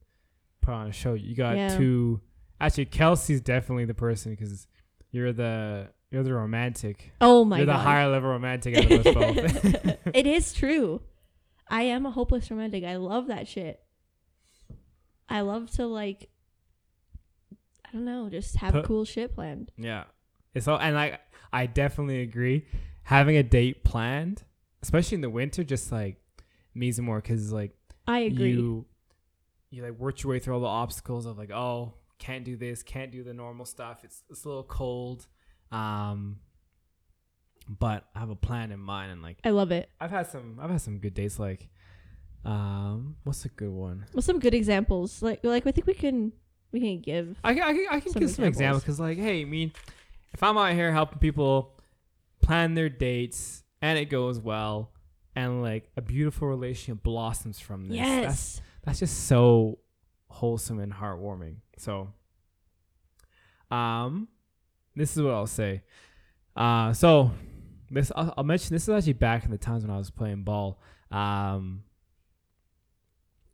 put 0.61 0.73
on 0.75 0.88
a 0.88 0.92
show, 0.92 1.14
you 1.14 1.35
got 1.37 1.57
Yeah. 1.57 1.77
two 1.77 2.21
actually 2.61 2.87
Kelsey's 2.87 3.40
definitely 3.40 3.85
the 3.85 3.95
person 3.95 4.33
because 4.33 4.66
you're 5.11 5.33
the 5.33 5.88
you're 6.11 6.23
the 6.23 6.33
romantic. 6.35 7.12
Oh 7.21 7.45
my 7.45 7.57
god. 7.57 7.59
You're 7.59 7.66
the 7.66 7.73
higher 7.83 8.09
level 8.09 8.31
romantic 8.31 8.77
out 8.77 8.90
of 8.90 9.07
us 9.07 9.14
both. 9.14 9.97
it 10.14 10.27
is 10.27 10.53
true. 10.55 11.03
I 11.69 11.83
am 11.83 12.07
a 12.07 12.11
hopeless 12.11 12.51
romantic. 12.51 12.85
I 12.85 12.97
love 12.97 13.27
that 13.29 13.49
shit. 13.49 13.81
I 15.29 15.40
love 15.40 15.71
to 15.73 15.87
like 15.87 16.29
I 17.85 17.88
don't 17.92 18.05
know, 18.05 18.29
just 18.31 18.57
have 18.57 18.73
Put- 18.73 18.85
cool 18.85 19.05
shit 19.05 19.35
planned. 19.35 19.71
yeah. 19.77 20.05
It's 20.55 20.69
all 20.69 20.79
and 20.79 20.95
like 20.95 21.21
I 21.53 21.66
definitely 21.66 22.23
agree. 22.23 22.66
Having 23.05 23.37
a 23.37 23.42
date 23.42 23.85
planned, 23.85 24.42
especially 24.83 25.16
in 25.16 25.21
the 25.21 25.31
winter, 25.31 25.62
just 25.64 25.92
like 25.92 26.16
means 26.75 27.01
more 27.01 27.21
because 27.21 27.53
like 27.53 27.73
I 28.07 28.21
agree. 28.21 28.51
you 28.53 28.87
you 29.71 29.83
like 29.83 29.99
work 29.99 30.23
your 30.23 30.31
way 30.31 30.38
through 30.38 30.55
all 30.55 30.61
the 30.61 30.66
obstacles 30.66 31.27
of 31.27 31.37
like 31.38 31.51
oh 31.51 31.95
can't 32.19 32.45
do 32.45 32.57
this 32.57 32.83
can't 32.83 33.11
do 33.12 33.23
the 33.25 33.35
normal 33.35 33.64
stuff 33.66 34.01
it's 34.05 34.23
it's 34.31 34.45
a 34.45 34.49
little 34.49 34.62
cold 34.62 35.27
um 35.72 36.38
but 37.68 38.05
I 38.14 38.20
have 38.20 38.31
a 38.31 38.37
plan 38.37 38.70
in 38.70 38.79
mind 38.81 39.11
and 39.12 39.22
like 39.22 39.38
I 39.44 39.50
love 39.50 39.72
it. 39.72 39.88
I've 40.00 40.11
had 40.11 40.26
some 40.29 40.59
I've 40.61 40.70
had 40.70 40.81
some 40.81 40.98
good 40.98 41.14
dates 41.14 41.38
like 41.38 41.68
um 42.44 43.16
what's 43.24 43.44
a 43.44 43.48
good 43.48 43.70
one 43.70 44.07
Well, 44.14 44.22
some 44.22 44.38
good 44.38 44.55
examples. 44.55 45.20
Like 45.22 45.40
like 45.42 45.66
I 45.66 45.72
think 45.72 45.87
we 45.87 45.94
can 45.94 46.33
we 46.72 46.81
can 46.81 47.00
give. 47.00 47.37
I 47.42 47.55
can 47.55 47.62
I 47.62 47.72
can, 47.72 47.87
I 47.90 48.00
can 48.00 48.12
Some 48.12 48.20
give 48.20 48.31
some 48.31 48.44
examples 48.44 48.83
because 48.83 49.00
like 49.00 49.18
hey 49.18 49.42
I 49.42 49.44
mean 49.44 49.72
if 50.33 50.42
I'm 50.42 50.57
out 50.59 50.72
here 50.74 50.92
helping 50.92 51.18
people 51.18 51.76
plan 52.42 52.74
their 52.74 52.88
dates 52.88 53.64
and 53.83 53.98
it 53.98 54.07
goes 54.07 54.38
well 54.38 54.92
and 55.35 55.62
like 55.62 55.90
a 55.96 56.00
beautiful 56.02 56.46
relationship 56.48 57.02
blossoms 57.02 57.59
from 57.59 57.88
this 57.88 57.98
that's 57.98 58.22
Yes. 58.22 58.61
that's 58.85 58.98
just 59.00 59.24
so 59.26 59.79
wholesome 60.29 60.79
and 60.79 60.92
heartwarming. 60.92 61.57
So, 61.79 62.12
um, 63.70 64.29
this 64.97 65.17
is 65.17 65.23
what 65.23 65.35
I'll 65.35 65.47
say. 65.47 65.83
Uh, 66.57 66.93
so 66.93 67.31
this 67.91 68.11
I'll, 68.17 68.35
I'll 68.39 68.45
mention. 68.45 68.75
This 68.75 68.85
is 68.85 68.89
actually 68.89 69.13
back 69.15 69.45
in 69.45 69.51
the 69.51 69.59
times 69.59 69.85
when 69.85 69.91
I 69.95 69.99
was 69.99 70.11
playing 70.11 70.43
ball. 70.43 70.81
Um, 71.11 71.85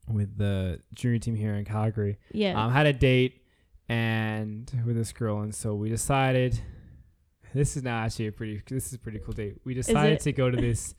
with 0.09 0.37
the 0.37 0.81
junior 0.95 1.19
team 1.19 1.35
here 1.35 1.55
in 1.55 1.65
Calgary. 1.65 2.19
Yeah. 2.33 2.63
Um, 2.63 2.73
had 2.73 2.87
a 2.87 2.93
date 2.93 3.43
and 3.89 4.71
with 4.85 4.97
this 4.97 5.13
girl, 5.13 5.41
and 5.41 5.55
so 5.55 5.75
we 5.75 5.89
decided. 5.89 6.61
This 7.55 7.77
is 7.77 7.83
now 7.83 7.99
actually 7.99 8.29
a 8.29 8.33
pretty. 8.33 8.63
This 8.67 8.87
is 8.87 8.95
a 8.95 8.99
pretty 8.99 9.19
cool 9.19 9.35
date. 9.35 9.61
We 9.65 9.75
decided 9.75 10.21
to 10.21 10.33
go 10.33 10.51
to 10.51 10.57
this 10.57 10.95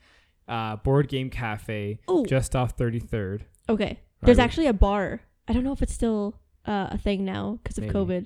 uh, 0.48 0.76
board 0.78 1.08
game 1.08 1.30
cafe 1.30 2.00
oh, 2.08 2.26
just 2.26 2.56
off 2.56 2.78
Thirty 2.78 3.00
Third. 3.00 3.46
okay. 3.70 4.00
There's 4.22 4.38
Right. 4.38 4.44
actually 4.46 4.68
a 4.68 4.74
bar. 4.74 5.22
I 5.48 5.54
don't 5.54 5.66
know 5.66 5.74
if 5.74 5.82
it's 5.82 5.94
still 5.94 6.40
uh, 6.66 6.88
a 6.92 6.98
thing 6.98 7.26
now 7.26 7.60
because 7.62 7.78
of 7.78 7.84
Maybe. 7.86 7.94
COVID. 7.94 8.26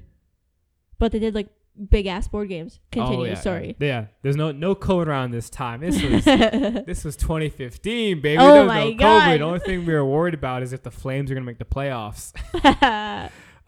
But 1.00 1.12
they 1.12 1.18
did 1.20 1.34
like 1.34 1.48
big 1.90 2.06
ass 2.08 2.28
board 2.28 2.50
games. 2.50 2.80
Continue. 2.92 3.20
Oh, 3.20 3.24
yeah, 3.26 3.34
Sorry. 3.36 3.76
Yeah. 3.80 3.88
yeah, 3.88 4.06
there's 4.22 4.36
no 4.36 4.52
no 4.52 4.76
COVID 4.76 5.08
around 5.08 5.32
this 5.32 5.50
time. 5.50 5.82
This 5.82 6.02
was 6.02 6.24
this 6.86 7.04
was 7.04 7.16
2015, 7.18 8.22
baby. 8.22 8.38
Oh 8.40 8.52
there 8.54 8.64
was 8.64 8.68
my 8.68 8.90
no 8.92 8.94
God. 8.98 9.22
COVID. 9.30 9.38
The 9.40 9.44
only 9.44 9.60
thing 9.60 9.86
we 9.86 9.94
were 9.94 10.06
worried 10.06 10.34
about 10.34 10.64
is 10.64 10.74
if 10.74 10.84
the 10.84 10.92
Flames 10.92 11.30
are 11.32 11.34
gonna 11.34 11.46
make 11.46 11.60
the 11.60 11.66
playoffs. 11.66 12.34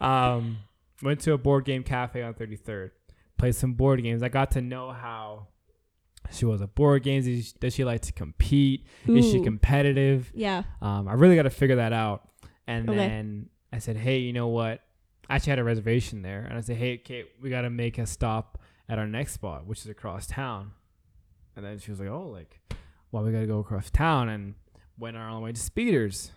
um, 0.00 0.58
went 1.02 1.20
to 1.20 1.32
a 1.32 1.38
board 1.38 1.64
game 1.64 1.82
cafe 1.82 2.22
on 2.22 2.34
33rd, 2.34 2.90
played 3.38 3.54
some 3.54 3.74
board 3.74 4.02
games. 4.02 4.22
I 4.22 4.28
got 4.28 4.50
to 4.52 4.60
know 4.60 4.90
how 4.92 5.48
she 6.30 6.44
was 6.44 6.60
at 6.62 6.74
board 6.74 7.02
games. 7.02 7.26
Does 7.26 7.46
she, 7.46 7.52
does 7.60 7.74
she 7.74 7.84
like 7.84 8.02
to 8.02 8.12
compete? 8.12 8.86
Is 9.06 9.30
she 9.30 9.42
competitive? 9.42 10.30
yeah. 10.34 10.62
Um, 10.80 11.08
I 11.08 11.14
really 11.14 11.36
got 11.36 11.42
to 11.42 11.50
figure 11.50 11.76
that 11.76 11.92
out. 11.92 12.28
And 12.66 12.88
Okay. 12.88 12.96
then 12.98 13.48
I 13.72 13.78
said, 13.78 13.96
hey, 13.96 14.18
you 14.18 14.32
know 14.32 14.48
what? 14.48 14.80
I 15.30 15.36
actually 15.36 15.50
had 15.50 15.58
a 15.60 15.64
reservation 15.64 16.22
there. 16.22 16.42
And 16.48 16.58
I 16.58 16.60
said, 16.60 16.76
hey, 16.76 16.98
Kate, 16.98 17.26
we 17.40 17.50
got 17.50 17.62
to 17.62 17.70
make 17.70 17.98
a 17.98 18.06
stop 18.06 18.58
at 18.88 18.98
our 18.98 19.06
next 19.06 19.32
spot, 19.34 19.66
which 19.66 19.80
is 19.80 19.86
across 19.86 20.26
town. 20.26 20.72
And 21.56 21.64
then 21.64 21.78
she 21.78 21.90
was 21.90 22.00
like, 22.00 22.08
oh, 22.08 22.28
like, 22.28 22.58
well, 23.12 23.22
we 23.22 23.32
got 23.32 23.40
to 23.40 23.46
go 23.46 23.58
across 23.60 23.90
town. 23.90 24.28
And 24.28 24.54
went 24.98 25.16
on 25.16 25.22
our 25.32 25.40
way 25.40 25.52
to 25.52 25.60
Speeders. 25.60 26.32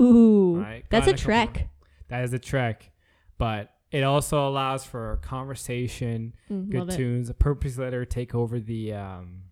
Ooh. 0.00 0.60
Right. 0.60 0.84
That's 0.90 1.06
a 1.08 1.12
trek. 1.12 1.68
That 2.08 2.24
is 2.24 2.32
a 2.32 2.38
trek. 2.38 2.90
But 3.38 3.72
it 3.90 4.02
also 4.02 4.48
allows 4.48 4.84
for 4.84 5.18
conversation, 5.22 6.34
Mm, 6.50 6.70
good 6.70 6.78
love 6.78 6.88
it. 6.90 6.96
tunes. 6.96 7.28
A 7.30 7.34
purpose 7.34 7.76
let 7.78 7.92
her 7.92 8.04
take 8.04 8.34
over 8.34 8.60
the 8.60 8.92
um 8.94 9.42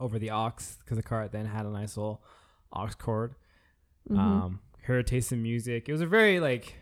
over 0.00 0.18
the 0.18 0.30
aux 0.30 0.52
because 0.80 0.96
the 0.96 1.02
car 1.02 1.26
then 1.28 1.46
had 1.46 1.66
a 1.66 1.70
nice 1.70 1.96
little 1.96 2.22
aux 2.72 2.88
cord. 2.98 3.34
Mhm. 4.10 4.18
Um, 4.18 4.60
her 4.82 5.02
taste 5.02 5.32
in 5.32 5.42
music. 5.42 5.88
It 5.88 5.92
was 5.92 6.00
a 6.00 6.06
very 6.06 6.38
like 6.40 6.74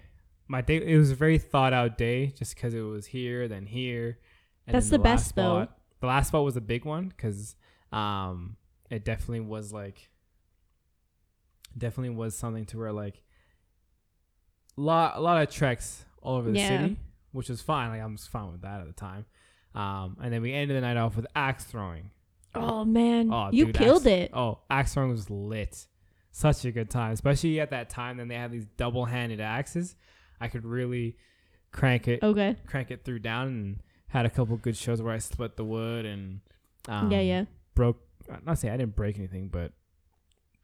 my 0.49 0.61
day. 0.61 0.77
It 0.77 0.97
was 0.99 1.11
a 1.11 1.15
very 1.15 1.39
thought 1.39 1.73
out 1.73 1.99
day, 1.99 2.29
just 2.29 2.55
because 2.55 2.75
it 2.75 2.81
was 2.81 3.07
here, 3.07 3.49
then 3.49 3.67
here. 3.67 4.19
And 4.67 4.75
That's 4.75 4.89
the 4.91 4.99
last 4.99 5.35
best, 5.35 5.37
though. 5.37 5.69
The 6.01 6.07
last 6.07 6.29
spot 6.29 6.45
was 6.45 6.57
a 6.57 6.61
big 6.61 6.85
one 6.85 7.09
because 7.09 7.57
um, 7.93 8.57
it 8.91 9.05
definitely 9.05 9.41
was 9.41 9.73
like 9.73 10.11
definitely 11.77 12.15
was 12.15 12.37
something 12.37 12.65
to 12.67 12.79
where 12.79 12.93
like 12.93 13.23
lot 14.77 15.17
a 15.17 15.21
lot 15.21 15.43
of 15.43 15.51
treks 15.53 16.05
all 16.23 16.37
over 16.37 16.51
the 16.51 16.59
Yeah. 16.59 16.69
city, 16.83 16.97
which 17.33 17.49
was 17.49 17.63
fine. 17.63 17.91
Like 17.91 18.01
I 18.01 18.07
was 18.07 18.27
fine 18.27 18.53
with 18.53 18.63
that 18.63 18.81
at 18.81 18.87
the 18.87 18.93
time. 18.93 19.25
Um, 19.75 20.17
and 20.23 20.33
then 20.33 20.43
we 20.43 20.53
ended 20.53 20.77
the 20.77 20.81
night 20.81 20.97
off 20.97 21.17
with 21.17 21.27
axe 21.35 21.65
throwing. 21.65 22.11
Oh 22.55 22.85
man, 22.85 23.31
Oh, 23.33 23.51
you 23.53 23.67
dude, 23.67 23.77
killed 23.77 24.07
axe, 24.07 24.07
it. 24.07 24.31
Oh, 24.33 24.61
axe 24.71 24.95
throwing 24.95 25.11
was 25.11 25.29
lit. 25.29 25.87
Such 26.33 26.65
a 26.65 26.73
good 26.73 26.91
time, 26.91 27.13
especially 27.13 27.61
at 27.61 27.71
that 27.71 27.91
time. 27.91 28.17
Then 28.17 28.29
they 28.29 28.35
had 28.35 28.51
these 28.53 28.67
double-handed 28.77 29.41
axes. 29.41 29.95
I 30.41 30.49
could 30.49 30.65
really 30.65 31.17
crank 31.73 32.09
it, 32.09 32.23
Okay. 32.23 32.57
crank 32.67 32.91
it 32.91 33.05
through 33.05 33.21
down, 33.21 33.49
and 33.49 33.83
had 34.09 34.27
a 34.27 34.31
couple 34.31 34.57
good 34.57 34.77
shows 34.77 35.03
where 35.03 35.13
I 35.15 35.19
split 35.19 35.57
the 35.57 35.65
wood 35.65 36.05
and 36.07 36.41
um, 36.89 37.11
yeah, 37.11 37.21
yeah. 37.21 37.45
broke. 37.75 38.01
Not 38.45 38.59
say 38.59 38.71
I 38.71 38.77
didn't 38.77 38.97
break 38.97 39.19
anything, 39.19 39.49
but 39.49 39.73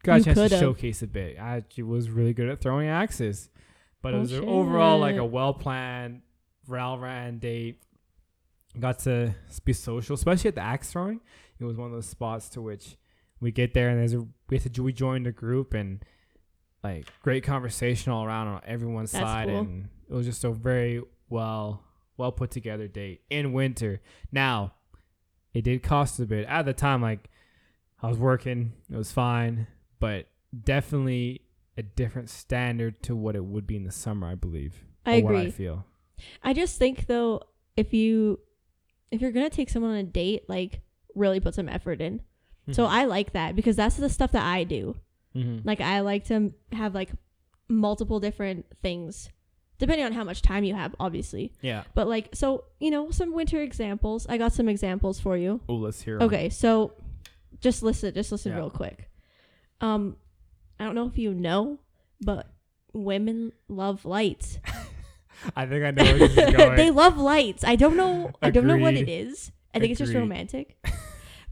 got 0.03 0.21
a 0.21 0.25
chance 0.25 0.37
to 0.39 0.45
could've. 0.45 0.59
showcase 0.61 1.03
a 1.03 1.07
bit. 1.07 1.39
I 1.39 1.63
was 1.83 2.11
really 2.11 2.33
good 2.33 2.49
at 2.49 2.61
throwing 2.61 2.89
axes, 2.89 3.51
but 4.03 4.15
it 4.15 4.17
Oh, 4.17 4.21
was 4.21 4.33
a- 4.33 4.45
overall 4.45 4.99
like 4.99 5.17
a 5.17 5.25
well-planned, 5.25 6.23
well-ran 6.69 7.39
date. 7.39 7.83
Got 8.79 9.01
to 9.01 9.35
be 9.65 9.73
social, 9.75 10.15
especially 10.15 10.49
at 10.49 10.55
the 10.55 10.63
axe 10.63 10.91
throwing. 10.93 11.21
It 11.61 11.65
was 11.65 11.77
one 11.77 11.87
of 11.89 11.93
those 11.93 12.07
spots 12.07 12.49
to 12.51 12.63
which 12.63 12.97
we 13.39 13.51
get 13.53 13.75
there 13.75 13.89
and 13.91 13.99
there's 13.99 14.15
a 14.15 14.21
we 14.49 14.57
have 14.59 14.73
to 14.73 14.83
we 14.83 14.93
joined 14.93 15.27
a 15.27 15.33
group 15.33 15.75
and 15.75 16.03
like 16.83 17.07
great 17.23 17.45
conversation 17.45 18.13
all 18.13 18.25
around 18.25 18.49
on 18.49 18.61
everyone's 18.67 19.13
That's 19.13 19.25
side 19.25 19.49
cool. 19.49 19.59
and 19.61 19.89
it 20.09 20.15
was 20.15 20.27
just 20.27 20.45
a 20.45 20.51
very 20.51 21.03
well 21.29 21.83
well 22.17 22.33
put 22.33 22.51
together 22.51 22.89
date 22.89 23.23
in 23.31 23.53
winter. 23.53 24.01
Now, 24.31 24.75
it 25.55 25.63
did 25.65 25.83
cost 25.83 26.19
a 26.21 26.27
bit. 26.27 26.47
At 26.47 26.65
the 26.67 26.73
time, 26.73 27.01
like 27.03 27.31
I 28.03 28.09
was 28.09 28.19
working, 28.19 28.73
it 28.91 28.97
was 28.97 29.13
fine, 29.13 29.67
but 30.01 30.27
definitely 30.65 31.43
a 31.77 31.83
different 31.83 32.29
standard 32.29 33.03
to 33.05 33.17
what 33.17 33.35
it 33.37 33.45
would 33.45 33.67
be 33.67 33.77
in 33.77 33.85
the 33.85 33.93
summer, 33.93 34.27
I 34.27 34.35
believe. 34.35 34.85
I 35.07 35.21
or 35.21 35.25
What 35.25 35.37
I 35.37 35.51
feel. 35.51 35.87
I 36.43 36.53
just 36.53 36.79
think 36.79 37.07
though, 37.07 37.43
if 37.77 37.93
you 37.95 38.41
if 39.11 39.21
you're 39.21 39.33
gonna 39.33 39.51
take 39.51 39.71
someone 39.71 39.93
on 39.93 39.97
a 39.99 40.03
date, 40.05 40.49
like 40.49 40.81
really 41.15 41.41
put 41.41 41.55
some 41.55 41.69
effort 41.69 42.01
in. 42.01 42.21
So 42.71 42.85
Mm-hmm. 42.85 42.95
I 42.95 43.05
like 43.07 43.33
that 43.33 43.57
because 43.57 43.77
that's 43.77 43.97
the 43.97 44.09
stuff 44.09 44.33
that 44.33 44.45
I 44.45 44.65
do. 44.65 44.97
Mhm. 45.37 45.63
Like 45.65 45.81
I 45.81 46.01
like 46.01 46.25
to 46.27 46.53
have 46.73 46.95
like 46.95 47.11
multiple 47.69 48.21
different 48.21 48.67
things, 48.83 49.31
depending 49.79 50.05
on 50.07 50.13
how 50.13 50.25
much 50.25 50.43
time 50.43 50.65
you 50.65 50.75
have, 50.75 50.95
obviously. 51.01 51.53
yeah. 51.63 51.85
But 51.95 52.07
like, 52.09 52.31
so 52.35 52.65
you 52.81 52.91
know, 52.91 53.11
some 53.11 53.33
winter 53.33 53.61
examples. 53.63 54.27
I 54.29 54.37
got 54.39 54.53
some 54.53 54.69
examples 54.69 55.21
for 55.21 55.37
you. 55.37 55.61
Oh, 55.69 55.77
let's 55.77 56.03
hear. 56.03 56.17
'em. 56.17 56.23
Okay, 56.23 56.49
so 56.51 56.95
just 57.61 57.83
listen, 57.83 58.13
just 58.15 58.31
listen 58.33 58.53
Yeah. 58.53 58.59
real 58.59 58.71
quick. 58.71 59.09
Um, 59.81 60.17
I 60.79 60.85
don't 60.85 60.95
know 60.95 61.07
if 61.07 61.17
you 61.19 61.33
know, 61.35 61.79
but 62.21 62.47
women 62.93 63.53
love 63.69 64.05
lights. 64.05 64.59
I 65.57 65.67
think 65.67 65.83
I 65.85 65.91
know 65.93 66.05
where 66.05 66.19
this 66.19 66.37
is 66.37 66.55
going. 66.57 66.77
they 66.77 66.91
love 66.91 67.17
lights. 67.19 67.65
I 67.65 67.75
don't 67.77 67.97
know. 67.97 68.31
I 68.43 68.51
don't 68.51 68.67
know 68.67 68.77
what 68.77 68.95
it 68.95 69.03
Agreed. 69.03 69.13
is. 69.29 69.51
I 69.75 69.79
think 69.81 69.91
it's 69.93 69.99
just 69.99 70.11
Agreed. 70.11 70.21
romantic. 70.23 70.77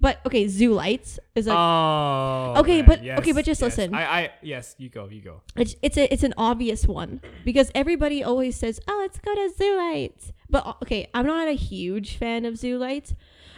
but 0.00 0.20
okay, 0.24 0.48
zoo 0.48 0.72
lights 0.72 1.18
is 1.34 1.46
like 1.46 1.56
oh. 1.56 2.54
Okay, 2.58 2.80
but- 2.82 3.00
okay, 3.00 3.32
but 3.32 3.44
just 3.44 3.60
yes. 3.60 3.76
listen. 3.76 3.94
I, 3.94 4.04
I, 4.04 4.30
yes, 4.42 4.74
you 4.78 4.88
go, 4.88 5.08
you 5.08 5.20
go. 5.20 5.42
it's 5.56 5.76
it's 5.82 5.98
a 5.98 6.12
it's 6.12 6.22
an 6.22 6.32
obvious 6.38 6.86
one 6.86 7.20
because 7.44 7.70
everybody 7.74 8.24
always 8.24 8.56
says, 8.56 8.80
"Oh, 8.88 8.98
let's 9.00 9.18
go 9.18 9.34
to 9.34 9.52
zoo 9.56 9.76
lights." 9.76 10.32
But 10.48 10.66
uh, 10.66 10.74
okay, 10.82 11.08
I'm 11.12 11.26
not 11.26 11.48
a 11.48 11.52
huge 11.52 12.16
fan 12.16 12.46
of 12.46 12.56
zoo 12.56 12.78
lights. 12.78 13.14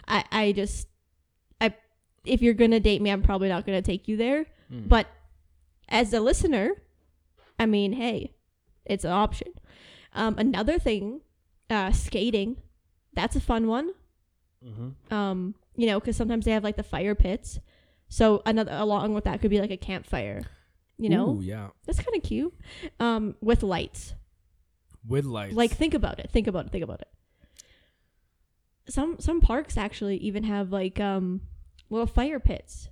I 0.08 0.24
I 0.32 0.52
just 0.52 0.88
I 1.60 1.74
if 2.24 2.42
you're 2.42 2.54
gonna 2.54 2.80
date 2.80 3.00
me, 3.00 3.10
I'm 3.10 3.22
probably 3.22 3.48
not 3.48 3.64
gonna 3.64 3.82
take 3.82 4.08
you 4.08 4.16
there. 4.16 4.46
Mm. 4.72 4.88
But 4.88 5.06
as 5.88 6.12
a 6.12 6.20
listener, 6.20 6.82
I 7.58 7.66
mean, 7.66 7.92
hey, 7.92 8.34
it's 8.84 9.04
an 9.04 9.12
option. 9.12 9.48
Um, 10.12 10.34
another 10.38 10.78
thing, 10.78 11.20
uh, 11.70 11.92
skating. 11.92 12.56
That's 13.14 13.36
a 13.36 13.40
fun 13.40 13.68
one. 13.68 13.92
Mm-hmm. 14.64 15.14
Um, 15.14 15.54
you 15.76 15.86
know, 15.86 15.98
because 16.00 16.16
sometimes 16.16 16.44
they 16.44 16.52
have 16.52 16.64
like 16.64 16.76
the 16.76 16.82
fire 16.82 17.14
pits. 17.14 17.60
So 18.08 18.42
another 18.44 18.72
along 18.74 19.14
with 19.14 19.24
that 19.24 19.40
could 19.40 19.50
be 19.50 19.60
like 19.60 19.70
a 19.70 19.76
campfire. 19.76 20.42
You 20.98 21.08
know, 21.08 21.30
Ooh, 21.36 21.40
yeah, 21.42 21.68
that's 21.86 21.98
kind 21.98 22.16
of 22.16 22.22
cute. 22.22 22.54
Um, 23.00 23.34
with 23.40 23.62
lights. 23.62 24.14
with 25.08 25.24
lights. 25.24 25.54
Like 25.54 25.72
think 25.72 25.94
about 25.94 26.18
it. 26.20 26.30
Think 26.30 26.46
about 26.46 26.66
it. 26.66 26.72
Think 26.72 26.84
about 26.84 27.00
it. 27.00 27.08
Some 28.88 29.16
some 29.20 29.40
parks 29.40 29.76
actually 29.76 30.16
even 30.18 30.44
have 30.44 30.72
like 30.72 31.00
um 31.00 31.42
little 31.88 32.06
fire 32.06 32.40
pits. 32.40 32.88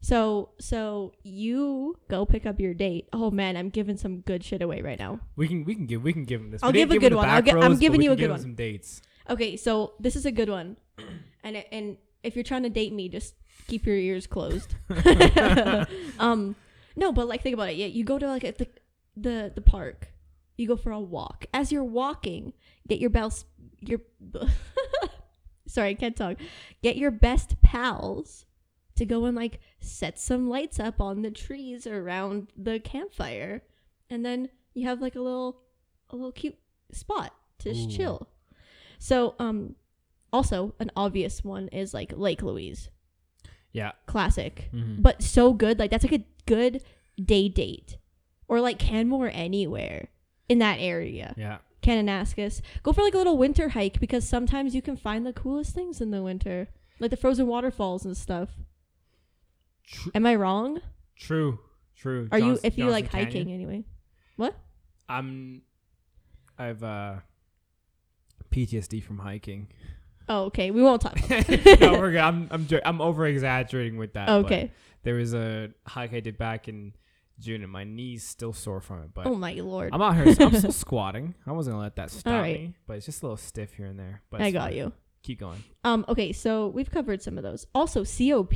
So 0.00 0.50
so 0.58 1.12
you 1.22 1.96
go 2.08 2.26
pick 2.26 2.44
up 2.44 2.58
your 2.58 2.74
date. 2.74 3.08
Oh 3.12 3.30
man, 3.30 3.56
I'm 3.56 3.70
giving 3.70 3.96
some 3.96 4.20
good 4.20 4.42
shit 4.44 4.60
away 4.60 4.82
right 4.82 4.98
now. 4.98 5.20
we 5.36 5.46
can, 5.48 5.64
we 5.64 5.74
can 5.74 5.86
give, 5.86 6.02
we 6.02 6.12
can 6.12 6.24
give 6.24 6.40
him 6.40 6.50
this. 6.50 6.62
I'll 6.62 6.72
We 6.72 6.78
give 6.78 6.90
a 6.90 6.98
good 6.98 7.14
one. 7.14 7.44
Gi- 7.44 7.52
I'm 7.52 7.78
giving 7.78 8.02
you 8.02 8.10
a 8.12 8.16
good 8.16 8.22
give 8.22 8.30
one. 8.32 8.40
Some 8.40 8.54
dates. 8.54 9.00
Okay, 9.30 9.56
so 9.56 9.92
this 10.00 10.16
is 10.16 10.26
a 10.26 10.32
good 10.32 10.48
one, 10.48 10.76
and 11.42 11.56
it, 11.56 11.68
and 11.72 11.96
if 12.22 12.36
you're 12.36 12.44
trying 12.44 12.62
to 12.62 12.70
date 12.70 12.92
me, 12.92 13.08
just 13.08 13.34
keep 13.68 13.86
your 13.86 13.96
ears 13.96 14.26
closed. 14.26 14.74
um, 16.18 16.56
no, 16.96 17.12
but 17.12 17.28
like 17.28 17.42
think 17.42 17.54
about 17.54 17.70
it. 17.70 17.76
Yeah, 17.76 17.86
you 17.86 18.04
go 18.04 18.18
to 18.18 18.26
like 18.26 18.44
a, 18.44 18.52
the 18.52 18.68
the 19.16 19.52
the 19.54 19.60
park. 19.60 20.08
You 20.56 20.68
go 20.68 20.76
for 20.76 20.92
a 20.92 21.00
walk. 21.00 21.46
As 21.52 21.72
you're 21.72 21.84
walking, 21.84 22.52
get 22.86 22.98
your 22.98 23.10
best 23.10 23.46
your 23.80 24.00
sorry, 25.66 25.90
I 25.90 25.94
can't 25.94 26.16
talk. 26.16 26.36
Get 26.82 26.96
your 26.96 27.10
best 27.10 27.60
pals 27.62 28.46
to 28.96 29.06
go 29.06 29.24
and 29.24 29.36
like 29.36 29.60
set 29.80 30.18
some 30.18 30.48
lights 30.48 30.78
up 30.78 31.00
on 31.00 31.22
the 31.22 31.30
trees 31.30 31.86
around 31.86 32.48
the 32.56 32.78
campfire, 32.78 33.62
and 34.10 34.24
then 34.24 34.50
you 34.74 34.86
have 34.86 35.00
like 35.00 35.16
a 35.16 35.20
little 35.20 35.62
a 36.10 36.16
little 36.16 36.32
cute 36.32 36.58
spot 36.92 37.34
to 37.60 37.70
Ooh. 37.70 37.88
chill. 37.88 38.28
So, 38.98 39.34
um, 39.40 39.74
also 40.32 40.74
an 40.78 40.90
obvious 40.96 41.44
one 41.44 41.68
is 41.68 41.92
like 41.94 42.12
Lake 42.16 42.42
Louise, 42.42 42.88
Yeah. 43.72 43.92
classic, 44.06 44.68
Mhm. 44.72 45.02
but 45.02 45.22
so 45.22 45.52
good. 45.52 45.78
Like 45.78 45.90
that's 45.90 46.04
like 46.04 46.20
a 46.20 46.24
good 46.46 46.82
day 47.22 47.48
date, 47.48 47.98
or 48.48 48.60
like 48.60 48.78
Canmore 48.78 49.30
anywhere 49.32 50.08
in 50.48 50.58
that 50.58 50.78
area. 50.80 51.34
yeah. 51.36 51.58
Kananaskis. 51.82 52.60
Go 52.84 52.92
for 52.92 53.02
like 53.02 53.14
a 53.14 53.18
little 53.18 53.36
winter 53.36 53.70
hike 53.70 53.98
because 53.98 54.26
sometimes 54.28 54.72
you 54.74 54.80
can 54.82 54.96
find 54.96 55.26
the 55.26 55.32
coolest 55.32 55.74
things 55.74 56.00
in 56.00 56.12
the 56.12 56.22
winter, 56.22 56.68
like 57.00 57.10
the 57.10 57.16
frozen 57.16 57.48
waterfalls 57.48 58.04
and 58.04 58.16
stuff. 58.16 58.50
Tr- 59.84 60.10
Am 60.14 60.24
I 60.26 60.34
wrong? 60.36 60.80
true. 61.16 61.58
True. 61.96 62.28
Are 62.32 62.38
you 62.38 62.58
if 62.64 62.78
you 62.78 62.88
like 62.88 63.10
Canyon. 63.10 63.26
hiking 63.26 63.52
anyway? 63.52 63.84
What? 64.36 64.56
I'm. 65.08 65.62
I've 66.58 66.82
uh. 66.82 67.16
PTSD 68.50 69.02
from 69.02 69.18
hiking. 69.18 69.68
Oh, 70.28 70.44
okay. 70.44 70.70
We 70.70 70.82
won't 70.82 71.02
talk. 71.02 71.18
No, 71.30 71.98
we're 71.98 72.12
good. 72.12 72.20
I'm 72.20 72.48
I'm 72.50 72.66
I'm 72.84 73.00
over 73.00 73.26
exaggerating 73.26 73.96
with 73.98 74.14
that. 74.14 74.28
okay. 74.28 74.70
There 75.02 75.14
was 75.14 75.34
a 75.34 75.70
hike 75.86 76.14
I 76.14 76.20
did 76.20 76.38
back 76.38 76.68
in 76.68 76.92
June, 77.40 77.62
and 77.62 77.72
my 77.72 77.82
knees 77.84 78.22
still 78.24 78.52
sore 78.52 78.80
from 78.80 79.02
it. 79.02 79.10
But 79.14 79.26
Oh 79.26 79.34
my 79.34 79.52
lord. 79.54 79.90
I'm 79.92 80.00
out 80.00 80.14
here. 80.14 80.26
I'm 80.40 80.54
still 80.54 80.70
squatting. 80.84 81.34
I 81.46 81.52
wasn't 81.52 81.74
gonna 81.74 81.82
let 81.84 81.96
that 81.96 82.10
stop 82.10 82.32
Alright. 82.34 82.60
me. 82.60 82.74
But 82.86 82.98
it's 82.98 83.06
just 83.06 83.22
a 83.22 83.26
little 83.26 83.36
stiff 83.36 83.74
here 83.74 83.86
and 83.86 83.98
there. 83.98 84.22
But 84.30 84.40
I 84.42 84.50
got 84.52 84.68
fine. 84.70 84.76
you. 84.76 84.92
Keep 85.24 85.40
going. 85.40 85.62
Um. 85.84 86.04
Okay. 86.08 86.32
So 86.32 86.68
we've 86.68 86.90
covered 86.90 87.20
some 87.22 87.36
of 87.38 87.42
those. 87.44 87.66
Also, 87.74 88.04
COP. 88.04 88.54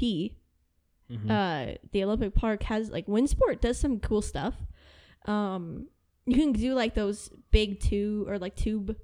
Mhm. 1.10 1.30
uh 1.30 1.78
the 1.92 2.02
Olympic 2.02 2.34
Park 2.34 2.64
has 2.64 2.90
like 2.90 3.06
WinSport 3.06 3.60
does 3.60 3.78
some 3.78 4.00
cool 4.00 4.22
stuff. 4.22 4.54
Um 5.26 5.86
you 6.26 6.34
can 6.36 6.50
do 6.52 6.74
like 6.74 6.94
those 6.94 7.30
big 7.52 7.78
two 7.80 8.24
or 8.28 8.38
like 8.38 8.56
tube 8.56 8.96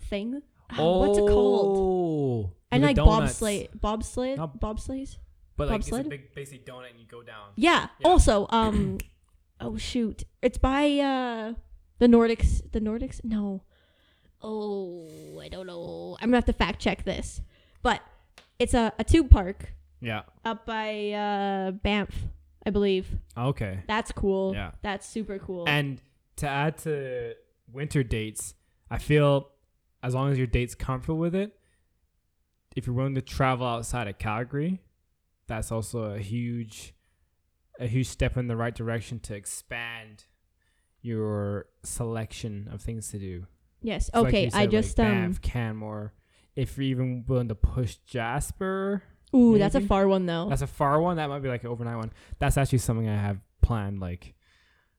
thing. 0.00 0.40
Ah, 0.70 0.98
What's 0.98 1.18
it 1.18 1.22
called? 1.28 1.76
Oh, 1.78 2.52
And 2.70 2.82
like 2.82 2.96
bobsleigh 2.96 3.68
bobsled 3.78 4.36
Not- 4.38 4.60
bobsleighs? 4.60 5.18
But 5.56 5.68
like 5.68 5.80
it's 5.80 5.88
a 5.88 5.90
bobsled? 5.92 6.08
big 6.08 6.34
basic 6.34 6.64
donut, 6.66 6.90
and 6.90 6.98
you 6.98 7.06
go 7.06 7.22
down. 7.22 7.50
Yeah. 7.56 7.88
Yeah. 8.00 8.08
Also, 8.08 8.46
um 8.50 8.98
oh 9.60 9.76
shoot. 9.76 10.24
It's 10.40 10.58
by 10.58 10.98
uh 10.98 11.54
the 11.98 12.06
Nordics 12.06 12.62
the 12.72 12.80
Nordics? 12.80 13.22
No. 13.22 13.62
Oh, 14.42 15.38
I 15.40 15.48
don't 15.48 15.66
know. 15.66 16.16
I'm 16.20 16.28
gonna 16.28 16.38
have 16.38 16.44
to 16.46 16.52
fact 16.52 16.80
check 16.80 17.04
this. 17.04 17.40
But 17.82 18.00
it's 18.58 18.74
a, 18.74 18.92
a 18.98 19.04
tube 19.04 19.30
park 19.30 19.74
Yeah. 20.00 20.22
up 20.44 20.66
by 20.66 21.10
uh 21.12 21.70
Banff, 21.72 22.14
I 22.66 22.70
believe. 22.70 23.06
Okay. 23.36 23.80
That's 23.86 24.10
cool. 24.12 24.54
Yeah. 24.54 24.72
That's 24.82 25.06
super 25.06 25.38
cool. 25.38 25.68
And 25.68 26.00
to 26.36 26.48
add 26.48 26.78
to 26.78 27.34
winter 27.72 28.02
dates, 28.02 28.54
I 28.90 28.98
feel 28.98 29.48
as 30.02 30.14
long 30.14 30.30
as 30.32 30.38
your 30.38 30.46
date's 30.46 30.74
comfortable 30.74 31.18
with 31.18 31.34
it, 31.34 31.56
if 32.76 32.86
you're 32.86 32.96
willing 32.96 33.14
to 33.14 33.22
travel 33.22 33.66
outside 33.66 34.08
of 34.08 34.18
Calgary, 34.18 34.80
that's 35.46 35.70
also 35.70 36.04
a 36.14 36.18
huge 36.18 36.94
a 37.80 37.86
huge 37.86 38.06
step 38.06 38.36
in 38.36 38.48
the 38.48 38.56
right 38.56 38.74
direction 38.74 39.18
to 39.20 39.34
expand 39.34 40.24
your 41.00 41.66
selection 41.82 42.68
of 42.72 42.80
things 42.82 43.10
to 43.10 43.18
do. 43.18 43.46
Yes. 43.80 44.10
So 44.12 44.22
like 44.22 44.28
Okay. 44.34 44.50
I 44.54 44.66
just 44.66 44.96
like 44.98 45.08
um. 45.08 45.14
Banff, 45.14 45.40
Canmore. 45.40 46.12
If 46.54 46.76
you're 46.76 46.84
even 46.84 47.24
willing 47.26 47.48
to 47.48 47.54
push 47.54 47.96
Jasper, 48.06 49.02
Ooh, 49.34 49.56
that's 49.58 49.74
a 49.74 49.80
far 49.80 50.06
one 50.06 50.26
though. 50.26 50.48
that's 50.48 50.62
a 50.62 50.66
far 50.66 51.00
one. 51.00 51.16
That 51.16 51.28
might 51.28 51.40
be 51.40 51.48
like 51.48 51.62
an 51.64 51.70
overnight 51.70 51.96
one. 51.96 52.12
That's 52.38 52.56
actually 52.58 52.78
something 52.78 53.08
I 53.08 53.16
have 53.16 53.38
planned. 53.62 54.00
Like, 54.00 54.34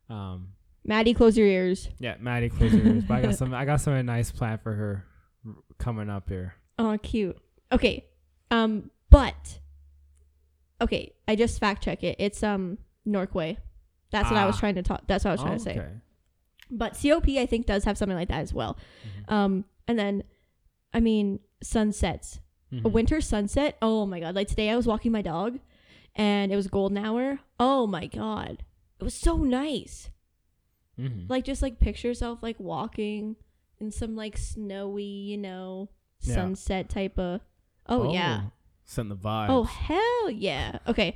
um, 0.09 0.49
Maddie, 0.85 1.13
close 1.13 1.37
your 1.37 1.47
ears. 1.47 1.87
yeah, 1.99 2.15
Maddie 2.19 2.49
close 2.49 2.73
your 2.73 2.85
ears. 2.85 3.03
But 3.05 3.13
I 3.15 3.21
got 3.21 3.35
some. 3.37 3.53
I 3.53 3.65
got 3.65 3.81
some 3.81 4.05
nice 4.05 4.31
plan 4.31 4.57
for 4.57 4.73
her 4.73 5.05
coming 5.77 6.09
up 6.09 6.27
here. 6.29 6.55
Oh, 6.79 6.97
cute. 7.01 7.37
Okay. 7.71 8.05
Um, 8.51 8.89
but 9.09 9.59
okay, 10.81 11.13
I 11.27 11.35
just 11.35 11.59
fact 11.59 11.83
check 11.83 12.03
it. 12.03 12.17
It's 12.19 12.43
um 12.43 12.77
Norquay. 13.07 13.57
That's 14.11 14.29
what 14.29 14.37
I 14.39 14.45
was 14.45 14.55
Ah. 14.57 14.59
trying 14.59 14.75
to 14.75 14.83
talk. 14.83 15.03
That's 15.07 15.23
what 15.25 15.31
I 15.31 15.33
was 15.33 15.41
trying 15.41 15.57
to 15.57 15.63
say. 15.63 15.71
Okay. 15.71 15.89
But 16.69 16.97
COP 17.01 17.27
I 17.37 17.45
think 17.45 17.65
does 17.65 17.83
have 17.85 17.97
something 17.97 18.17
like 18.17 18.29
that 18.29 18.41
as 18.41 18.53
well. 18.53 18.77
Mhm. 19.27 19.31
Um, 19.33 19.65
and 19.87 19.97
then, 19.99 20.23
I 20.93 20.99
mean 20.99 21.39
sunsets. 21.61 22.39
A 22.71 22.75
Mhm. 22.75 22.91
winter 22.91 23.21
sunset. 23.21 23.77
Oh 23.81 24.05
my 24.07 24.19
god! 24.19 24.33
Like 24.35 24.47
today, 24.47 24.69
I 24.71 24.75
was 24.75 24.87
walking 24.87 25.11
my 25.11 25.21
dog, 25.21 25.59
and 26.15 26.51
it 26.51 26.55
was 26.55 26.67
golden 26.67 26.97
hour. 26.97 27.39
Oh 27.59 27.85
my 27.85 28.07
god, 28.07 28.63
it 28.99 29.03
was 29.03 29.13
so 29.13 29.37
nice. 29.37 30.09
Mhm. 30.99 31.29
Like 31.29 31.43
just 31.45 31.61
like 31.61 31.79
picture 31.79 32.07
yourself 32.09 32.39
like 32.43 32.59
walking 32.59 33.35
in 33.79 33.91
some 33.91 34.15
like 34.15 34.37
snowy, 34.37 35.03
you 35.03 35.37
know, 35.37 35.89
Yeah. 36.21 36.35
sunset 36.35 36.89
type 36.89 37.17
of. 37.19 37.41
Oh, 37.87 38.13
yeah. 38.13 38.43
Send 38.85 39.09
the 39.11 39.15
vibe. 39.15 39.47
Oh 39.49 39.63
hell 39.63 40.29
yeah. 40.29 40.79
Okay. 40.87 41.15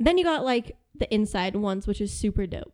Then 0.00 0.18
you 0.18 0.24
got 0.24 0.44
like 0.44 0.76
the 0.94 1.12
inside 1.12 1.54
ones, 1.56 1.86
which 1.86 2.00
is 2.00 2.12
super 2.12 2.46
dope. 2.46 2.72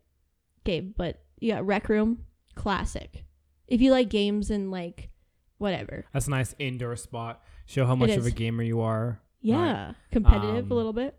Okay, 0.63 0.81
but 0.81 1.21
you 1.41 1.53
got 1.53 1.67
Rec 1.67 1.89
Room, 1.89 2.25
classic. 2.55 3.25
If 3.67 3.81
you 3.81 3.91
like 3.91 4.09
games 4.09 4.51
and 4.51 4.71
like 4.71 5.11
whatever. 5.59 6.05
That's 6.13 6.27
a 6.27 6.31
nice 6.31 6.55
indoor 6.59 6.97
spot. 6.97 7.43
Show 7.67 7.87
how 7.87 7.95
much 7.97 8.11
of 8.11 8.27
a 8.27 8.31
gamer 8.31 8.63
you 8.63 8.81
are. 8.81 9.21
Yeah. 9.41 9.95
Competitive 10.11 10.67
Um, 10.67 10.71
a 10.73 10.75
little 10.75 10.93
bit. 10.93 11.19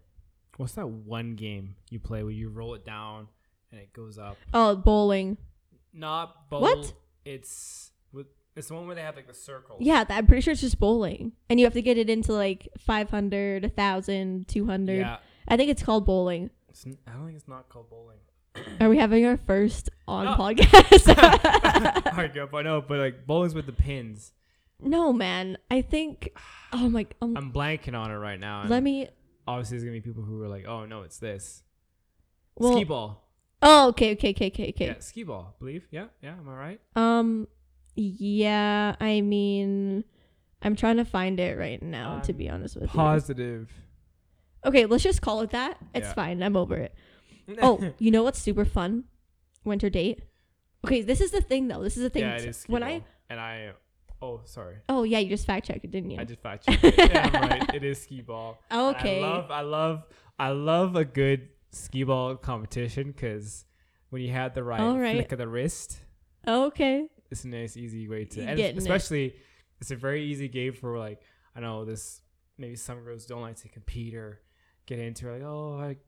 What's 0.57 0.73
that 0.73 0.87
one 0.87 1.35
game 1.35 1.75
you 1.89 1.99
play 1.99 2.23
where 2.23 2.31
you 2.31 2.49
roll 2.49 2.73
it 2.75 2.85
down 2.85 3.27
and 3.71 3.79
it 3.81 3.93
goes 3.93 4.17
up? 4.17 4.37
Oh, 4.53 4.75
bowling. 4.75 5.37
Not 5.93 6.49
bowl. 6.49 6.61
What? 6.61 6.93
It's 7.23 7.91
with 8.11 8.27
it's 8.55 8.67
the 8.67 8.73
one 8.75 8.85
where 8.87 8.95
they 8.95 9.01
have 9.01 9.15
like 9.15 9.27
the 9.27 9.33
circle. 9.33 9.77
Yeah, 9.79 10.03
th- 10.03 10.17
I'm 10.17 10.27
pretty 10.27 10.41
sure 10.41 10.51
it's 10.53 10.61
just 10.61 10.79
bowling. 10.79 11.31
And 11.49 11.59
you 11.59 11.65
have 11.65 11.73
to 11.73 11.81
get 11.81 11.97
it 11.97 12.09
into 12.09 12.33
like 12.33 12.67
500, 12.77 13.63
1,000, 13.63 14.47
200. 14.47 14.97
Yeah. 14.99 15.17
I 15.47 15.57
think 15.57 15.69
it's 15.69 15.83
called 15.83 16.05
bowling. 16.05 16.49
It's, 16.69 16.85
I 17.07 17.11
don't 17.13 17.25
think 17.25 17.37
it's 17.37 17.47
not 17.47 17.69
called 17.69 17.89
bowling. 17.89 18.17
Are 18.79 18.89
we 18.89 18.97
having 18.97 19.25
our 19.25 19.37
first 19.37 19.89
on 20.07 20.25
No. 20.25 20.31
podcast? 20.35 22.07
Alright, 22.07 22.33
go, 22.33 22.47
but 22.51 22.63
no, 22.63 22.81
but 22.81 22.99
like 22.99 23.25
bowling's 23.25 23.55
with 23.55 23.65
the 23.65 23.73
pins. 23.73 24.33
no, 24.81 25.11
man. 25.13 25.57
I 25.71 25.81
think. 25.81 26.29
Oh 26.73 26.89
my. 26.89 27.05
Um, 27.21 27.35
I'm 27.37 27.51
blanking 27.53 27.97
on 27.97 28.11
it 28.11 28.15
right 28.15 28.39
now. 28.39 28.65
let 28.67 28.83
me. 28.83 29.07
Obviously, 29.47 29.77
there's 29.77 29.83
gonna 29.85 29.93
be 29.97 30.01
people 30.01 30.23
who 30.23 30.41
are 30.41 30.47
like, 30.49 30.65
"Oh 30.67 30.85
no, 30.85 31.03
it's 31.03 31.17
this." 31.19 31.61
Well, 32.55 32.73
ski 32.73 32.83
ball. 32.83 33.24
Oh, 33.61 33.89
okay, 33.89 34.11
okay, 34.13 34.29
okay, 34.31 34.47
okay, 34.47 34.69
okay. 34.69 34.85
Yeah, 34.87 34.99
ski 34.99 35.23
ball. 35.23 35.53
I 35.55 35.59
believe. 35.59 35.87
Yeah, 35.91 36.05
yeah. 36.21 36.31
Am 36.37 36.47
I 36.49 36.55
right? 36.55 36.81
Um, 36.95 37.47
yeah. 37.95 38.95
I 38.99 39.21
mean, 39.21 40.03
I'm 40.61 40.75
trying 40.75 40.97
to 40.97 41.05
find 41.05 41.39
it 41.39 41.57
right 41.57 41.81
now. 41.81 42.19
to 42.19 42.31
I'm 42.31 42.37
be 42.37 42.49
honest 42.49 42.75
with 42.75 42.83
you. 42.83 42.89
Positive. 42.89 43.71
you. 43.71 44.69
Okay, 44.69 44.85
let's 44.85 45.03
just 45.03 45.21
call 45.21 45.41
it 45.41 45.51
that. 45.51 45.77
It's 45.93 46.07
Yeah. 46.07 46.13
fine. 46.13 46.43
I'm 46.43 46.57
over 46.57 46.75
it. 46.75 46.93
Oh, 47.61 47.93
you 47.99 48.09
know 48.09 48.23
what's 48.23 48.39
super 48.39 48.65
fun? 48.65 49.03
Winter 49.63 49.87
date. 49.89 50.23
Okay, 50.83 51.01
this 51.03 51.21
is 51.21 51.29
the 51.29 51.41
thing 51.41 51.67
though. 51.67 51.83
This 51.83 51.95
is 51.95 52.01
the 52.01 52.09
thing. 52.09 52.23
yeah, 52.23 52.37
it 52.37 52.45
is. 52.45 52.63
When 52.65 52.81
ball. 52.81 52.89
I. 52.89 53.03
and 53.29 53.39
I. 53.39 53.71
Oh, 54.19 54.41
sorry. 54.45 54.77
Oh 54.89 55.03
yeah, 55.03 55.19
you 55.19 55.29
just 55.29 55.45
fact 55.45 55.67
checked 55.67 55.85
it, 55.85 55.91
didn't 55.91 56.09
you? 56.09 56.19
I 56.19 56.23
just 56.23 56.41
fact 56.41 56.65
checked 56.65 56.83
it. 56.83 56.95
yeah, 56.97 57.29
I'm 57.31 57.49
right. 57.49 57.75
It 57.75 57.83
is 57.83 58.01
ski 58.01 58.21
ball. 58.21 58.59
And 58.71 58.95
okay. 58.95 59.21
I 59.23 59.27
love, 59.27 59.51
I 59.51 59.61
love, 59.61 60.03
I 60.39 60.49
love 60.49 60.95
a 60.95 61.05
good 61.05 61.49
ski 61.75 62.03
ball 62.03 62.35
competition 62.35 63.11
because 63.11 63.65
when 64.09 64.21
you 64.21 64.31
have 64.31 64.53
the 64.53 64.63
right, 64.63 64.81
right. 64.81 65.15
flick 65.15 65.31
of 65.31 65.37
the 65.37 65.47
wrist, 65.47 65.99
okay. 66.47 67.07
it's 67.31 67.43
a 67.43 67.47
nice, 67.47 67.75
easy 67.77 68.07
way 68.07 68.25
to. 68.25 68.41
And 68.41 68.57
getting 68.57 68.77
it. 68.77 68.81
especially, 68.81 69.35
it's 69.81 69.91
a 69.91 69.95
very 69.95 70.23
easy 70.25 70.47
game 70.47 70.73
for 70.73 70.97
like 70.97 71.21
I 71.55 71.59
know 71.59 71.85
this. 71.85 72.21
Maybe 72.57 72.75
some 72.77 73.03
girls 73.03 73.25
don't 73.25 73.41
like 73.41 73.57
to 73.57 73.67
compete 73.69 74.15
or 74.15 74.39
get 74.85 74.99
into 74.99 75.29
it, 75.29 75.33
like 75.41 75.43
oh 75.43 75.71
like 75.71 75.99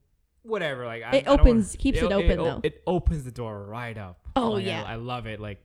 whatever 0.43 0.85
like 0.85 1.03
I, 1.03 1.17
It 1.17 1.27
I 1.27 1.31
opens- 1.31 1.67
wanna- 1.69 1.77
keeps 1.77 1.97
it 1.99 2.11
open, 2.11 2.39
o- 2.39 2.43
though. 2.43 2.59
It 2.63 2.81
opens 2.87 3.23
the 3.25 3.31
door 3.31 3.65
right 3.65 3.97
up. 3.97 4.19
Oh, 4.35 4.51
Like, 4.51 4.63
I- 4.63 4.67
yeah. 4.67 4.83
I, 4.83 4.95
love 4.95 5.27
it. 5.27 5.39
Like 5.41 5.59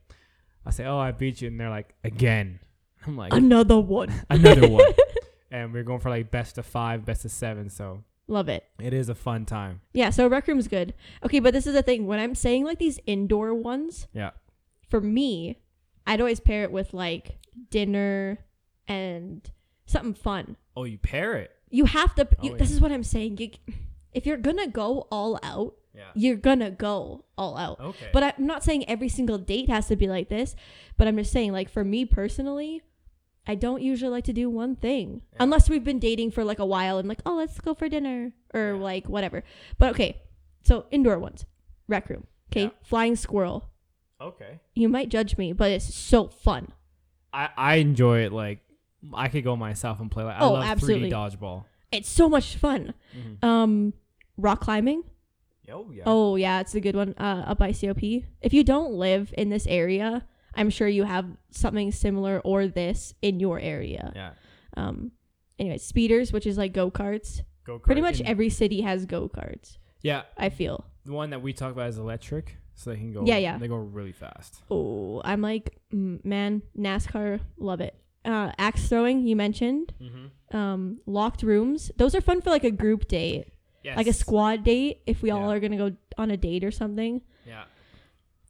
I 0.65 0.71
say, 0.71 0.85
oh 0.85 0.97
I 0.97 1.11
beat 1.11 1.41
you, 1.41 1.47
and 1.47 1.59
they're 1.59 1.69
like 1.69 1.93
again. 2.03 2.59
I'm 3.05 3.15
like 3.17 3.33
Another 3.33 3.79
one. 3.79 4.11
another 4.29 4.67
one. 4.67 4.85
and 5.51 5.71
we're 5.73 5.83
going 5.83 5.99
for 5.99 6.09
like 6.09 6.31
best 6.31 6.57
of 6.57 6.65
five, 6.65 7.05
best 7.05 7.23
of 7.25 7.31
seven. 7.31 7.69
So 7.69 8.03
Love 8.33 8.49
it. 8.49 8.65
it 8.79 8.93
is 8.93 9.09
a 9.09 9.15
fun 9.15 9.45
time. 9.45 9.81
Yeah, 9.93 10.09
so 10.09 10.27
rec 10.27 10.47
room's 10.47 10.67
good. 10.67 10.93
Okay, 11.23 11.39
but 11.39 11.53
this 11.53 11.67
is 11.67 11.73
the 11.75 11.83
thing. 11.83 12.07
When 12.07 12.19
I'm 12.19 12.33
saying 12.35 12.65
like 12.65 12.79
these 12.79 12.99
indoor 13.05 13.53
ones, 13.53 14.07
Yeah. 14.13 14.31
for 14.89 14.99
me, 14.99 15.59
I'd 16.07 16.19
always 16.19 16.39
pair 16.39 16.63
it 16.63 16.71
with 16.71 16.93
like 16.93 17.37
dinner 17.69 18.39
and 18.87 19.49
something 19.85 20.13
fun. 20.15 20.57
Oh, 20.75 20.83
you 20.85 20.97
pair 20.97 21.35
it. 21.35 21.51
You 21.69 21.85
have 21.85 22.15
to. 22.15 22.27
You, 22.41 22.53
Oh, 22.53 22.57
This 22.57 22.69
yeah. 22.69 22.75
is 22.75 22.81
what 22.81 22.91
I'm 22.91 23.03
saying. 23.03 23.37
You, 23.37 23.51
if 24.13 24.25
you're 24.25 24.37
gonna 24.37 24.67
go 24.67 25.07
all 25.11 25.39
out, 25.43 25.75
Yeah. 25.95 26.09
you're 26.15 26.35
gonna 26.35 26.71
go 26.71 27.25
all 27.37 27.55
out. 27.57 27.79
Okay. 27.79 28.09
But 28.13 28.23
I'm 28.23 28.45
not 28.47 28.63
saying 28.63 28.89
every 28.89 29.09
single 29.09 29.37
date 29.37 29.69
has 29.69 29.87
to 29.87 29.95
be 29.95 30.07
like 30.07 30.29
this. 30.29 30.55
But 30.97 31.07
I'm 31.07 31.17
just 31.17 31.31
saying, 31.31 31.51
like 31.51 31.69
for 31.69 31.83
me 31.83 32.05
personally, 32.05 32.81
I 33.45 33.55
don't 33.55 33.81
usually 33.81 34.09
like 34.11 34.23
to 34.25 34.33
do 34.33 34.49
one 34.49 34.75
thing 34.75 35.21
Yeah. 35.33 35.37
unless 35.41 35.69
we've 35.69 35.83
been 35.83 35.99
dating 35.99 36.31
for 36.31 36.43
like 36.45 36.59
a 36.59 36.65
while 36.65 36.97
and 36.97 37.07
like, 37.09 37.21
oh, 37.25 37.35
let's 37.35 37.59
go 37.59 37.73
for 37.73 37.89
dinner 37.89 38.31
or 38.53 38.73
Yeah. 38.75 38.81
like 38.81 39.09
whatever. 39.09 39.43
But 39.77 39.91
okay, 39.91 40.21
so 40.63 40.85
indoor 40.91 41.19
ones, 41.19 41.45
rec 41.87 42.09
room. 42.09 42.27
Okay, 42.51 42.63
Yeah. 42.63 42.69
flying 42.83 43.15
squirrel. 43.15 43.69
okay. 44.21 44.59
You 44.75 44.87
might 44.87 45.09
judge 45.09 45.37
me, 45.37 45.51
but 45.53 45.71
it's 45.71 45.93
so 45.93 46.27
fun. 46.29 46.69
I 47.33 47.49
I 47.57 47.75
enjoy 47.75 48.19
it. 48.25 48.31
Like 48.31 48.59
I 49.13 49.27
could 49.27 49.43
go 49.43 49.55
myself 49.57 49.99
and 49.99 50.09
play. 50.09 50.23
Like 50.23 50.37
I 50.37 50.39
Oh, 50.45 50.53
love 50.53 50.63
absolutely. 50.63 51.09
3D 51.09 51.13
dodgeball. 51.13 51.65
It's 51.91 52.07
so 52.09 52.29
much 52.29 52.55
fun. 52.55 52.93
Mm-hmm. 53.17 53.45
Um, 53.45 53.93
rock 54.37 54.61
climbing. 54.61 55.03
Oh 55.71 55.91
yeah. 55.91 56.03
Oh 56.05 56.35
yeah, 56.37 56.61
it's 56.61 56.73
a 56.75 56.79
good 56.79 56.95
one. 56.95 57.13
Uh, 57.17 57.43
up 57.47 57.57
by 57.57 57.73
COP. 57.73 58.01
If 58.41 58.53
you 58.53 58.63
don't 58.63 58.93
live 58.93 59.33
in 59.37 59.49
this 59.49 59.67
area, 59.67 60.25
I'm 60.55 60.69
sure 60.69 60.87
you 60.87 61.03
have 61.03 61.25
something 61.51 61.91
similar 61.91 62.39
or 62.43 62.67
this 62.67 63.13
in 63.21 63.39
your 63.39 63.59
area. 63.59 64.11
Yeah. 64.15 64.31
Um, 64.77 65.11
anyway, 65.59 65.77
speeders, 65.77 66.31
which 66.31 66.45
is 66.45 66.57
like 66.57 66.73
go 66.73 66.89
karts. 66.91 67.41
Go 67.65 67.79
karts. 67.79 67.83
Pretty 67.83 68.01
much 68.01 68.19
in- 68.19 68.27
every 68.27 68.49
city 68.49 68.81
has 68.81 69.05
go 69.05 69.29
karts. 69.29 69.77
Yeah. 70.01 70.23
I 70.37 70.49
feel. 70.49 70.85
The 71.05 71.13
one 71.13 71.29
that 71.31 71.41
we 71.41 71.53
talk 71.53 71.71
about 71.71 71.89
is 71.89 71.97
electric, 71.97 72.57
so 72.75 72.89
they 72.91 72.97
can 72.97 73.11
go. 73.13 73.23
Yeah, 73.25 73.37
yeah. 73.37 73.57
They 73.57 73.67
go 73.67 73.75
really 73.75 74.11
fast. 74.13 74.61
Oh, 74.71 75.21
I'm 75.25 75.41
like, 75.41 75.77
man, 75.91 76.61
NASCAR, 76.77 77.39
love 77.57 77.81
it. 77.81 77.95
Uh, 78.25 78.51
axe 78.57 78.87
throwing, 78.87 79.27
you 79.27 79.35
mentioned. 79.35 79.93
Mm-hmm. 80.01 80.55
Um, 80.57 80.99
locked 81.05 81.43
rooms. 81.43 81.91
Those 81.97 82.15
are 82.15 82.21
fun 82.21 82.39
for 82.41 82.51
like 82.51 82.63
a 82.63 82.71
group 82.71 83.07
date, 83.09 83.47
Yes. 83.83 83.97
like 83.97 84.07
a 84.07 84.13
squad 84.13 84.63
date. 84.63 85.01
If 85.05 85.21
we 85.21 85.29
all 85.31 85.51
are 85.51 85.59
gonna 85.59 85.75
go 85.77 85.91
on 86.17 86.31
a 86.31 86.37
date 86.37 86.63
or 86.63 86.71
something. 86.71 87.21
Yeah. 87.45 87.63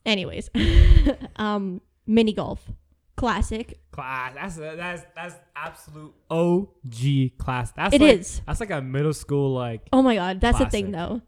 Anyways, 0.06 0.50
um, 1.38 1.82
mini 2.06 2.34
golf, 2.34 2.70
classic. 3.16 3.80
Class. 3.92 4.34
That's 4.36 4.58
a, 4.58 4.76
that's 4.76 5.04
that's 5.16 5.36
absolute 5.56 6.14
OG 6.30 7.38
class. 7.38 7.72
That's 7.72 7.94
It 7.96 8.02
like, 8.02 8.20
is. 8.20 8.42
That's 8.46 8.60
like 8.60 8.72
a 8.72 8.82
middle 8.82 9.14
school 9.14 9.54
like. 9.54 9.82
Oh 9.94 10.02
my 10.02 10.16
god, 10.16 10.42
that's 10.42 10.60
the 10.60 10.70
thing 10.70 10.92
though. 10.92 11.22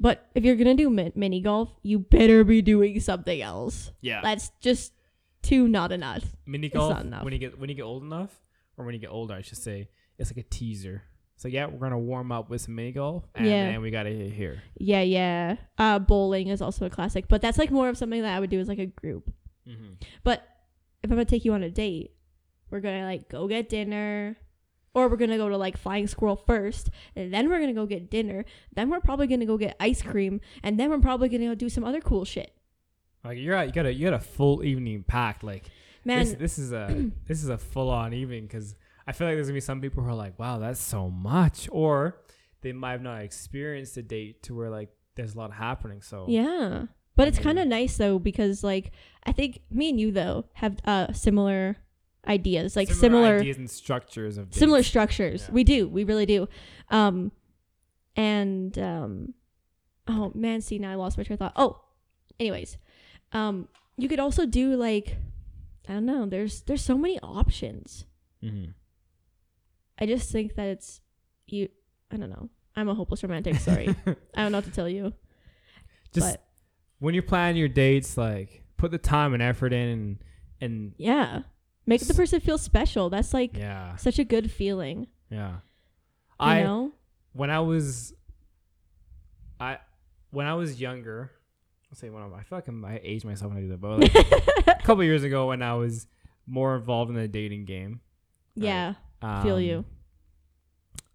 But 0.00 0.26
if 0.34 0.44
you're 0.44 0.56
gonna 0.56 0.74
do 0.74 0.90
mi- 0.90 1.12
mini 1.14 1.40
golf, 1.40 1.70
you 1.82 1.98
better 1.98 2.44
be 2.44 2.62
doing 2.62 3.00
something 3.00 3.40
else. 3.42 3.90
Yeah. 4.00 4.20
That's 4.22 4.50
just 4.60 4.92
too 5.42 5.68
not 5.68 5.92
enough. 5.92 6.24
mini 6.46 6.68
golf 6.68 6.90
not 6.94 7.04
enough. 7.04 7.24
when 7.24 7.32
you 7.32 7.38
get 7.38 7.58
when 7.58 7.68
you 7.68 7.74
get 7.74 7.82
old 7.82 8.02
enough 8.02 8.34
or 8.76 8.84
when 8.84 8.92
you 8.94 9.00
get 9.00 9.08
older 9.10 9.34
i 9.34 9.40
should 9.40 9.56
say 9.56 9.88
it's 10.18 10.30
like 10.30 10.36
a 10.44 10.48
teaser 10.50 11.02
so 11.36 11.46
yeah 11.46 11.66
we're 11.66 11.78
gonna 11.78 11.96
warm 11.98 12.32
up 12.32 12.50
with 12.50 12.60
some 12.60 12.74
mini 12.74 12.90
golf 12.90 13.22
and 13.36 13.46
Yeah. 13.46 13.70
then 13.70 13.80
we 13.80 13.90
gotta 13.92 14.10
hit 14.10 14.32
here 14.32 14.62
Yeah, 14.76 15.02
yeah. 15.02 15.56
Uh, 15.78 16.00
bowling 16.00 16.48
is 16.48 16.60
also 16.60 16.86
a 16.86 16.90
classic, 16.90 17.28
but 17.28 17.40
that's 17.40 17.56
like 17.56 17.70
more 17.70 17.88
of 17.88 17.96
something 17.96 18.20
that 18.22 18.36
I 18.36 18.40
would 18.40 18.50
do 18.50 18.58
as 18.58 18.66
like 18.68 18.80
a 18.80 18.86
group. 18.86 19.30
Mm-hmm. 19.68 19.92
But 20.24 20.46
if 21.02 21.10
I'm 21.10 21.16
gonna 21.16 21.24
take 21.24 21.44
you 21.44 21.52
on 21.52 21.62
a 21.62 21.70
date, 21.70 22.12
we're 22.70 22.80
gonna 22.80 23.04
like 23.04 23.28
go 23.28 23.46
get 23.48 23.68
dinner, 23.68 24.36
or 24.94 25.08
we're 25.08 25.16
gonna 25.16 25.36
go 25.36 25.48
to 25.48 25.56
like 25.56 25.76
Flying 25.76 26.06
Squirrel 26.06 26.36
first, 26.36 26.90
and 27.14 27.32
then 27.32 27.48
we're 27.48 27.60
gonna 27.60 27.72
go 27.74 27.86
get 27.86 28.10
dinner. 28.10 28.44
Then 28.72 28.90
we're 28.90 29.00
probably 29.00 29.26
gonna 29.26 29.46
go 29.46 29.56
get 29.56 29.76
ice 29.80 30.02
cream, 30.02 30.40
and 30.62 30.78
then 30.78 30.90
we're 30.90 30.98
probably 31.00 31.28
gonna 31.28 31.46
go 31.46 31.54
do 31.54 31.68
some 31.68 31.84
other 31.84 32.00
cool 32.00 32.24
shit. 32.24 32.52
like 33.24 33.38
you're 33.38 33.54
at, 33.54 33.66
you 33.66 33.72
got 33.72 33.86
a 33.86 33.92
you 33.92 34.04
got 34.10 34.14
a 34.14 34.20
full 34.24 34.64
evening 34.64 35.04
packed 35.06 35.42
like 35.44 35.70
Man, 36.04 36.20
this, 36.20 36.32
this 36.34 36.58
is 36.58 36.72
a 36.72 37.10
this 37.26 37.42
is 37.42 37.48
a 37.48 37.58
full 37.58 37.90
on 37.90 38.14
evening 38.14 38.44
because 38.46 38.74
i 39.06 39.12
feel 39.12 39.26
like 39.26 39.36
there's 39.36 39.48
gonna 39.48 39.56
be 39.56 39.60
some 39.60 39.80
people 39.80 40.02
who 40.02 40.08
are 40.08 40.14
like 40.14 40.38
wow 40.38 40.58
that's 40.58 40.80
so 40.80 41.10
much 41.10 41.68
or 41.72 42.20
they 42.62 42.72
might 42.72 42.92
have 42.92 43.02
not 43.02 43.20
experienced 43.22 43.96
a 43.96 44.02
date 44.02 44.42
to 44.44 44.54
where 44.54 44.70
like 44.70 44.88
there's 45.16 45.34
a 45.34 45.38
lot 45.38 45.52
happening 45.52 46.00
so 46.00 46.24
yeah. 46.28 46.86
But 47.18 47.26
it's 47.26 47.40
kind 47.40 47.58
of 47.58 47.66
nice 47.66 47.96
though 47.96 48.20
because 48.20 48.62
like 48.62 48.92
I 49.24 49.32
think 49.32 49.60
me 49.72 49.90
and 49.90 49.98
you 49.98 50.12
though 50.12 50.44
have 50.54 50.78
uh 50.84 51.12
similar 51.12 51.76
ideas, 52.28 52.76
like 52.76 52.88
similar 52.92 53.38
ideas 53.38 53.56
and 53.58 53.68
structures 53.68 54.38
of 54.38 54.54
similar 54.54 54.84
structures. 54.84 55.46
Yeah. 55.48 55.54
We 55.54 55.64
do. 55.64 55.88
We 55.88 56.04
really 56.04 56.26
do. 56.26 56.48
Um 56.90 57.32
and 58.14 58.78
um 58.78 59.34
oh 60.06 60.30
man, 60.32 60.60
see 60.60 60.78
now 60.78 60.92
I 60.92 60.94
lost 60.94 61.18
my 61.18 61.24
train 61.24 61.34
of 61.34 61.40
thought. 61.40 61.54
Oh, 61.56 61.80
anyways. 62.38 62.78
Um 63.32 63.66
you 63.96 64.08
could 64.08 64.20
also 64.20 64.46
do 64.46 64.76
like 64.76 65.16
I 65.88 65.94
don't 65.94 66.06
know, 66.06 66.24
there's 66.24 66.62
there's 66.62 66.84
so 66.84 66.96
many 66.96 67.18
options. 67.20 68.04
Mhm. 68.44 68.74
I 69.98 70.06
just 70.06 70.30
think 70.30 70.54
that 70.54 70.68
it's 70.68 71.00
you 71.48 71.68
I 72.12 72.16
don't 72.16 72.30
know. 72.30 72.48
I'm 72.76 72.88
a 72.88 72.94
hopeless 72.94 73.24
romantic, 73.24 73.56
sorry. 73.56 73.88
I 74.06 74.42
don't 74.42 74.52
know 74.52 74.58
what 74.58 74.66
to 74.66 74.70
tell 74.70 74.88
you. 74.88 75.14
Just 76.12 76.34
but 76.34 76.44
when 76.98 77.14
you're 77.14 77.22
planning 77.22 77.56
your 77.56 77.68
dates, 77.68 78.16
like 78.16 78.62
put 78.76 78.90
the 78.90 78.98
time 78.98 79.34
and 79.34 79.42
effort 79.42 79.72
in, 79.72 79.88
and, 79.88 80.18
and 80.60 80.92
yeah. 80.96 81.42
Make 81.86 82.06
the 82.06 82.12
person 82.14 82.40
feel 82.40 82.58
special. 82.58 83.08
That's 83.08 83.32
like 83.32 83.56
yeah, 83.56 83.96
such 83.96 84.18
a 84.18 84.24
good 84.24 84.50
feeling. 84.50 85.06
yeah. 85.30 85.52
You 86.40 86.46
I 86.46 86.62
know? 86.62 86.92
when 87.32 87.50
I 87.50 87.60
was, 87.60 88.12
I 89.58 89.78
when 90.30 90.46
I 90.46 90.54
was 90.54 90.80
younger, 90.80 91.32
I'll 91.90 91.96
say 91.96 92.10
when 92.10 92.22
I, 92.22 92.26
I 92.26 92.42
feel 92.42 92.58
like 92.58 92.68
I'm, 92.68 92.84
I 92.84 93.00
age 93.02 93.24
myself 93.24 93.50
when 93.52 93.58
I 93.58 93.62
do 93.62 93.68
that, 93.70 93.80
but 93.80 94.00
like 94.00 94.14
a 94.68 94.82
couple 94.84 95.02
years 95.02 95.24
ago 95.24 95.48
when 95.48 95.62
I 95.62 95.74
was 95.74 96.06
more 96.46 96.76
involved 96.76 97.08
in 97.10 97.16
the 97.16 97.26
dating 97.26 97.64
game, 97.64 98.00
yeah. 98.54 98.94
um, 99.22 99.42
Feel 99.42 99.60
you. 99.60 99.84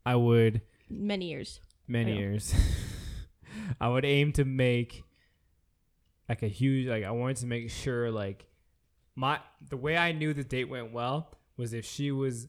I 0.06 0.16
would 0.16 0.62
Many 0.90 1.30
years. 1.30 1.60
many 1.88 2.14
I 2.14 2.18
years. 2.18 2.54
I 3.80 3.88
would 3.90 4.04
aim 4.06 4.32
to 4.34 4.44
make 4.46 5.04
like 6.30 6.44
a 6.44 6.48
huge 6.48 6.88
like 6.88 7.04
I 7.04 7.12
wanted 7.12 7.38
to 7.38 7.46
make 7.48 7.70
sure 7.70 8.10
like 8.12 8.46
my 9.16 9.40
the 9.70 9.78
way 9.78 9.98
I 9.98 10.12
knew 10.12 10.34
the 10.34 10.44
date 10.44 10.70
went 10.70 10.92
well 10.94 11.32
was 11.58 11.74
if 11.74 11.86
she 11.86 12.12
was 12.12 12.48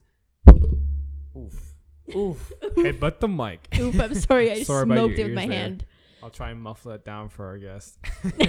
oof 1.37 1.73
oof 2.15 2.51
headbutt 2.77 3.19
the 3.19 3.27
mic. 3.27 3.67
Oop, 3.79 3.99
I'm 3.99 4.13
sorry. 4.15 4.51
I 4.51 4.63
Sorry 4.63 4.83
about 4.83 4.95
smoked 4.95 5.19
it 5.19 5.23
with 5.25 5.33
my 5.33 5.47
there. 5.47 5.57
hand. 5.57 5.85
I'll 6.23 6.29
try 6.31 6.49
and 6.51 6.61
muffle 6.61 6.91
it 6.91 7.05
down 7.05 7.29
for 7.29 7.45
our 7.45 7.57
guests. 7.57 7.97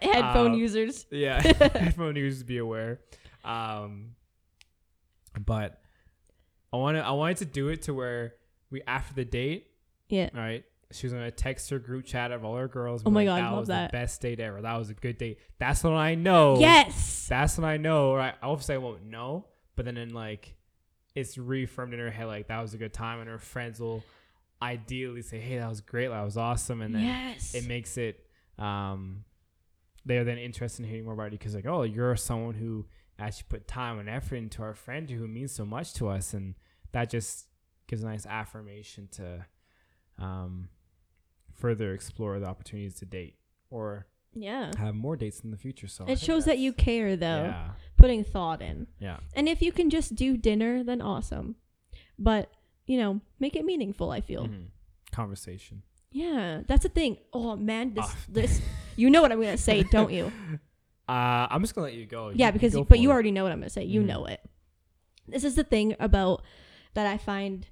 Headphone 0.00 0.52
Uh, 0.52 0.56
users. 0.56 1.06
yeah, 1.10 1.40
headphone 1.40 2.14
users 2.16 2.42
be 2.42 2.58
aware. 2.58 3.00
Um, 3.44 4.14
but 5.46 5.80
I 6.72 6.76
wanted 6.76 7.00
I 7.02 7.12
wanted 7.12 7.38
to 7.38 7.44
do 7.46 7.68
it 7.68 7.82
to 7.82 7.94
where 7.94 8.34
we 8.70 8.82
after 8.86 9.14
the 9.14 9.24
date 9.24 9.68
Yeah. 10.08 10.28
All 10.34 10.40
right. 10.40 10.64
She 10.94 11.06
was 11.06 11.12
gonna 11.12 11.30
text 11.30 11.70
her 11.70 11.78
group 11.78 12.04
chat 12.04 12.32
of 12.32 12.44
all 12.44 12.56
her 12.56 12.68
girls. 12.68 13.02
Oh 13.04 13.10
my 13.10 13.24
like, 13.24 13.26
God, 13.26 13.38
that 13.38 13.50
love 13.50 13.58
was 13.60 13.68
that. 13.68 13.90
the 13.90 13.96
best 13.96 14.20
date 14.20 14.40
ever. 14.40 14.62
That 14.62 14.76
was 14.76 14.90
a 14.90 14.94
good 14.94 15.18
date. 15.18 15.38
That's 15.58 15.82
when 15.84 15.94
I 15.94 16.14
know. 16.14 16.58
Yes. 16.58 17.26
That's 17.28 17.58
when 17.58 17.64
I 17.64 17.76
know. 17.76 18.14
Right. 18.14 18.34
I 18.40 18.46
obviously 18.46 18.74
I 18.74 18.78
won't 18.78 19.04
know, 19.04 19.46
but 19.76 19.84
then 19.84 19.96
in 19.96 20.14
like, 20.14 20.54
it's 21.14 21.36
reaffirmed 21.38 21.92
in 21.94 22.00
her 22.00 22.10
head 22.10 22.26
like 22.26 22.48
that 22.48 22.60
was 22.60 22.74
a 22.74 22.78
good 22.78 22.92
time, 22.92 23.20
and 23.20 23.28
her 23.28 23.38
friends 23.38 23.80
will 23.80 24.02
ideally 24.60 25.22
say, 25.22 25.38
"Hey, 25.38 25.58
that 25.58 25.68
was 25.68 25.80
great. 25.80 26.08
That 26.08 26.22
was 26.22 26.36
awesome," 26.36 26.80
and 26.80 26.94
then 26.94 27.02
yes. 27.02 27.54
it 27.54 27.66
makes 27.66 27.96
it. 27.98 28.24
Um, 28.58 29.24
they're 30.04 30.24
then 30.24 30.38
interested 30.38 30.84
in 30.84 30.88
hearing 30.88 31.04
more 31.04 31.14
about 31.14 31.32
you 31.32 31.38
because 31.38 31.54
like, 31.54 31.66
oh, 31.66 31.82
you're 31.82 32.16
someone 32.16 32.54
who 32.54 32.86
actually 33.18 33.46
put 33.48 33.68
time 33.68 33.98
and 33.98 34.08
effort 34.08 34.36
into 34.36 34.62
our 34.62 34.74
friend 34.74 35.08
who 35.08 35.28
means 35.28 35.52
so 35.52 35.64
much 35.64 35.94
to 35.94 36.08
us, 36.08 36.34
and 36.34 36.54
that 36.92 37.10
just 37.10 37.46
gives 37.86 38.02
a 38.02 38.06
nice 38.06 38.26
affirmation 38.26 39.08
to 39.12 39.44
um, 40.18 40.68
further 41.62 41.88
explore 41.94 42.38
the 42.40 42.46
opportunities 42.46 42.94
to 42.96 43.06
date 43.06 43.36
or 43.70 44.06
yeah. 44.34 44.70
have 44.78 44.94
more 44.94 45.16
dates 45.16 45.40
in 45.44 45.50
the 45.50 45.56
future. 45.56 45.86
So 45.86 46.04
It 46.06 46.18
shows 46.18 46.44
that 46.46 46.58
you 46.58 46.72
care 46.72 47.16
though. 47.16 47.44
Yeah, 47.44 47.70
Putting 47.96 48.24
thought 48.24 48.60
in. 48.70 48.86
yeah, 48.98 49.18
And 49.34 49.48
if 49.48 49.62
you 49.62 49.72
can 49.78 49.88
just 49.90 50.14
do 50.24 50.36
dinner, 50.36 50.82
then 50.82 51.00
awesome. 51.00 51.48
But, 52.18 52.50
you 52.86 52.96
know, 52.98 53.20
make 53.38 53.54
it 53.56 53.64
meaningful, 53.64 54.10
I 54.10 54.20
feel. 54.20 54.44
Mhm. 54.48 54.66
conversation. 55.12 55.82
Yeah. 56.10 56.62
That's 56.66 56.82
the 56.84 56.88
thing. 56.88 57.18
Oh 57.32 57.54
man, 57.56 57.94
this 57.94 58.06
Ah. 58.08 58.16
this 58.28 58.60
you 58.96 59.08
know 59.10 59.20
what 59.22 59.30
I'm 59.32 59.40
gonna 59.40 59.56
say, 59.70 59.82
don't 59.96 60.12
you? 60.12 60.32
Uh, 61.08 61.46
I'm 61.50 61.60
just 61.62 61.74
gonna 61.74 61.88
let 61.88 61.94
you 61.94 62.06
go. 62.06 62.30
yeah, 62.30 62.46
You- 62.46 62.52
because 62.52 62.72
go 62.74 62.84
but 62.84 62.98
you 63.02 63.10
it. 63.10 63.12
already 63.12 63.32
know 63.32 63.42
what 63.42 63.52
I'm 63.52 63.58
gonna 63.62 63.68
say. 63.78 63.84
You 63.84 64.00
Mhm. 64.02 64.06
know 64.12 64.24
it. 64.26 64.40
This 65.28 65.44
is 65.44 65.54
the 65.56 65.64
thing 65.64 65.94
about 66.00 66.42
that 66.94 67.06
I 67.06 67.18
find 67.18 67.66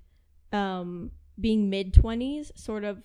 um 0.52 1.12
being 1.40 1.70
mid 1.70 1.94
twenties 1.94 2.52
sort 2.56 2.84
of 2.84 3.02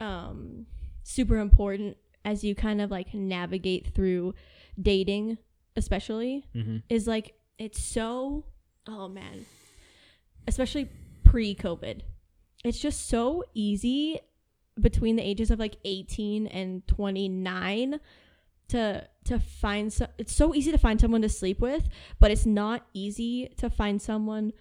um 0.00 0.66
super 1.02 1.38
important 1.38 1.96
as 2.24 2.44
you 2.44 2.54
kind 2.54 2.80
of 2.80 2.90
like 2.90 3.14
navigate 3.14 3.94
through 3.94 4.34
dating, 4.80 5.38
especially 5.76 6.44
Mhm. 6.54 6.82
is 6.88 7.06
like 7.06 7.34
it's 7.58 7.82
so 7.82 8.44
oh 8.86 9.08
man 9.08 9.44
especially 10.46 10.88
pre-covid 11.24 12.00
it's 12.64 12.78
just 12.80 13.06
so 13.08 13.44
easy 13.54 14.18
between 14.80 15.16
the 15.16 15.22
ages 15.22 15.50
of 15.50 15.58
like 15.58 15.76
18 15.84 16.46
and 16.46 16.86
29 16.88 18.00
to 18.68 19.06
to 19.24 19.38
find 19.40 19.92
so 19.92 20.06
it's 20.18 20.34
so 20.34 20.54
easy 20.54 20.70
to 20.70 20.78
find 20.78 21.00
someone 21.00 21.22
to 21.22 21.28
sleep 21.28 21.60
with 21.60 21.88
but 22.20 22.30
it's 22.30 22.46
not 22.46 22.86
easy 22.94 23.48
to 23.56 23.68
find 23.68 24.00
someone 24.00 24.52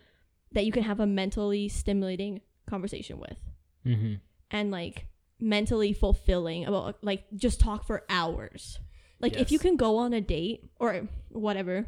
that 0.52 0.66
you 0.66 0.72
can 0.72 0.84
have 0.84 1.00
a 1.00 1.06
mentally 1.08 1.68
stimulating 1.70 2.42
conversation 2.68 3.20
with 3.20 3.40
Mhm. 3.86 4.20
and 4.52 4.72
like 4.72 5.08
mentally 5.40 5.94
fulfilling 5.94 6.66
about 6.66 6.98
like 7.04 7.26
just 7.36 7.60
talk 7.60 7.86
for 7.86 8.04
hours. 8.10 8.80
Like 9.20 9.36
if 9.36 9.52
you 9.52 9.60
can 9.60 9.76
go 9.78 9.98
on 9.98 10.14
a 10.14 10.22
date 10.22 10.64
or 10.80 11.08
whatever 11.30 11.86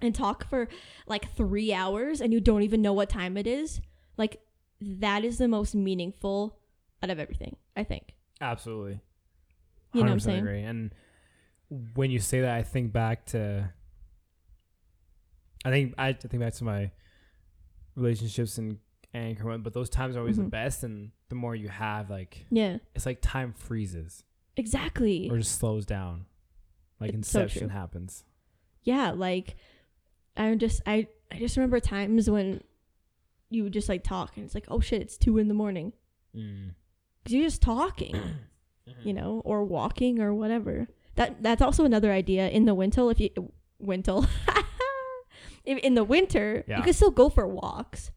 and 0.00 0.14
talk 0.14 0.48
for 0.48 0.68
like 1.06 1.34
3 1.36 1.72
hours 1.72 2.20
and 2.20 2.32
you 2.32 2.40
don't 2.40 2.62
even 2.62 2.82
know 2.82 2.92
what 2.92 3.08
time 3.10 3.36
it 3.36 3.46
is, 3.46 3.80
like 4.16 4.40
that 4.80 5.24
is 5.24 5.38
the 5.38 5.48
most 5.48 5.74
meaningful 5.74 6.58
out 7.02 7.10
of 7.10 7.18
everything, 7.18 7.56
I 7.76 7.84
think. 7.84 8.14
Absolutely. 8.40 9.00
You 9.92 10.00
know 10.02 10.06
what 10.08 10.12
I'm 10.12 10.20
saying? 10.20 10.38
Agree. 10.40 10.62
And 10.62 10.94
when 11.94 12.10
you 12.10 12.18
say 12.18 12.40
that, 12.42 12.54
I 12.54 12.62
think 12.62 12.92
back 12.92 13.26
to. 13.26 13.70
I 15.64 15.70
think 15.70 15.94
I 15.98 16.12
think 16.12 16.40
back 16.40 16.54
to 16.54 16.64
my 16.64 16.90
relationships 17.96 18.58
and 18.58 18.78
and 19.12 19.38
but 19.62 19.72
those 19.72 19.88
times 19.88 20.14
are 20.16 20.20
always 20.20 20.36
Mhm. 20.36 20.44
the 20.44 20.50
best, 20.50 20.84
and 20.84 21.10
the 21.28 21.34
more 21.34 21.54
you 21.56 21.68
have, 21.68 22.08
like 22.10 22.46
Yeah. 22.50 22.78
it's 22.94 23.06
like 23.06 23.18
time 23.20 23.52
freezes 23.52 24.24
Exactly. 24.56 25.28
or 25.30 25.38
just 25.38 25.58
slows 25.58 25.84
down, 25.86 26.26
like 27.00 27.12
It's 27.14 27.28
so 27.28 27.40
Inception 27.42 27.68
true. 27.68 27.76
happens. 27.78 28.24
yeah, 28.82 29.10
like 29.10 29.56
I 30.36 30.54
just 30.54 30.82
I 30.86 31.08
I 31.32 31.38
just 31.38 31.56
remember 31.56 31.80
times 31.80 32.28
when 32.30 32.62
you 33.50 33.64
would 33.64 33.72
just 33.72 33.88
like 33.88 34.04
talk 34.04 34.36
and 34.36 34.44
it's 34.44 34.54
like, 34.54 34.66
"Oh 34.68 34.80
shit, 34.80 35.00
it's 35.02 35.16
2 35.16 35.38
in 35.38 35.48
the 35.48 35.54
morning." 35.54 35.92
Mm. 36.34 36.74
Cuz 37.24 37.32
you're 37.34 37.44
just 37.44 37.62
talking. 37.62 38.14
you 39.02 39.12
know, 39.12 39.42
or 39.44 39.64
walking 39.64 40.20
or 40.20 40.32
whatever. 40.32 40.86
That 41.16 41.42
that's 41.42 41.60
also 41.62 41.84
another 41.84 42.12
idea 42.12 42.48
in 42.48 42.66
the 42.66 42.74
winter. 42.74 43.10
If 43.10 43.18
you 43.20 43.30
winter, 43.80 44.20
in, 45.64 45.78
in 45.78 45.94
the 45.94 46.04
winter, 46.04 46.64
Yeah. 46.68 46.76
you 46.78 46.82
can 46.84 46.92
still 46.92 47.10
go 47.10 47.28
for 47.28 47.46
walks. 47.48 48.10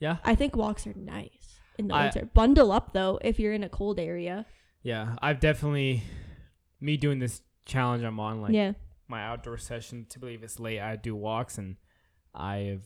Yeah, 0.00 0.18
I 0.24 0.34
think 0.34 0.54
walks 0.56 0.86
are 0.86 0.94
nice 0.94 1.37
in 1.78 1.88
the 1.88 1.94
I- 1.94 2.04
winter. 2.04 2.28
Bundle 2.34 2.72
up 2.72 2.92
though 2.92 3.18
if 3.22 3.38
you're 3.38 3.52
in 3.52 3.62
a 3.64 3.68
cold 3.68 3.98
area. 3.98 4.46
yeah. 4.82 5.16
I've 5.22 5.40
definitely 5.40 6.02
me 6.80 6.96
doing 6.96 7.18
this 7.18 7.42
challenge 7.64 8.02
I'm 8.04 8.18
on, 8.20 8.40
like 8.42 8.52
yeah, 8.52 8.72
my 9.08 9.22
outdoor 9.24 9.58
session. 9.58 10.06
Typically, 10.08 10.34
if 10.34 10.42
it's 10.42 10.58
late, 10.60 10.80
I 10.80 10.96
do 10.96 11.14
walks, 11.14 11.58
and 11.58 11.76
I 12.34 12.56
have 12.70 12.82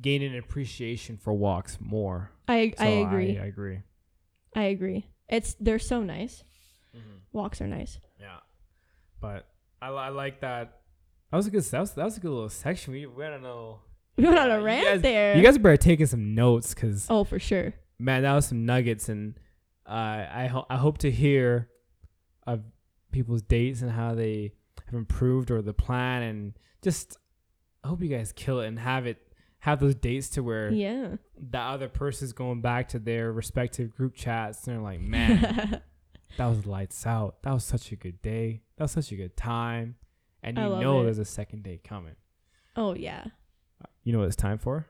gained 0.00 0.24
an 0.24 0.36
appreciation 0.38 1.16
for 1.16 1.32
walks 1.32 1.78
more. 1.80 2.30
I 2.46 2.72
So 2.78 2.84
I 2.84 2.88
agree. 2.88 3.38
I, 3.38 3.44
agree. 3.46 3.82
I, 4.54 4.62
agree. 4.64 5.10
It's 5.28 5.54
they're 5.60 5.78
so 5.78 6.02
nice. 6.02 6.42
Mm-hmm. 6.96 7.16
Walks 7.32 7.60
are 7.60 7.66
nice. 7.66 7.98
Yeah, 8.20 8.38
but 9.20 9.46
I, 9.82 9.88
I 9.88 10.08
like 10.08 10.40
that. 10.40 10.80
That 11.30 11.36
was 11.36 11.46
a 11.46 11.50
good. 11.50 11.62
That 11.64 11.80
was, 11.80 11.92
that 11.92 12.04
was 12.04 12.16
a 12.16 12.20
good 12.20 12.30
little 12.30 12.48
section. 12.48 12.92
We 12.94 13.06
we 13.06 13.24
don't 13.24 13.42
know. 13.42 13.80
We 14.18 14.24
went 14.24 14.36
on 14.38 14.50
a 14.50 14.58
you 14.58 14.64
rant 14.64 14.84
guys- 14.86 15.02
there. 15.02 15.36
You 15.36 15.42
guys 15.44 15.54
are 15.54 15.60
better 15.60 15.76
taking 15.76 16.06
some 16.06 16.34
notes, 16.34 16.74
cause 16.74 17.06
oh, 17.08 17.22
for 17.22 17.38
sure. 17.38 17.72
Man, 17.98 18.22
that 18.22 18.34
was 18.34 18.46
some 18.46 18.64
nuggets, 18.66 19.08
and 19.08 19.38
uh, 19.86 19.90
I 20.32 20.46
ho- 20.50 20.66
I 20.70 20.76
hope 20.76 20.98
to 20.98 21.10
hear 21.10 21.68
of 22.46 22.62
people's 23.10 23.42
dates 23.42 23.82
and 23.82 23.90
how 23.90 24.14
they 24.14 24.52
have 24.86 24.94
improved 24.94 25.50
or 25.50 25.62
the 25.62 25.74
plan, 25.74 26.22
and 26.22 26.54
just 26.82 27.16
I 27.84 27.88
hope 27.88 28.02
you 28.02 28.08
guys 28.08 28.32
kill 28.32 28.60
it 28.60 28.68
and 28.68 28.78
have 28.78 29.06
it 29.06 29.18
have 29.60 29.80
those 29.80 29.94
dates 29.96 30.28
to 30.30 30.42
where 30.42 30.70
Yeah. 30.70 31.16
the 31.36 31.58
other 31.58 31.88
person's 31.88 32.32
going 32.32 32.60
back 32.60 32.88
to 32.90 32.98
their 33.00 33.32
respective 33.32 33.90
group 33.94 34.14
chats 34.14 34.64
and 34.68 34.76
they're 34.76 34.82
like, 34.82 35.00
man, 35.00 35.82
that 36.36 36.46
was 36.46 36.64
lights 36.64 37.04
out. 37.04 37.42
That 37.42 37.52
was 37.54 37.64
such 37.64 37.90
a 37.90 37.96
good 37.96 38.22
day. 38.22 38.62
That 38.76 38.84
was 38.84 38.92
such 38.92 39.10
a 39.10 39.16
good 39.16 39.36
time. 39.36 39.96
And 40.44 40.56
you 40.56 40.62
know 40.62 41.00
it. 41.00 41.04
there's 41.04 41.18
a 41.18 41.24
second 41.24 41.64
date 41.64 41.82
coming. 41.82 42.14
oh 42.76 42.94
yeah. 42.94 43.24
You 44.04 44.12
know 44.12 44.20
what 44.20 44.26
it's 44.28 44.36
time 44.36 44.58
for? 44.58 44.86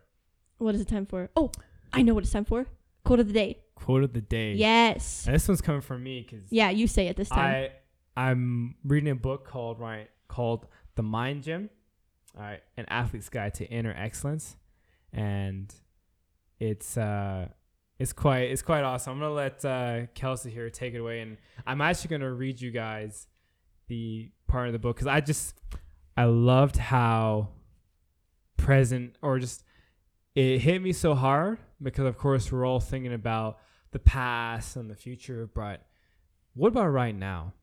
What 0.59 0.74
is 0.74 0.82
it 0.82 0.88
time 0.88 1.06
for? 1.06 1.30
Oh, 1.34 1.50
I 1.92 2.02
know 2.02 2.12
what 2.14 2.22
it's 2.24 2.32
time 2.32 2.44
for. 2.44 2.66
Quote 3.09 3.20
of 3.20 3.26
the 3.26 3.32
day. 3.32 3.59
Quote 3.74 4.04
of 4.04 4.12
the 4.12 4.20
day. 4.20 4.52
Yes. 4.52 5.24
And 5.24 5.34
this 5.34 5.48
one's 5.48 5.62
coming 5.62 5.80
from 5.80 6.02
me 6.02 6.20
because 6.28 6.52
Yeah, 6.52 6.68
you 6.68 6.86
say 6.86 7.09
it 7.09 7.16
this 7.16 7.30
time. 7.30 7.70
I 8.16 8.22
I'm 8.30 8.74
reading 8.84 9.09
a 9.09 9.14
book 9.14 9.46
called 9.46 9.80
right 9.80 10.11
called 10.28 10.66
The 10.94 11.02
Mind 11.02 11.44
Gym, 11.44 11.70
all 12.36 12.42
right, 12.42 12.61
an 12.76 12.84
athlete's 12.88 13.30
guide 13.30 13.54
to 13.54 13.66
inner 13.66 13.94
excellence, 13.96 14.56
and 15.11 15.74
it's 16.61 16.98
uh 16.98 17.48
it's 17.98 18.12
quite 18.12 18.50
it's 18.50 18.61
quite 18.61 18.84
awesome. 18.84 19.14
I'm 19.14 19.20
gonna 19.20 19.32
let 19.32 19.64
uh, 19.64 20.06
Kelsey 20.14 20.50
here 20.50 20.68
take 20.68 20.92
it 20.92 20.98
away, 20.98 21.20
and 21.20 21.38
I'm 21.66 21.80
actually 21.80 22.11
gonna 22.11 22.30
read 22.30 22.61
you 22.61 22.70
guys 22.70 23.26
the 23.86 24.30
part 24.48 24.66
of 24.66 24.74
the 24.74 24.78
book 24.78 24.96
because 24.96 25.06
I 25.06 25.22
just 25.22 25.54
I 26.14 26.24
loved 26.24 26.76
how 26.76 27.48
present 28.59 29.16
or 29.22 29.38
just 29.38 29.64
it 30.39 30.61
hit 30.61 30.80
me 30.82 30.93
so 30.93 31.14
hard 31.14 31.59
because 31.82 32.07
of 32.07 32.16
course 32.16 32.51
we're 32.53 32.64
all 32.66 32.80
thinking 32.80 33.12
about 33.12 33.59
the 33.91 33.99
past 33.99 34.76
and 34.76 34.91
the 34.91 34.95
future, 34.95 35.49
but 35.53 35.84
what 36.55 36.68
about 36.68 36.89
right 36.89 37.14
now? 37.14 37.55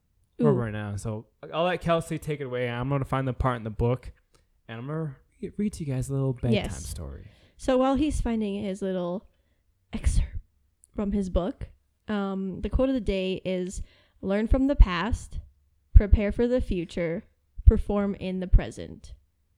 Ooh. 0.41 0.47
about 0.47 0.57
right 0.59 0.73
now? 0.73 0.95
So 0.97 1.27
I'll 1.53 1.63
let 1.63 1.79
Kelsey 1.81 2.17
take 2.17 2.41
it 2.41 2.45
away. 2.45 2.69
I'm 2.69 2.89
gonna 2.89 3.05
find 3.05 3.27
the 3.27 3.33
part 3.33 3.57
in 3.57 3.63
the 3.63 3.69
book, 3.69 4.11
and 4.67 4.79
I'm 4.79 4.87
gonna 4.87 5.15
read 5.57 5.73
to 5.73 5.83
you 5.85 5.93
guys 5.93 6.09
a 6.09 6.13
little 6.13 6.33
bedtime 6.33 6.51
Yes. 6.53 6.85
story. 6.85 7.27
So 7.57 7.77
while 7.77 7.95
he's 7.95 8.19
finding 8.19 8.61
his 8.63 8.81
little 8.81 9.27
excerpt 9.93 10.27
from 10.95 11.13
his 11.13 11.29
book, 11.29 11.69
um, 12.09 12.59
the 12.61 12.69
quote 12.69 12.89
of 12.89 12.95
the 12.95 12.99
day 13.01 13.41
is 13.45 13.81
learn 14.21 14.47
from 14.47 14.67
the 14.67 14.75
past, 14.75 15.39
prepare 15.93 16.31
for 16.33 16.47
the 16.47 16.59
future, 16.59 17.23
perform 17.63 18.15
in 18.15 18.41
the 18.41 18.47
present. 18.47 19.13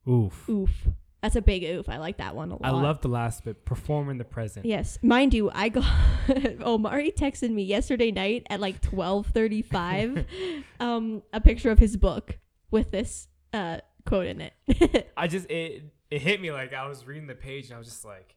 Oof. 0.08 0.48
Oof. 0.48 0.88
That's 1.22 1.36
a 1.36 1.42
big 1.42 1.64
oof. 1.64 1.90
I 1.90 1.98
like 1.98 2.18
that 2.18 2.36
one 2.36 2.50
a 2.52 2.54
lot. 2.54 2.64
I 2.64 2.70
love 2.70 3.02
the 3.02 3.08
last 3.08 3.44
bit. 3.44 3.66
Perform 3.66 4.10
in 4.10 4.18
the 4.20 4.24
present. 4.24 4.66
Yes, 4.66 5.00
mind 5.02 5.34
you, 5.34 5.50
I 5.54 5.70
got 5.70 5.86
Omari 6.62 7.12
texted 7.12 7.50
me 7.50 7.64
yesterday 7.64 8.12
night 8.12 8.46
at 8.50 8.60
like 8.60 8.82
twelve 8.82 9.28
thirty 9.28 9.62
five, 9.64 10.26
um, 10.80 11.24
a 11.34 11.42
picture 11.42 11.72
of 11.72 11.80
his 11.80 11.98
book 11.98 12.38
with 12.70 12.92
this 12.92 13.28
uh 13.54 13.80
quote 14.06 14.28
in 14.28 14.42
it. 14.42 15.12
I 15.18 15.28
just 15.28 15.50
it 15.50 15.84
it 16.12 16.22
hit 16.22 16.40
me 16.40 16.52
like 16.52 16.74
I 16.74 16.88
was 16.88 17.06
reading 17.06 17.28
the 17.28 17.36
page 17.36 17.66
and 17.66 17.74
I 17.76 17.78
was 17.80 17.88
just 17.88 18.06
like, 18.06 18.36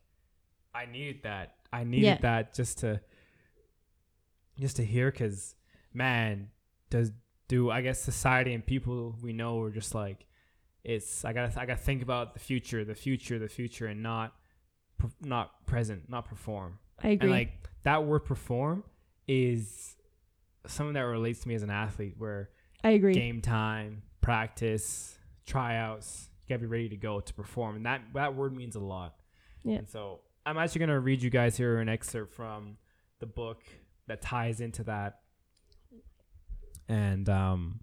I 0.75 0.87
needed 0.87 1.25
that. 1.25 1.57
I 1.73 1.85
needed 1.85 2.05
Yeah. 2.07 2.19
that 2.23 2.55
just 2.55 2.79
to 2.79 3.01
just 4.59 4.77
to 4.77 4.85
hear 4.85 5.11
because 5.11 5.55
man, 5.93 6.49
does 6.89 7.13
do 7.49 7.71
I 7.71 7.83
guess 7.83 8.01
society 8.01 8.55
and 8.55 8.65
people 8.65 9.17
we 9.23 9.33
know 9.33 9.61
are 9.61 9.71
just 9.71 9.95
like 9.95 10.25
it's 10.85 11.25
I 11.25 11.33
gotta 11.33 11.61
I 11.61 11.67
gotta 11.67 11.81
think 11.81 12.03
about 12.03 12.35
the 12.35 12.41
future, 12.41 12.85
the 12.85 12.95
future, 12.95 13.39
the 13.39 13.49
future, 13.49 13.87
and 13.87 14.03
not 14.03 14.35
not 15.21 15.67
present, 15.67 16.09
not 16.09 16.27
perform. 16.27 16.79
I 17.03 17.09
agree. 17.09 17.31
And 17.31 17.39
like 17.39 17.69
that 17.83 18.05
word 18.05 18.21
perform 18.21 18.85
is 19.27 19.97
something 20.67 20.95
that 20.95 21.01
relates 21.01 21.41
to 21.41 21.49
me 21.49 21.55
as 21.55 21.63
an 21.63 21.71
athlete 21.71 22.15
where 22.19 22.51
I 22.83 22.91
agree. 22.91 23.13
game 23.13 23.41
time, 23.41 24.03
practice, 24.21 25.17
tryouts. 25.47 26.29
You 26.43 26.55
gotta 26.55 26.61
be 26.61 26.67
ready 26.67 26.89
to 26.89 26.97
go 26.97 27.21
to 27.21 27.35
perform, 27.35 27.77
and 27.77 27.87
that 27.87 28.03
that 28.15 28.35
word 28.35 28.57
means 28.57 28.77
a 28.77 28.81
lot. 28.81 29.15
Yeah. 29.63 29.77
And 29.77 29.89
so 29.89 30.21
I'm 30.47 30.59
actually 30.59 30.81
gonna 30.81 31.01
read 31.01 31.23
you 31.23 31.31
guys 31.31 31.57
here 31.57 31.79
an 31.79 31.89
excerpt 31.89 32.35
from 32.35 32.77
the 33.19 33.27
book 33.27 33.63
that 34.07 34.23
ties 34.23 34.61
into 34.61 34.83
that, 34.85 35.21
and 36.89 37.29
um, 37.29 37.81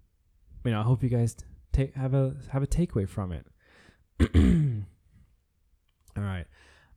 you 0.64 0.72
know, 0.72 0.80
I 0.80 0.82
hope 0.82 1.02
you 1.02 1.08
guys 1.08 1.36
take 1.78 1.94
have 1.94 2.14
a 2.14 2.34
have 2.50 2.62
a 2.62 2.66
takeaway 2.66 3.08
from 3.08 3.32
it. 3.32 3.46
All 6.16 6.22
right, 6.24 6.46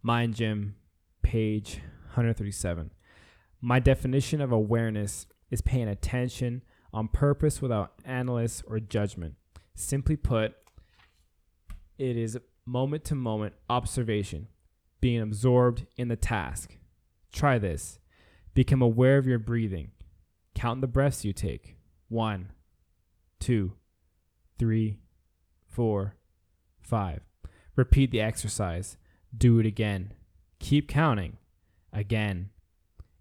Mind 0.01 0.35
Gym, 0.35 0.75
page 1.21 1.81
137. 2.13 2.91
My 3.61 3.79
definition 3.79 4.41
of 4.41 4.51
awareness 4.51 5.27
is 5.51 5.61
paying 5.61 5.87
attention 5.87 6.63
on 6.93 7.07
purpose 7.07 7.61
without 7.61 7.93
analysis 8.05 8.63
or 8.65 8.79
judgment. 8.79 9.35
Simply 9.75 10.15
put, 10.15 10.55
it 11.97 12.17
is 12.17 12.37
moment 12.65 13.05
to 13.05 13.15
moment 13.15 13.53
observation, 13.69 14.47
being 14.99 15.21
absorbed 15.21 15.85
in 15.95 16.07
the 16.07 16.15
task. 16.15 16.77
Try 17.31 17.59
this. 17.59 17.99
Become 18.53 18.81
aware 18.81 19.17
of 19.17 19.27
your 19.27 19.39
breathing. 19.39 19.91
Count 20.55 20.81
the 20.81 20.87
breaths 20.87 21.23
you 21.23 21.31
take. 21.31 21.77
One, 22.09 22.51
two, 23.39 23.73
three, 24.61 24.99
four, 25.67 26.15
five. 26.83 27.21
Repeat 27.75 28.11
the 28.11 28.21
exercise. 28.21 28.95
Do 29.35 29.57
it 29.57 29.65
again. 29.65 30.13
Keep 30.59 30.87
counting. 30.87 31.37
Again. 31.91 32.51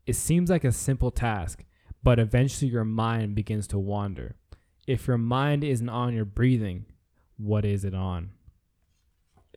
It 0.05 0.17
seems 0.17 0.51
like 0.51 0.65
a 0.65 0.71
simple 0.71 1.11
task, 1.11 1.65
but 2.03 2.19
eventually 2.19 2.71
your 2.71 2.85
mind 2.85 3.35
begins 3.35 3.67
to 3.69 3.79
wander. 3.79 4.37
If 4.87 5.07
your 5.07 5.17
mind 5.17 5.65
isn't 5.65 5.89
on 5.89 6.13
your 6.13 6.27
breathing, 6.27 6.85
what 7.39 7.65
is 7.65 7.87
it 7.87 7.95
on? 7.95 8.33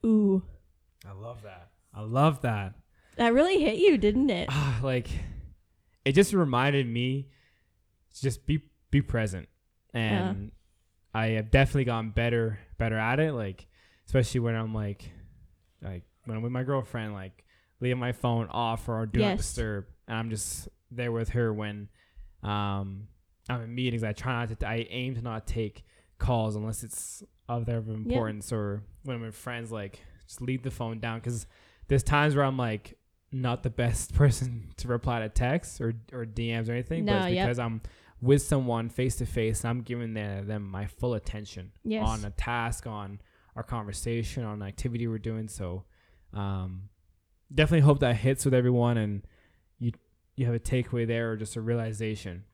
Ooh, 0.06 0.42
I 1.06 1.12
love 1.12 1.42
that. 1.44 1.68
I 1.94 2.00
love 2.00 2.44
that. 2.44 2.76
that 3.18 3.34
really 3.34 3.62
hit 3.62 3.76
you, 3.76 3.98
didn't 3.98 4.30
it? 4.30 4.48
Ah, 4.50 4.80
like 4.82 5.10
it 6.06 6.14
just 6.14 6.32
reminded 6.32 6.88
me 6.88 7.28
to 8.16 8.22
just 8.22 8.46
be 8.46 8.62
be 8.90 9.02
present. 9.02 9.50
And 9.94 10.52
I 11.14 11.28
have 11.28 11.52
definitely 11.52 11.86
gotten 11.86 12.10
better 12.12 12.60
better 12.78 12.98
at 12.98 13.20
it. 13.20 13.34
Like 13.34 13.68
especially 14.06 14.42
when 14.42 14.56
I'm 14.56 14.74
like 14.74 15.12
like 15.82 16.04
when 16.26 16.38
I'm 16.38 16.44
with 16.44 16.52
my 16.52 16.64
girlfriend, 16.64 17.14
like 17.14 17.44
leaving 17.80 18.00
my 18.00 18.12
phone 18.12 18.48
off 18.48 18.88
or 18.90 19.06
do 19.06 19.20
not 19.20 19.38
disturb. 19.38 19.86
And 20.08 20.18
I'm 20.18 20.30
just 20.30 20.68
there 20.92 21.12
with 21.12 21.30
her 21.30 21.54
when 21.54 21.90
um 22.42 23.08
I'm 23.50 23.62
in 23.62 23.76
meetings. 23.76 24.04
I 24.04 24.14
try 24.14 24.46
not 24.46 24.60
to 24.60 24.68
I 24.68 24.88
aim 24.90 25.16
to 25.16 25.22
not 25.22 25.48
take 25.48 25.84
calls 26.18 26.56
unless 26.56 26.84
it's 26.84 27.24
of 27.50 27.66
their 27.66 27.80
importance 27.80 28.52
or 28.54 28.84
when 29.04 29.18
I'm 29.18 29.22
with 29.22 29.36
friends 29.36 29.72
like 29.72 30.00
just 30.26 30.42
leave 30.42 30.64
the 30.64 30.72
phone 30.72 31.00
down 31.00 31.20
because 31.20 31.46
there's 31.90 32.04
times 32.04 32.36
where 32.36 32.46
I'm 32.46 32.58
like 32.58 32.98
not 33.32 33.64
the 33.64 33.70
best 33.70 34.14
person 34.16 34.72
to 34.78 34.88
reply 34.88 35.20
to 35.20 35.30
texts 35.30 35.82
or, 35.82 35.94
or 36.12 36.26
DMs 36.26 36.70
or 36.70 36.74
anything, 36.74 37.06
but 37.06 37.12
No, 37.12 37.26
it's 37.26 37.36
yep. 37.36 37.48
because 37.48 37.60
I'm 37.60 37.82
with 38.24 38.42
someone 38.42 38.88
face 38.90 39.16
to 39.18 39.26
face 39.26 39.64
and 39.64 39.70
I'm 39.70 39.82
giving 39.82 40.14
them, 40.14 40.48
them 40.48 40.64
my 40.70 40.86
full 40.86 41.14
attention 41.14 41.72
Yes. 41.84 42.08
on 42.08 42.24
a 42.24 42.30
task, 42.32 42.88
on 42.88 43.20
our 43.56 43.64
conversation, 43.64 44.44
on 44.46 44.62
an 44.62 44.68
activity 44.68 45.08
we're 45.08 45.18
doing. 45.20 45.48
So 45.50 45.84
um, 46.34 46.90
definitely 47.54 47.82
hope 47.82 48.00
that 48.00 48.16
hits 48.16 48.46
with 48.46 48.54
everyone 48.54 48.98
and 48.98 49.24
you 49.80 49.92
you 50.36 50.46
have 50.46 50.56
a 50.56 50.60
takeaway 50.60 51.06
there 51.06 51.32
or 51.32 51.36
just 51.38 51.56
a 51.58 51.62
realization. 51.62 52.46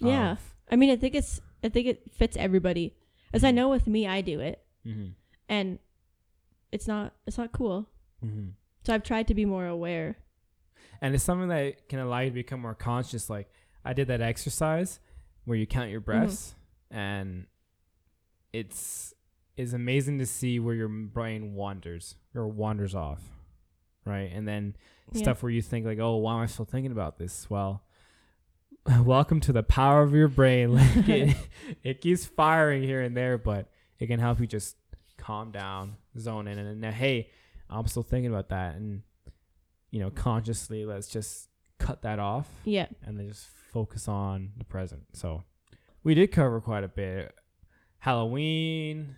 Yeah. 0.00 0.36
I 0.70 0.76
mean, 0.76 0.90
I 0.90 0.96
think 0.96 1.14
it's 1.14 1.40
I 1.64 1.68
think 1.68 1.86
it 1.88 2.02
fits 2.12 2.36
everybody. 2.36 2.94
As 3.32 3.42
I 3.44 3.50
know 3.50 3.68
with 3.68 3.86
me, 3.86 4.06
I 4.06 4.20
do 4.22 4.40
it, 4.40 4.62
Mm-hmm. 4.86 5.08
and 5.48 5.78
it's 6.72 6.86
not 6.86 7.14
it's 7.26 7.36
not 7.36 7.52
cool. 7.52 7.88
Mm-hmm. 8.24 8.50
So 8.84 8.94
I've 8.94 9.02
tried 9.02 9.26
to 9.28 9.34
be 9.34 9.44
more 9.44 9.66
aware. 9.66 10.16
and 11.02 11.14
it's 11.14 11.24
something 11.24 11.48
that 11.48 11.88
can 11.88 11.98
allow 11.98 12.20
you 12.20 12.30
to 12.30 12.34
become 12.34 12.60
more 12.60 12.74
conscious 12.74 13.28
like 13.28 13.48
i 13.84 13.92
did 13.92 14.08
that 14.08 14.20
exercise 14.20 15.00
where 15.44 15.56
you 15.56 15.66
count 15.66 15.84
Mm-hmm. 15.86 15.92
your 15.92 16.00
breaths 16.00 16.54
and 16.90 17.46
it's 18.52 19.14
it's 19.56 19.72
amazing 19.72 20.18
to 20.18 20.26
see 20.26 20.58
where 20.60 20.74
your 20.74 20.88
brain 20.88 21.54
wanders 21.54 22.14
or 22.34 22.46
wanders 22.48 22.94
off 22.94 23.20
right 24.04 24.30
and 24.32 24.46
then 24.46 24.76
Yeah. 25.12 25.22
stuff 25.22 25.42
where 25.42 25.50
you 25.52 25.62
think 25.62 25.84
like 25.86 25.98
oh 25.98 26.16
why 26.16 26.34
am 26.34 26.40
i 26.40 26.46
still 26.46 26.64
thinking 26.64 26.92
about 26.92 27.18
this 27.18 27.48
well 27.50 27.82
welcome 29.04 29.40
to 29.40 29.52
the 29.52 29.62
power 29.62 30.02
of 30.02 30.14
your 30.14 30.28
brain 30.28 30.74
like 30.74 30.96
it, 31.08 31.36
it 31.82 32.00
keeps 32.00 32.24
firing 32.24 32.82
here 32.82 33.02
and 33.02 33.16
there 33.16 33.36
but 33.36 33.68
it 33.98 34.06
can 34.06 34.18
help 34.20 34.40
you 34.40 34.46
just 34.46 34.76
calm 35.18 35.50
down 35.50 35.96
zone 36.18 36.46
in 36.48 36.58
and 36.58 36.82
then 36.82 36.92
hey 36.92 37.28
i'm 37.68 37.86
still 37.86 38.02
thinking 38.02 38.30
about 38.30 38.48
that 38.48 38.76
and 38.76 39.02
you 39.90 40.00
know 40.00 40.10
consciously 40.10 40.84
let's 40.86 41.08
just 41.08 41.48
cut 41.78 42.02
that 42.02 42.18
off 42.18 42.48
Yeah. 42.64 42.86
and 43.04 43.18
then 43.18 43.28
just 43.28 43.48
focus 43.72 44.08
on 44.08 44.50
the 44.56 44.64
present 44.64 45.02
so 45.12 45.42
we 46.02 46.14
did 46.14 46.32
cover 46.32 46.60
quite 46.60 46.84
a 46.84 46.88
bit 46.88 47.34
halloween 47.98 49.14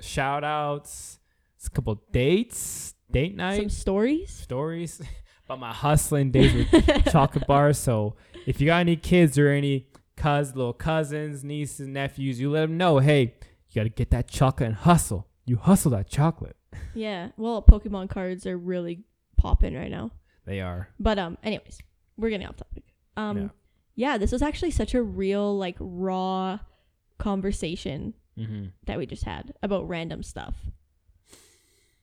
shout 0.00 0.44
outs 0.44 1.18
a 1.66 1.70
couple 1.70 2.00
dates 2.12 2.94
date 3.10 3.34
night 3.34 3.58
Some 3.58 3.70
stories. 3.70 4.30
stories 4.30 5.00
about 5.46 5.60
my 5.60 5.72
hustling 5.72 6.30
days 6.30 6.52
with 6.52 7.04
chocolate 7.12 7.46
bars. 7.46 7.78
So 7.78 8.16
if 8.46 8.60
you 8.60 8.66
got 8.66 8.80
any 8.80 8.96
kids 8.96 9.38
or 9.38 9.48
any 9.48 9.86
cuz 10.16 10.54
little 10.54 10.72
cousins, 10.74 11.42
nieces, 11.44 11.86
nephews, 11.86 12.38
you 12.40 12.50
let 12.50 12.62
them 12.62 12.76
know, 12.76 12.98
hey, 12.98 13.34
you 13.70 13.74
got 13.74 13.84
to 13.84 13.88
get 13.88 14.10
that 14.10 14.28
chocolate 14.28 14.66
and 14.68 14.76
hustle. 14.76 15.26
You 15.46 15.56
hustle 15.56 15.90
that 15.92 16.08
chocolate. 16.08 16.56
Yeah. 16.94 17.30
Well, 17.36 17.62
Pokemon 17.62 18.10
cards 18.10 18.46
are 18.46 18.58
really 18.58 19.04
popping 19.36 19.74
right 19.74 19.90
now. 19.90 20.10
They 20.44 20.60
are. 20.60 20.88
But 21.00 21.18
um, 21.18 21.38
anyways, 21.42 21.78
we're 22.16 22.30
getting 22.30 22.46
off 22.46 22.56
topic. 22.56 22.84
Um, 23.16 23.38
Yeah. 23.38 23.48
yeah. 23.94 24.18
this 24.18 24.32
was 24.32 24.42
actually 24.42 24.70
such 24.72 24.94
a 24.94 25.02
real 25.02 25.56
like 25.56 25.76
raw 25.80 26.58
conversation 27.18 28.14
Mm-hmm. 28.36 28.64
that 28.86 28.98
we 28.98 29.06
just 29.06 29.22
had 29.22 29.52
about 29.62 29.88
random 29.88 30.24
stuff. 30.24 30.56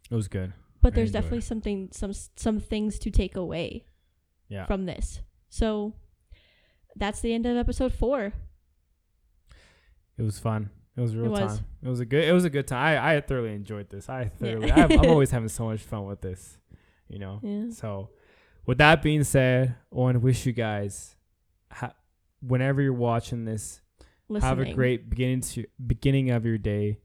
It 0.10 0.16
was 0.16 0.30
good. 0.30 0.54
But 0.82 0.94
I 0.94 0.96
there's 0.96 1.12
definitely 1.12 1.40
it. 1.40 1.44
something 1.44 1.90
some 1.92 2.14
some 2.14 2.60
things 2.62 2.98
to 3.00 3.12
take 3.12 3.36
away 3.36 3.84
Yeah. 4.48 4.66
from 4.66 4.86
this. 4.86 5.20
So 5.50 5.94
that's 6.96 7.20
the 7.20 7.34
end 7.34 7.46
of 7.46 7.58
episode 7.58 7.94
four. 7.94 8.32
It 10.18 10.24
was 10.24 10.40
fun. 10.40 10.70
It 10.96 11.02
was 11.02 11.14
a 11.14 11.18
real 11.18 11.26
It 11.28 11.30
was. 11.42 11.58
time. 11.58 11.66
It 11.84 11.88
was 11.90 12.00
a 12.00 12.06
good. 12.06 12.24
It 12.24 12.32
was 12.34 12.46
a 12.46 12.50
good 12.50 12.68
time. 12.68 13.02
I 13.02 13.16
I 13.16 13.22
thoroughly 13.22 13.54
enjoyed 13.54 13.90
this. 13.90 14.08
I 14.10 14.26
thoroughly. 14.26 14.68
Yeah. 14.68 14.88
I, 14.90 14.94
I'm 14.94 15.00
always 15.10 15.32
having 15.32 15.50
so 15.50 15.66
much 15.66 15.82
fun 15.82 16.06
with 16.06 16.22
this. 16.22 16.58
You 17.10 17.20
know. 17.20 17.40
Yeah. 17.44 17.70
So, 17.72 18.10
with 18.66 18.78
that 18.80 19.02
being 19.02 19.24
said, 19.24 19.76
I 19.92 19.96
want 19.96 20.16
to 20.16 20.20
wish 20.20 20.46
you 20.46 20.54
guys, 20.54 21.16
ha- 21.72 21.94
whenever 22.42 22.82
you're 22.82 22.94
watching 22.94 23.46
this, 23.46 23.82
have 24.42 24.60
a 24.60 24.74
great 24.74 25.10
beginning 25.10 25.42
to 25.42 25.66
beginning 25.86 26.30
of 26.32 26.46
your 26.46 26.58
day, 26.58 27.00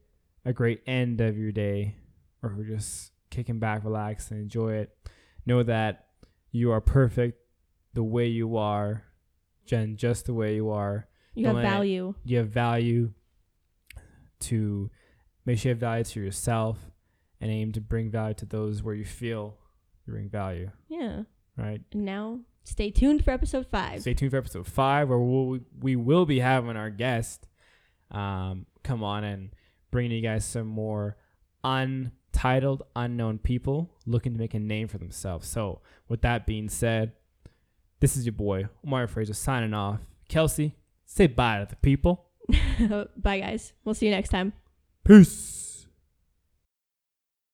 a 0.45 0.53
great 0.53 0.81
end 0.87 1.19
of 1.19 1.37
your 1.37 1.51
day, 1.51 1.95
or 2.41 2.55
just 2.65 3.11
kicking 3.29 3.59
back, 3.59 3.83
relax, 3.83 4.31
and 4.31 4.39
enjoy 4.39 4.73
it. 4.75 4.95
Know 5.45 5.63
that 5.63 6.05
you 6.51 6.71
are 6.71 6.79
perfect 6.81 7.39
the 7.93 8.03
way 8.03 8.27
you 8.27 8.55
are, 8.57 9.03
Jen, 9.65 9.97
just 9.97 10.25
the 10.25 10.33
way 10.33 10.55
you 10.55 10.69
are. 10.69 11.07
You 11.33 11.43
Don't 11.45 11.55
have 11.55 11.63
let 11.63 11.69
it- 11.69 11.73
value. 11.75 12.13
You 12.23 12.37
have 12.37 12.49
value 12.49 13.13
to 14.39 14.89
make 15.45 15.59
sure 15.59 15.69
you 15.69 15.73
have 15.73 15.79
value 15.79 16.03
to 16.03 16.21
yourself 16.21 16.77
and 17.41 17.51
aim 17.51 17.71
to 17.73 17.81
bring 17.81 18.09
value 18.09 18.33
to 18.35 18.45
those 18.45 18.81
where 18.83 18.95
you 18.95 19.05
feel 19.05 19.57
you 20.05 20.13
bring 20.13 20.29
value, 20.29 20.71
Yeah. 20.89 21.23
Right? 21.57 21.81
And 21.91 22.05
now 22.05 22.39
stay 22.63 22.91
tuned 22.91 23.23
for 23.23 23.31
episode 23.31 23.67
five. 23.67 24.01
Stay 24.01 24.13
tuned 24.13 24.31
for 24.31 24.37
episode 24.37 24.67
five, 24.67 25.09
where 25.09 25.17
we'll, 25.17 25.59
we 25.79 25.95
will 25.95 26.25
be 26.25 26.39
having 26.39 26.77
our 26.77 26.89
guest 26.89 27.47
um, 28.11 28.65
come 28.83 29.03
on 29.03 29.23
and 29.23 29.49
bringing 29.91 30.11
you 30.11 30.21
guys 30.21 30.45
some 30.45 30.67
more 30.67 31.17
untitled, 31.63 32.83
unknown 32.95 33.39
people 33.39 33.89
looking 34.05 34.33
to 34.33 34.39
make 34.39 34.53
a 34.53 34.59
name 34.59 34.87
for 34.87 34.97
themselves. 34.97 35.47
So, 35.47 35.81
with 36.07 36.21
that 36.21 36.45
being 36.45 36.69
said, 36.69 37.13
this 37.99 38.15
is 38.15 38.25
your 38.25 38.33
boy 38.33 38.67
Omari 38.85 39.07
Fraser 39.07 39.33
signing 39.33 39.73
off. 39.73 39.99
Kelsey, 40.29 40.75
say 41.05 41.27
bye 41.27 41.59
to 41.59 41.65
the 41.69 41.75
people. 41.77 42.25
Bye, 43.17 43.39
guys. 43.39 43.73
We'll 43.83 43.95
see 43.95 44.05
you 44.05 44.11
next 44.11 44.29
time. 44.29 44.53
Peace. 45.03 45.66